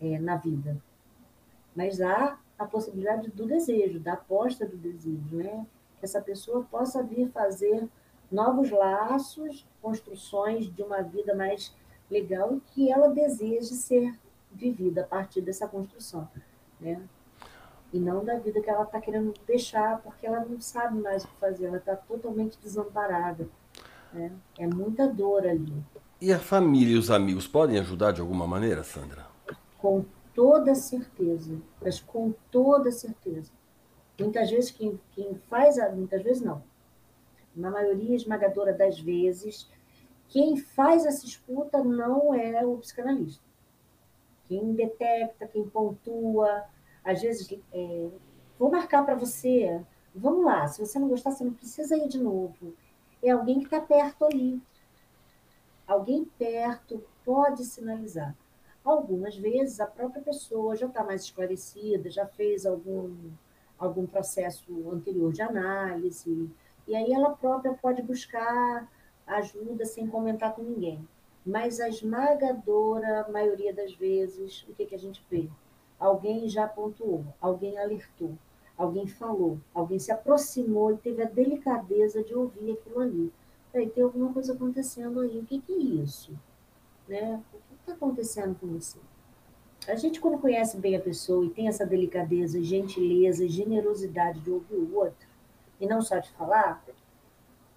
É, 0.00 0.18
na 0.18 0.36
vida, 0.36 0.80
mas 1.74 2.00
há 2.00 2.38
a 2.56 2.64
possibilidade 2.64 3.30
do 3.30 3.46
desejo, 3.46 3.98
da 3.98 4.12
aposta 4.12 4.64
do 4.64 4.76
desejo, 4.76 5.36
né? 5.36 5.66
que 5.98 6.04
essa 6.04 6.20
pessoa 6.20 6.64
possa 6.70 7.02
vir 7.02 7.28
fazer 7.30 7.88
novos 8.30 8.70
laços, 8.70 9.66
construções 9.82 10.72
de 10.72 10.82
uma 10.82 11.02
vida 11.02 11.34
mais 11.34 11.74
legal 12.10 12.60
que 12.68 12.90
ela 12.92 13.08
deseje 13.08 13.74
ser 13.74 14.16
vivida 14.52 15.02
a 15.02 15.04
partir 15.04 15.40
dessa 15.40 15.66
construção, 15.66 16.28
né? 16.80 17.02
E 17.92 17.98
não 17.98 18.24
da 18.24 18.38
vida 18.38 18.60
que 18.60 18.68
ela 18.68 18.84
está 18.84 19.00
querendo 19.00 19.32
deixar, 19.46 20.00
porque 20.02 20.26
ela 20.26 20.44
não 20.44 20.60
sabe 20.60 21.00
mais 21.00 21.24
o 21.24 21.28
que 21.28 21.36
fazer, 21.36 21.66
ela 21.66 21.78
está 21.78 21.96
totalmente 21.96 22.58
desamparada. 22.62 23.48
Né? 24.12 24.32
É 24.58 24.66
muita 24.66 25.06
dor 25.06 25.46
ali. 25.46 25.72
E 26.20 26.32
a 26.32 26.38
família 26.38 26.94
e 26.94 26.98
os 26.98 27.10
amigos 27.10 27.46
podem 27.46 27.78
ajudar 27.78 28.12
de 28.12 28.20
alguma 28.20 28.46
maneira, 28.46 28.82
Sandra? 28.84 29.26
Com 29.78 30.04
toda 30.34 30.74
certeza, 30.74 31.56
mas 31.80 32.00
com 32.00 32.34
toda 32.50 32.90
certeza. 32.90 33.50
Muitas 34.18 34.50
vezes 34.50 34.70
quem, 34.70 35.00
quem 35.12 35.34
faz, 35.48 35.78
a, 35.78 35.90
muitas 35.90 36.22
vezes 36.22 36.42
não, 36.42 36.62
na 37.54 37.70
maioria 37.70 38.16
esmagadora 38.16 38.72
das 38.72 39.00
vezes, 39.00 39.68
quem 40.28 40.56
faz 40.56 41.06
essa 41.06 41.24
escuta 41.24 41.82
não 41.82 42.34
é 42.34 42.64
o 42.64 42.78
psicanalista. 42.78 43.42
Quem 44.46 44.74
detecta, 44.74 45.46
quem 45.46 45.68
pontua, 45.68 46.64
às 47.08 47.22
vezes, 47.22 47.50
é, 47.72 48.08
vou 48.58 48.70
marcar 48.70 49.02
para 49.02 49.14
você, 49.14 49.82
vamos 50.14 50.44
lá, 50.44 50.66
se 50.66 50.78
você 50.78 50.98
não 50.98 51.08
gostar, 51.08 51.30
você 51.30 51.42
não 51.42 51.54
precisa 51.54 51.96
ir 51.96 52.06
de 52.06 52.18
novo. 52.18 52.74
É 53.22 53.30
alguém 53.30 53.60
que 53.60 53.64
está 53.64 53.80
perto 53.80 54.26
ali. 54.26 54.60
Alguém 55.86 56.26
perto 56.38 57.02
pode 57.24 57.64
sinalizar. 57.64 58.36
Algumas 58.84 59.34
vezes 59.38 59.80
a 59.80 59.86
própria 59.86 60.20
pessoa 60.20 60.76
já 60.76 60.86
está 60.86 61.02
mais 61.02 61.22
esclarecida, 61.22 62.10
já 62.10 62.26
fez 62.26 62.66
algum 62.66 63.14
algum 63.78 64.06
processo 64.06 64.90
anterior 64.90 65.32
de 65.32 65.40
análise, 65.40 66.50
e 66.86 66.96
aí 66.96 67.12
ela 67.12 67.30
própria 67.30 67.72
pode 67.74 68.02
buscar 68.02 68.90
ajuda 69.24 69.86
sem 69.86 70.08
comentar 70.08 70.52
com 70.52 70.62
ninguém. 70.62 71.08
Mas 71.46 71.80
a 71.80 71.88
esmagadora 71.88 73.28
maioria 73.30 73.72
das 73.72 73.94
vezes, 73.94 74.66
o 74.68 74.74
que, 74.74 74.84
que 74.84 74.94
a 74.96 74.98
gente 74.98 75.24
vê? 75.30 75.48
Alguém 75.98 76.48
já 76.48 76.66
pontuou, 76.66 77.24
alguém 77.40 77.78
alertou, 77.78 78.32
alguém 78.76 79.06
falou, 79.06 79.58
alguém 79.74 79.98
se 79.98 80.12
aproximou 80.12 80.92
e 80.92 80.96
teve 80.96 81.22
a 81.22 81.26
delicadeza 81.26 82.22
de 82.22 82.34
ouvir 82.34 82.72
aquilo 82.72 83.00
ali. 83.00 83.32
Peraí, 83.72 83.90
tem 83.90 84.04
alguma 84.04 84.32
coisa 84.32 84.52
acontecendo 84.52 85.20
aí, 85.20 85.38
o 85.38 85.44
que, 85.44 85.60
que 85.60 85.72
é 85.72 85.76
isso? 85.76 86.32
Né? 87.08 87.42
O 87.52 87.56
que 87.56 87.74
está 87.80 87.92
acontecendo 87.94 88.54
com 88.58 88.68
você? 88.68 88.98
A 89.86 89.94
gente, 89.94 90.20
quando 90.20 90.38
conhece 90.38 90.76
bem 90.76 90.96
a 90.96 91.00
pessoa 91.00 91.44
e 91.44 91.50
tem 91.50 91.68
essa 91.68 91.86
delicadeza, 91.86 92.62
gentileza, 92.62 93.48
generosidade 93.48 94.40
de 94.40 94.50
ouvir 94.50 94.76
o 94.76 94.96
outro, 94.96 95.26
e 95.80 95.86
não 95.86 96.02
só 96.02 96.18
de 96.18 96.30
falar, 96.32 96.84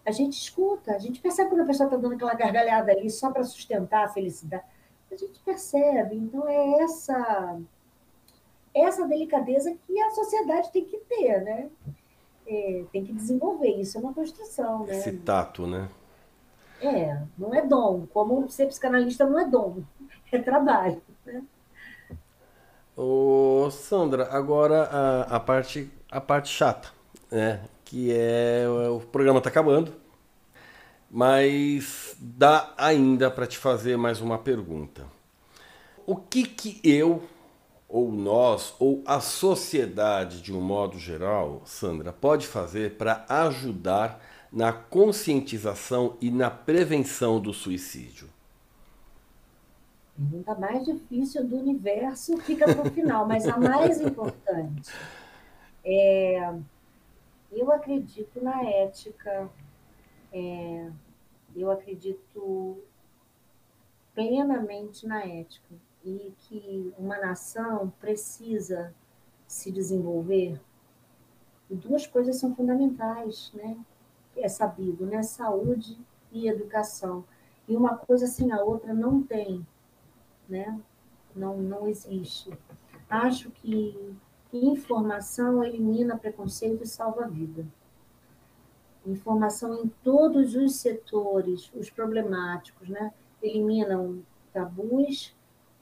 a 0.05 0.11
gente 0.11 0.33
escuta, 0.33 0.93
a 0.93 0.97
gente 0.97 1.21
percebe 1.21 1.49
quando 1.49 1.61
a 1.61 1.65
pessoa 1.65 1.87
está 1.87 1.97
dando 1.97 2.15
aquela 2.15 2.33
gargalhada 2.33 2.91
ali 2.91 3.09
só 3.09 3.31
para 3.31 3.43
sustentar 3.43 4.05
a 4.05 4.09
felicidade. 4.09 4.63
A 5.11 5.15
gente 5.15 5.39
percebe. 5.41 6.15
Então, 6.15 6.47
é 6.47 6.83
essa, 6.83 7.59
essa 8.73 9.07
delicadeza 9.07 9.75
que 9.85 9.99
a 9.99 10.09
sociedade 10.11 10.71
tem 10.71 10.85
que 10.85 10.97
ter, 10.97 11.41
né? 11.41 11.69
É, 12.47 12.83
tem 12.91 13.05
que 13.05 13.13
desenvolver. 13.13 13.69
Isso 13.69 13.97
é 13.97 14.01
uma 14.01 14.13
construção, 14.13 14.85
né? 14.85 14.97
Esse 14.97 15.11
tato, 15.13 15.67
né? 15.67 15.89
É, 16.81 17.21
não 17.37 17.53
é 17.53 17.61
dom. 17.65 18.07
Como 18.11 18.49
ser 18.49 18.67
psicanalista 18.67 19.25
não 19.25 19.39
é 19.39 19.45
dom, 19.45 19.83
é 20.31 20.39
trabalho. 20.39 21.01
Né? 21.25 21.43
Ô, 22.95 23.69
Sandra, 23.71 24.27
agora 24.31 24.83
a, 24.83 25.35
a, 25.35 25.39
parte, 25.39 25.91
a 26.09 26.19
parte 26.19 26.49
chata, 26.49 26.89
né? 27.29 27.61
Que 27.85 28.11
é 28.13 28.65
o 28.89 28.99
programa 28.99 29.39
está 29.39 29.49
acabando, 29.49 29.93
mas 31.09 32.15
dá 32.19 32.73
ainda 32.77 33.29
para 33.29 33.45
te 33.45 33.57
fazer 33.57 33.97
mais 33.97 34.21
uma 34.21 34.37
pergunta. 34.37 35.05
O 36.05 36.15
que 36.15 36.43
que 36.43 36.79
eu, 36.83 37.21
ou 37.91 38.09
nós, 38.09 38.73
ou 38.79 39.03
a 39.05 39.19
sociedade 39.19 40.41
de 40.41 40.53
um 40.53 40.61
modo 40.61 40.97
geral, 40.97 41.61
Sandra, 41.65 42.13
pode 42.13 42.47
fazer 42.47 42.95
para 42.95 43.25
ajudar 43.27 44.23
na 44.49 44.71
conscientização 44.71 46.17
e 46.21 46.31
na 46.31 46.49
prevenção 46.49 47.39
do 47.39 47.53
suicídio? 47.53 48.29
Pergunta 50.15 50.55
mais 50.55 50.85
difícil 50.85 51.45
do 51.45 51.57
universo 51.57 52.37
fica 52.37 52.65
para 52.73 52.87
o 52.87 52.91
final, 52.91 53.27
mas 53.27 53.45
a 53.45 53.57
mais 53.57 53.99
importante. 54.01 54.89
É, 55.83 56.53
eu 57.51 57.71
acredito 57.73 58.41
na 58.41 58.63
ética, 58.63 59.49
é, 60.31 60.89
eu 61.53 61.69
acredito 61.69 62.77
plenamente 64.13 65.05
na 65.05 65.25
ética 65.25 65.75
e 66.03 66.33
que 66.37 66.93
uma 66.97 67.17
nação 67.17 67.91
precisa 67.99 68.93
se 69.47 69.71
desenvolver. 69.71 70.59
Duas 71.69 72.05
coisas 72.07 72.37
são 72.37 72.55
fundamentais, 72.55 73.51
né? 73.53 73.77
É 74.35 74.47
sabido, 74.47 75.05
né? 75.05 75.21
Saúde 75.23 75.97
e 76.31 76.47
educação. 76.47 77.23
E 77.67 77.75
uma 77.75 77.97
coisa 77.97 78.27
sem 78.27 78.51
a 78.51 78.61
outra 78.61 78.93
não 78.93 79.21
tem, 79.21 79.65
né? 80.49 80.79
Não, 81.35 81.57
não 81.57 81.87
existe. 81.87 82.51
Acho 83.09 83.51
que 83.51 84.15
informação 84.51 85.63
elimina 85.63 86.17
preconceito 86.17 86.83
e 86.83 86.87
salva 86.87 87.25
a 87.25 87.27
vida. 87.27 87.65
Informação 89.05 89.83
em 89.83 89.87
todos 90.03 90.55
os 90.55 90.75
setores, 90.75 91.71
os 91.73 91.89
problemáticos, 91.89 92.89
né? 92.89 93.13
Eliminam 93.41 94.21
tabus, 94.53 95.33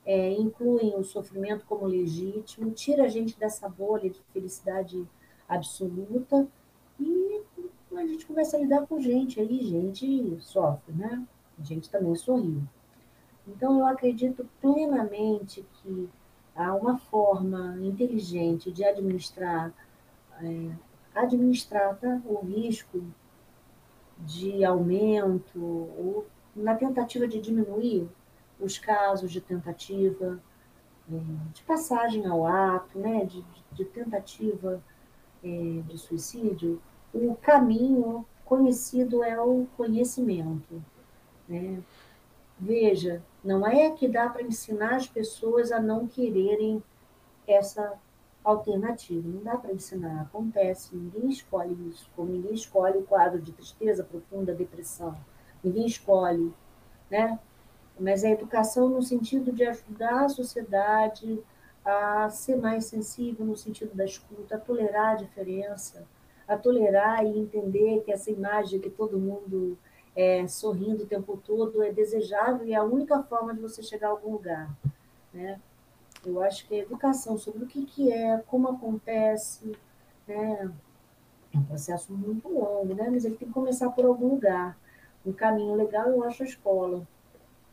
é, 0.10 0.32
incluem 0.32 0.95
o 0.95 1.03
sofrimento 1.03 1.64
como 1.68 1.86
legítimo, 1.86 2.72
tira 2.72 3.03
a 3.03 3.07
gente 3.07 3.38
dessa 3.38 3.70
bolha 3.70 4.10
de 4.10 4.20
felicidade 4.34 5.07
absoluta 5.47 6.47
e 6.99 7.43
a 7.95 8.07
gente 8.07 8.26
começa 8.26 8.57
a 8.57 8.60
lidar 8.60 8.88
com 8.88 8.99
gente, 8.99 9.39
aí 9.39 9.62
gente 9.62 10.36
sofre, 10.39 10.91
né? 10.93 11.24
A 11.60 11.64
gente 11.64 11.91
também 11.91 12.16
sorri. 12.16 12.60
Então, 13.47 13.78
eu 13.78 13.86
acredito 13.86 14.49
plenamente 14.60 15.64
que 15.74 16.10
há 16.55 16.74
uma 16.74 16.97
forma 16.97 17.78
inteligente 17.80 18.72
de 18.72 18.84
administrar, 18.84 19.72
é, 20.41 20.72
administrar 21.14 21.95
tá? 21.99 22.20
o 22.26 22.43
risco 22.43 23.03
de 24.26 24.66
aumento, 24.66 25.60
ou 25.60 26.26
na 26.55 26.74
tentativa 26.74 27.28
de 27.28 27.39
diminuir 27.39 28.10
os 28.60 28.78
casos 28.78 29.32
de 29.32 29.41
tentativa, 29.41 30.39
é, 31.12 31.16
de 31.53 31.64
passagem 31.64 32.26
ao 32.26 32.45
ato, 32.45 32.99
né, 32.99 33.26
de, 33.26 33.43
de 33.72 33.86
tentativa 33.86 34.82
é, 35.43 35.82
de 35.88 35.97
suicídio, 35.97 36.82
o 37.14 37.36
caminho 37.36 38.26
conhecido 38.45 39.24
é 39.24 39.39
o 39.39 39.68
conhecimento. 39.78 40.84
Né? 41.47 41.82
Veja, 42.60 43.24
não 43.43 43.66
é 43.66 43.91
que 43.91 44.07
dá 44.07 44.30
para 44.30 44.43
ensinar 44.43 44.95
as 44.95 45.07
pessoas 45.07 45.72
a 45.72 45.80
não 45.80 46.07
quererem 46.07 46.84
essa 47.47 47.97
alternativa, 48.43 49.28
não 49.28 49.43
dá 49.43 49.57
para 49.57 49.74
ensinar, 49.74 50.22
acontece, 50.22 50.95
ninguém 50.95 51.30
escolhe 51.30 51.74
isso, 51.89 52.10
como 52.16 52.32
ninguém 52.32 52.53
escolhe 52.53 52.97
o 52.97 53.03
quadro 53.03 53.41
de 53.41 53.51
tristeza 53.51 54.03
profunda, 54.03 54.53
depressão, 54.53 55.16
ninguém 55.64 55.86
escolhe, 55.86 56.53
né? 57.10 57.39
Mas 58.00 58.24
a 58.24 58.30
educação 58.30 58.89
no 58.89 59.02
sentido 59.02 59.52
de 59.52 59.64
ajudar 59.66 60.26
a 60.26 60.30
sociedade 60.30 61.43
a 61.84 62.30
ser 62.30 62.56
mais 62.56 62.86
sensível 62.86 63.45
no 63.45 63.56
sentido 63.56 63.95
da 63.95 64.06
escuta, 64.06 64.56
a 64.56 64.60
tolerar 64.60 65.14
a 65.14 65.16
diferença, 65.16 66.08
a 66.47 66.58
tolerar 66.58 67.26
e 67.26 67.39
entender 67.39 68.02
que 68.04 68.12
essa 68.12 68.32
imagem 68.32 68.80
que 68.80 68.89
todo 68.89 69.20
mundo 69.20 69.78
é, 70.16 70.47
sorrindo 70.47 71.04
o 71.04 71.08
tempo 71.08 71.38
todo 71.38 71.84
é 71.84 71.91
desejável 71.91 72.66
e 72.66 72.74
é 72.74 72.76
a 72.76 72.84
única 72.84 73.22
forma 73.24 73.54
de 73.54 73.62
você 73.62 73.82
chegar 73.82 74.08
a 74.08 74.12
algum 74.12 74.34
lugar. 74.34 74.70
Né? 75.34 75.60
Eu 76.26 76.41
acho 76.41 76.68
que 76.68 76.76
a 76.76 76.80
educação 76.80 77.38
sobre 77.38 77.64
o 77.64 77.68
que, 77.68 77.86
que 77.86 78.12
é, 78.12 78.38
como 78.47 78.70
acontece, 78.70 79.72
né? 80.28 80.72
é 81.54 81.58
um 81.58 81.64
processo 81.64 82.12
muito 82.12 82.47
longo, 82.47 82.93
né? 82.93 83.10
mas 83.10 83.26
ele 83.26 83.36
tem 83.36 83.47
que 83.47 83.54
começar 83.54 83.89
por 83.91 84.06
algum 84.06 84.30
lugar. 84.30 84.78
Um 85.26 85.34
caminho 85.34 85.76
legal 85.76 86.08
eu 86.10 86.24
acho 86.24 86.43
a 86.43 86.45
escola. 86.45 87.08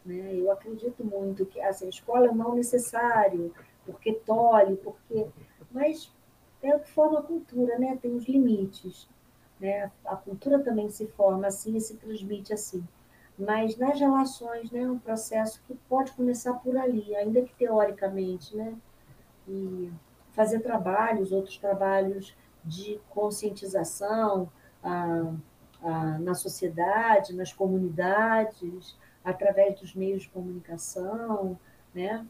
Né? 0.07 0.37
Eu 0.37 0.51
acredito 0.51 1.05
muito 1.05 1.45
que 1.45 1.61
assim, 1.61 1.87
a 1.87 1.91
escola 1.91 2.29
é 2.29 2.33
mal 2.33 2.55
necessário, 2.55 3.53
porque 3.85 4.13
tolhe, 4.13 4.77
porque. 4.77 5.27
Mas 5.71 6.13
é 6.63 6.75
o 6.75 6.81
que 6.81 6.91
forma 6.91 7.19
a 7.19 7.23
cultura, 7.23 7.79
né? 7.79 7.99
Tem 8.01 8.15
os 8.15 8.27
limites. 8.27 9.09
Né? 9.61 9.91
A 10.05 10.17
cultura 10.17 10.59
também 10.63 10.89
se 10.89 11.07
forma 11.09 11.47
assim 11.49 11.77
e 11.77 11.81
se 11.81 11.97
transmite 11.97 12.53
assim. 12.53 12.87
Mas 13.39 13.77
nas 13.77 14.01
relações, 14.01 14.71
né, 14.71 14.81
é 14.81 14.91
um 14.91 14.99
processo 14.99 15.61
que 15.67 15.75
pode 15.89 16.13
começar 16.13 16.55
por 16.55 16.77
ali, 16.77 17.15
ainda 17.15 17.43
que 17.43 17.55
teoricamente, 17.55 18.57
né? 18.57 18.75
E 19.47 19.93
fazer 20.33 20.61
trabalhos, 20.61 21.33
outros 21.33 21.59
trabalhos 21.59 22.35
de 22.65 22.99
conscientização 23.11 24.51
ah, 24.83 25.33
ah, 25.83 26.19
na 26.19 26.35
sociedade, 26.35 27.35
nas 27.35 27.53
comunidades, 27.53 28.97
através 29.27 29.79
dos 29.81 29.93
meios 29.93 30.23
de 30.23 30.29
comunicação, 30.29 31.59
né? 31.93 32.25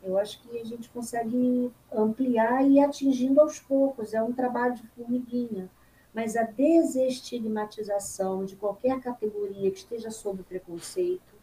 Eu 0.00 0.16
acho 0.16 0.40
que 0.40 0.60
a 0.60 0.64
gente 0.64 0.88
consegue 0.88 1.72
ampliar 1.92 2.64
e 2.64 2.76
ir 2.76 2.80
atingindo 2.80 3.40
aos 3.40 3.58
poucos, 3.58 4.14
é 4.14 4.22
um 4.22 4.32
trabalho 4.32 4.76
de 4.76 4.86
formiguinha. 4.88 5.68
Mas 6.14 6.36
a 6.36 6.44
desestigmatização 6.44 8.44
de 8.44 8.54
qualquer 8.54 9.00
categoria 9.00 9.72
que 9.72 9.78
esteja 9.78 10.12
sob 10.12 10.44
preconceito, 10.44 11.34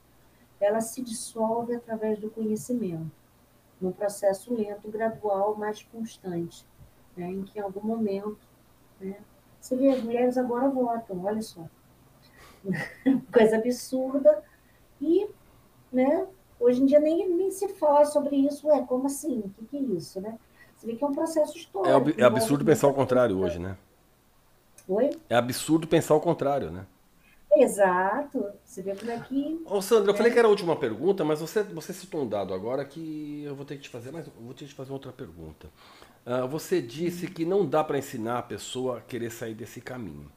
ela 0.58 0.80
se 0.80 1.01
dissolve 1.01 1.76
através 1.76 2.18
do 2.18 2.30
conhecimento, 2.30 3.12
num 3.82 3.91
processo 3.91 4.54
lento, 4.54 4.89
gradual, 4.89 5.58
mas 5.58 5.84
constante, 5.84 6.66
né? 7.18 7.30
em 7.30 7.43
que 7.43 7.60
em 7.60 7.62
algum 7.62 7.86
momento, 7.86 8.47
né? 9.01 9.18
você 9.60 9.76
vê, 9.76 9.89
as 9.89 10.01
mulheres 10.01 10.38
agora 10.38 10.70
votam, 10.70 11.26
olha 11.26 11.41
só, 11.41 11.68
coisa 13.34 13.58
absurda, 13.58 14.41
e 15.04 15.28
né, 15.91 16.28
Hoje 16.64 16.82
em 16.82 16.86
dia 16.86 16.99
nem, 17.01 17.30
nem 17.30 17.51
se 17.51 17.68
fala 17.68 18.06
sobre 18.06 18.38
isso, 18.38 18.72
é 18.72 18.82
como 18.84 19.08
assim? 19.08 19.39
O 19.39 19.49
que, 19.49 19.66
que 19.66 19.78
é 19.78 19.82
isso, 19.82 20.22
né? 20.22 20.39
Você 20.74 20.88
vê 20.88 20.95
que 20.95 21.04
é 21.04 21.08
um 21.08 21.12
processo 21.12 21.58
histórico. 21.58 22.10
É, 22.18 22.22
é 22.22 22.26
absurdo 22.26 22.64
pensar 22.64 22.88
o 22.88 22.93
contrário 22.93 23.38
hoje, 23.38 23.60
né? 23.60 23.76
Oi? 24.88 25.10
É 25.30 25.36
absurdo 25.36 25.86
pensar 25.88 26.16
o 26.16 26.22
contrário, 26.22 26.72
né? 26.72 26.86
Exato. 27.51 28.45
Você 28.64 28.82
vê 28.82 28.95
como 28.95 29.12
é 29.12 29.20
que. 29.20 29.62
Ô, 29.66 29.82
Sandra, 29.82 30.12
eu 30.12 30.16
falei 30.16 30.32
que 30.32 30.39
era 30.39 30.47
a 30.47 30.51
última 30.51 30.74
pergunta, 30.78 31.26
mas 31.26 31.41
você, 31.41 31.64
você 31.64 31.91
citou 31.91 32.24
um 32.24 32.28
dado 32.30 32.54
agora 32.54 32.86
que 32.86 33.43
eu 33.43 33.56
vou 33.56 33.66
ter 33.66 33.76
que 33.76 33.82
te 33.82 33.89
fazer 33.89 34.12
mais. 34.12 34.26
Vou 34.28 34.54
ter 34.54 34.64
que 34.64 34.70
te 34.70 34.76
fazer 34.76 34.93
outra 34.93 35.12
pergunta. 35.12 35.68
Uh, 36.26 36.47
você 36.47 36.82
disse 36.82 37.28
que 37.28 37.43
não 37.43 37.66
dá 37.66 37.84
para 37.84 37.97
ensinar 37.97 38.39
a 38.39 38.43
pessoa 38.43 38.99
a 38.99 39.01
querer 39.01 39.32
sair 39.32 39.54
desse 39.54 39.82
caminho. 39.82 40.32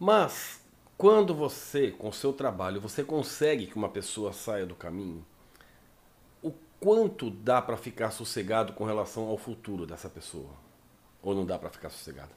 Mas 0.00 0.63
quando 0.96 1.34
você, 1.34 1.90
com 1.90 2.08
o 2.08 2.12
seu 2.12 2.32
trabalho, 2.32 2.80
você 2.80 3.02
consegue 3.04 3.66
que 3.66 3.76
uma 3.76 3.88
pessoa 3.88 4.32
saia 4.32 4.66
do 4.66 4.74
caminho, 4.74 5.24
quanto 6.84 7.30
dá 7.30 7.62
para 7.62 7.78
ficar 7.78 8.10
sossegado 8.10 8.74
com 8.74 8.84
relação 8.84 9.26
ao 9.26 9.38
futuro 9.38 9.86
dessa 9.86 10.10
pessoa? 10.10 10.50
Ou 11.22 11.34
não 11.34 11.46
dá 11.46 11.58
para 11.58 11.70
ficar 11.70 11.88
sossegado? 11.88 12.32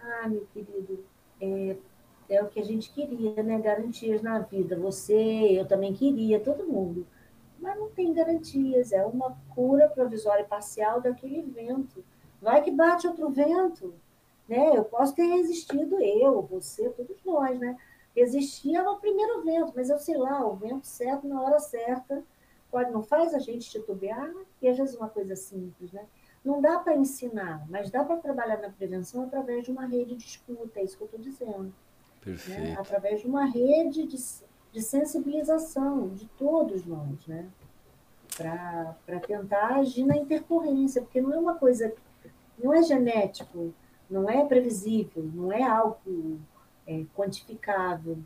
Ah, 0.00 0.26
meu 0.26 0.46
querido, 0.54 1.04
é, 1.38 1.76
é 2.30 2.42
o 2.42 2.48
que 2.48 2.58
a 2.58 2.64
gente 2.64 2.90
queria, 2.90 3.42
né? 3.42 3.60
Garantias 3.60 4.22
na 4.22 4.38
vida. 4.38 4.78
Você, 4.78 5.14
eu 5.60 5.66
também 5.66 5.92
queria, 5.92 6.40
todo 6.40 6.64
mundo. 6.64 7.06
Mas 7.60 7.78
não 7.78 7.90
tem 7.90 8.14
garantias, 8.14 8.92
é 8.92 9.04
uma 9.04 9.36
cura 9.54 9.88
provisória 9.88 10.42
e 10.42 10.46
parcial 10.46 11.02
daquele 11.02 11.42
vento. 11.42 12.02
Vai 12.40 12.62
que 12.62 12.70
bate 12.70 13.06
outro 13.06 13.28
vento, 13.28 13.94
né? 14.48 14.76
Eu 14.76 14.84
posso 14.84 15.14
ter 15.14 15.24
resistido, 15.24 16.00
eu, 16.00 16.42
você, 16.42 16.88
todos 16.90 17.16
nós, 17.24 17.58
né? 17.58 17.76
Resistia 18.14 18.82
no 18.82 18.98
primeiro 18.98 19.42
vento, 19.42 19.72
mas 19.74 19.90
eu 19.90 19.98
sei 19.98 20.16
lá, 20.16 20.46
o 20.46 20.54
vento 20.54 20.86
certo 20.86 21.26
na 21.26 21.42
hora 21.42 21.58
certa 21.58 22.22
pode, 22.70 22.90
não 22.90 23.02
faz 23.02 23.32
a 23.34 23.38
gente 23.38 23.70
titubear, 23.70 24.32
e 24.60 24.68
às 24.68 24.76
vezes 24.76 24.96
uma 24.96 25.08
coisa 25.08 25.36
simples, 25.36 25.92
né? 25.92 26.04
Não 26.44 26.60
dá 26.60 26.78
para 26.78 26.96
ensinar, 26.96 27.64
mas 27.70 27.90
dá 27.90 28.04
para 28.04 28.16
trabalhar 28.16 28.60
na 28.60 28.68
prevenção 28.68 29.22
através 29.22 29.64
de 29.64 29.70
uma 29.70 29.86
rede 29.86 30.16
de 30.16 30.24
escuta, 30.24 30.80
é 30.80 30.84
isso 30.84 30.96
que 30.96 31.02
eu 31.02 31.06
estou 31.06 31.20
dizendo. 31.20 31.64
Né? 31.64 31.72
Perfeito. 32.20 32.60
Né? 32.60 32.76
Através 32.78 33.20
de 33.20 33.26
uma 33.26 33.44
rede 33.46 34.06
de, 34.06 34.18
de 34.72 34.82
sensibilização 34.82 36.08
de 36.08 36.26
todos 36.36 36.84
nós, 36.84 37.26
né? 37.26 37.48
Para 38.36 39.20
tentar 39.20 39.76
agir 39.76 40.04
na 40.04 40.16
intercorrência, 40.16 41.00
porque 41.00 41.20
não 41.20 41.32
é 41.32 41.38
uma 41.38 41.54
coisa, 41.54 41.94
não 42.58 42.74
é 42.74 42.82
genético, 42.82 43.72
não 44.10 44.28
é 44.28 44.44
previsível, 44.44 45.28
não 45.34 45.52
é 45.52 45.62
algo 45.62 46.38
é, 46.86 47.04
quantificável, 47.14 48.18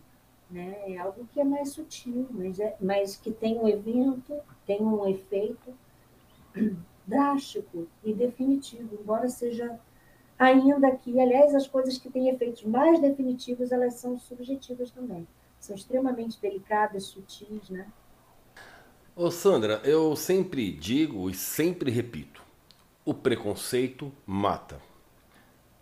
né? 0.51 0.93
É 0.93 0.99
algo 0.99 1.26
que 1.33 1.41
é 1.41 1.45
mais 1.45 1.70
sutil, 1.70 2.26
mas, 2.31 2.59
é, 2.59 2.76
mas 2.81 3.16
que 3.16 3.31
tem 3.31 3.59
um 3.59 3.68
evento, 3.68 4.35
tem 4.66 4.83
um 4.83 5.07
efeito 5.07 5.74
drástico 7.07 7.87
e 8.05 8.12
definitivo, 8.12 8.99
embora 9.01 9.29
seja 9.29 9.79
ainda 10.39 10.91
que, 10.93 11.18
aliás, 11.20 11.55
as 11.55 11.66
coisas 11.66 11.99
que 11.99 12.11
têm 12.11 12.29
efeitos 12.29 12.62
mais 12.64 13.01
definitivos, 13.01 13.72
elas 13.72 13.95
são 13.95 14.18
subjetivas 14.18 14.91
também. 14.91 15.26
São 15.59 15.74
extremamente 15.74 16.41
delicadas, 16.41 17.05
sutis, 17.05 17.68
né? 17.68 17.87
Ô 19.16 19.31
Sandra, 19.33 19.81
eu 19.83 20.14
sempre 20.14 20.70
digo 20.70 21.29
e 21.29 21.35
sempre 21.35 21.91
repito, 21.91 22.41
o 23.05 23.12
preconceito 23.12 24.12
mata. 24.24 24.81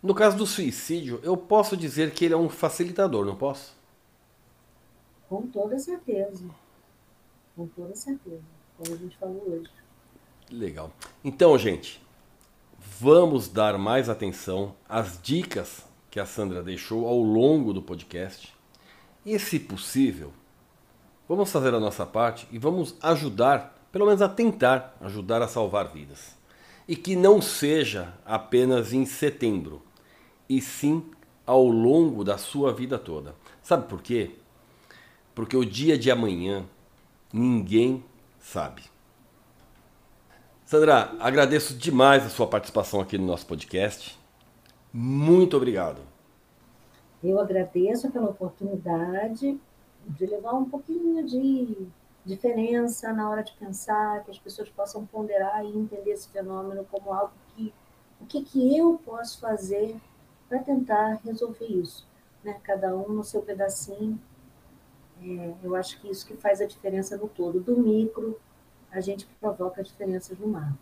No 0.07 0.14
caso 0.14 0.36
do 0.36 0.46
suicídio, 0.46 1.18
eu 1.24 1.36
posso 1.36 1.76
dizer 1.76 2.12
que 2.12 2.24
ele 2.24 2.34
é 2.34 2.36
um 2.36 2.48
facilitador, 2.48 3.26
não 3.26 3.34
posso? 3.34 3.74
Com 5.28 5.48
toda 5.48 5.76
certeza. 5.80 6.44
Com 7.57 7.66
toda 7.66 7.92
certeza. 7.96 8.44
Como 8.78 8.94
a 8.94 8.98
gente 8.98 9.16
falou 9.16 9.42
hoje. 9.48 9.68
Legal. 10.48 10.92
Então, 11.24 11.59
gente, 11.59 12.00
vamos 13.00 13.48
dar 13.48 13.76
mais 13.78 14.09
atenção 14.09 14.76
às 14.88 15.20
dicas 15.20 15.84
que 16.09 16.20
a 16.20 16.24
Sandra 16.24 16.62
deixou 16.62 17.09
ao 17.09 17.18
longo 17.18 17.72
do 17.72 17.82
podcast. 17.82 18.54
E, 19.24 19.36
se 19.40 19.59
possível, 19.59 20.32
vamos 21.28 21.50
fazer 21.50 21.74
a 21.74 21.80
nossa 21.80 22.07
parte 22.07 22.46
e 22.52 22.61
vamos 22.61 22.94
ajudar, 23.02 23.88
pelo 23.90 24.07
menos 24.07 24.22
a 24.22 24.28
tentar 24.28 24.96
ajudar 25.00 25.42
a 25.42 25.48
salvar 25.48 25.88
vidas. 25.88 26.36
E 26.86 26.94
que 26.94 27.16
não 27.16 27.42
seja 27.42 28.14
apenas 28.24 28.92
em 28.92 29.04
setembro, 29.04 29.82
e 30.49 30.61
sim 30.61 31.05
ao 31.47 31.64
longo 31.66 32.24
da 32.24 32.38
sua 32.38 32.72
vida 32.72 32.99
toda. 32.99 33.34
Sabe 33.62 33.88
por 33.88 34.03
quê? 34.03 34.36
Porque 35.34 35.57
o 35.57 35.64
dia 35.64 35.99
de 35.99 36.11
amanhã 36.11 36.64
ninguém 37.32 38.05
sabe. 38.38 38.82
Sandra, 40.64 41.14
agradeço 41.20 41.74
demais 41.74 42.24
a 42.26 42.28
sua 42.28 42.47
participação 42.47 43.01
aqui 43.01 43.16
no 43.16 43.26
nosso 43.26 43.47
podcast. 43.47 44.18
Muito 44.92 45.57
obrigado. 45.57 46.01
Eu 47.22 47.38
agradeço 47.38 48.11
pela 48.11 48.30
oportunidade 48.30 49.61
de 50.09 50.26
levar 50.26 50.55
um 50.55 50.64
pouquinho 50.64 51.24
de 51.24 51.86
diferença 52.24 53.12
na 53.12 53.30
hora 53.30 53.42
de 53.42 53.53
pensar, 53.53 54.24
que 54.24 54.30
as 54.30 54.38
pessoas 54.38 54.68
possam 54.68 55.07
ponderar 55.07 55.64
e 55.64 55.68
entender 55.68 56.11
esse 56.11 56.28
fenômeno 56.28 56.84
como 56.90 57.12
algo 57.12 57.32
que 57.55 57.72
o 58.20 58.26
que, 58.26 58.42
que 58.42 58.76
eu 58.76 59.01
posso 59.05 59.38
fazer 59.38 59.97
para 60.49 60.59
tentar 60.61 61.20
resolver 61.24 61.66
isso, 61.66 62.07
né? 62.42 62.59
Cada 62.62 62.94
um 62.94 63.09
no 63.09 63.24
seu 63.24 63.42
pedacinho. 63.42 64.20
É, 65.22 65.55
eu 65.62 65.74
acho 65.74 66.01
que 66.01 66.09
isso 66.09 66.26
que 66.26 66.36
faz 66.36 66.61
a 66.61 66.66
diferença 66.66 67.16
no 67.16 67.28
todo, 67.28 67.61
do 67.61 67.76
micro 67.78 68.38
a 68.90 69.01
gente 69.01 69.26
provoca 69.40 69.82
diferenças 69.82 70.38
no 70.38 70.49
mar. 70.49 70.74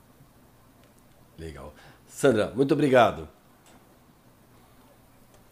Legal. 1.38 1.74
Sandra, 2.06 2.52
muito 2.54 2.72
obrigado. 2.72 3.28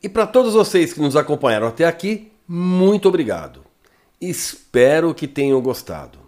E 0.02 0.08
para 0.08 0.26
todos 0.26 0.54
vocês 0.54 0.92
que 0.92 1.00
nos 1.00 1.16
acompanharam 1.16 1.66
até 1.66 1.84
aqui, 1.84 2.32
muito 2.46 3.08
obrigado. 3.08 3.64
Espero 4.20 5.14
que 5.14 5.26
tenham 5.26 5.60
gostado. 5.60 6.18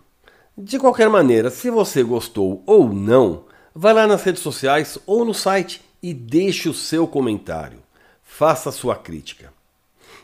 De 0.57 0.79
qualquer 0.79 1.09
maneira, 1.09 1.51
se 1.51 1.71
você 1.71 2.03
gostou 2.03 2.63
ou 2.67 2.93
não, 2.93 3.45
vá 3.75 3.93
lá 3.93 4.07
nas 4.07 4.23
redes 4.23 4.43
sociais 4.43 4.99
ou 5.07 5.25
no 5.25 5.35
site 5.35 5.84
e 6.09 6.15
deixe 6.15 6.69
o 6.69 6.75
seu 6.75 7.07
comentário. 7.07 7.79
Faça 8.23 8.71
sua 8.71 8.97
crítica. 8.97 9.53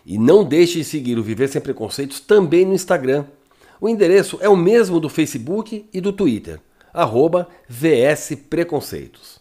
E 0.05 0.19
não 0.19 0.45
deixe 0.45 0.79
de 0.79 0.85
seguir 0.85 1.19
o 1.19 1.23
Viver 1.23 1.49
Sem 1.49 1.61
Preconceitos 1.61 2.21
também 2.21 2.65
no 2.65 2.75
Instagram 2.75 3.25
o 3.81 3.89
endereço 3.89 4.39
é 4.43 4.49
o 4.49 4.57
mesmo 4.57 5.01
do 5.01 5.09
Facebook 5.09 5.89
e 5.91 6.01
do 6.03 6.13
Twitter, 6.13 6.61
arroba 6.93 7.49
VS 7.67 8.37
Preconceitos. 8.51 9.41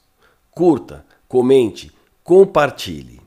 Curta, 0.50 1.06
comente, 1.28 1.92
compartilhe. 2.24 3.20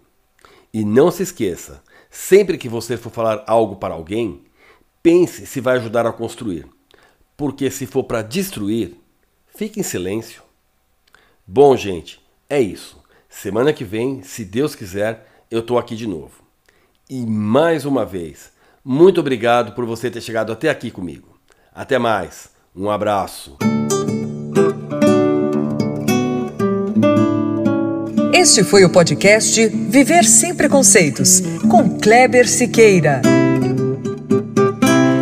E 0.72 0.84
não 0.84 1.10
se 1.10 1.22
esqueça, 1.22 1.82
sempre 2.10 2.56
que 2.56 2.68
você 2.68 2.96
for 2.96 3.10
falar 3.10 3.44
algo 3.46 3.76
para 3.76 3.92
alguém, 3.92 4.40
pense 5.02 5.44
se 5.44 5.60
vai 5.60 5.76
ajudar 5.76 6.06
a 6.06 6.12
construir. 6.12 6.66
Porque 7.36 7.70
se 7.70 7.84
for 7.84 8.04
para 8.04 8.22
destruir, 8.22 8.96
fique 9.54 9.80
em 9.80 9.82
silêncio. 9.82 10.42
Bom, 11.46 11.76
gente, 11.76 12.22
é 12.48 12.58
isso. 12.58 13.01
Semana 13.32 13.72
que 13.72 13.82
vem, 13.82 14.22
se 14.22 14.44
Deus 14.44 14.74
quiser, 14.76 15.26
eu 15.50 15.60
estou 15.60 15.78
aqui 15.78 15.96
de 15.96 16.06
novo. 16.06 16.44
E 17.08 17.26
mais 17.26 17.84
uma 17.84 18.04
vez, 18.04 18.52
muito 18.84 19.20
obrigado 19.20 19.74
por 19.74 19.86
você 19.86 20.10
ter 20.10 20.20
chegado 20.20 20.52
até 20.52 20.68
aqui 20.68 20.90
comigo. 20.90 21.28
Até 21.74 21.98
mais. 21.98 22.50
Um 22.76 22.90
abraço. 22.90 23.56
Este 28.32 28.62
foi 28.62 28.84
o 28.84 28.90
podcast 28.90 29.66
Viver 29.66 30.24
Sem 30.24 30.54
Preconceitos, 30.54 31.40
com 31.68 31.98
Kleber 31.98 32.46
Siqueira. 32.46 33.22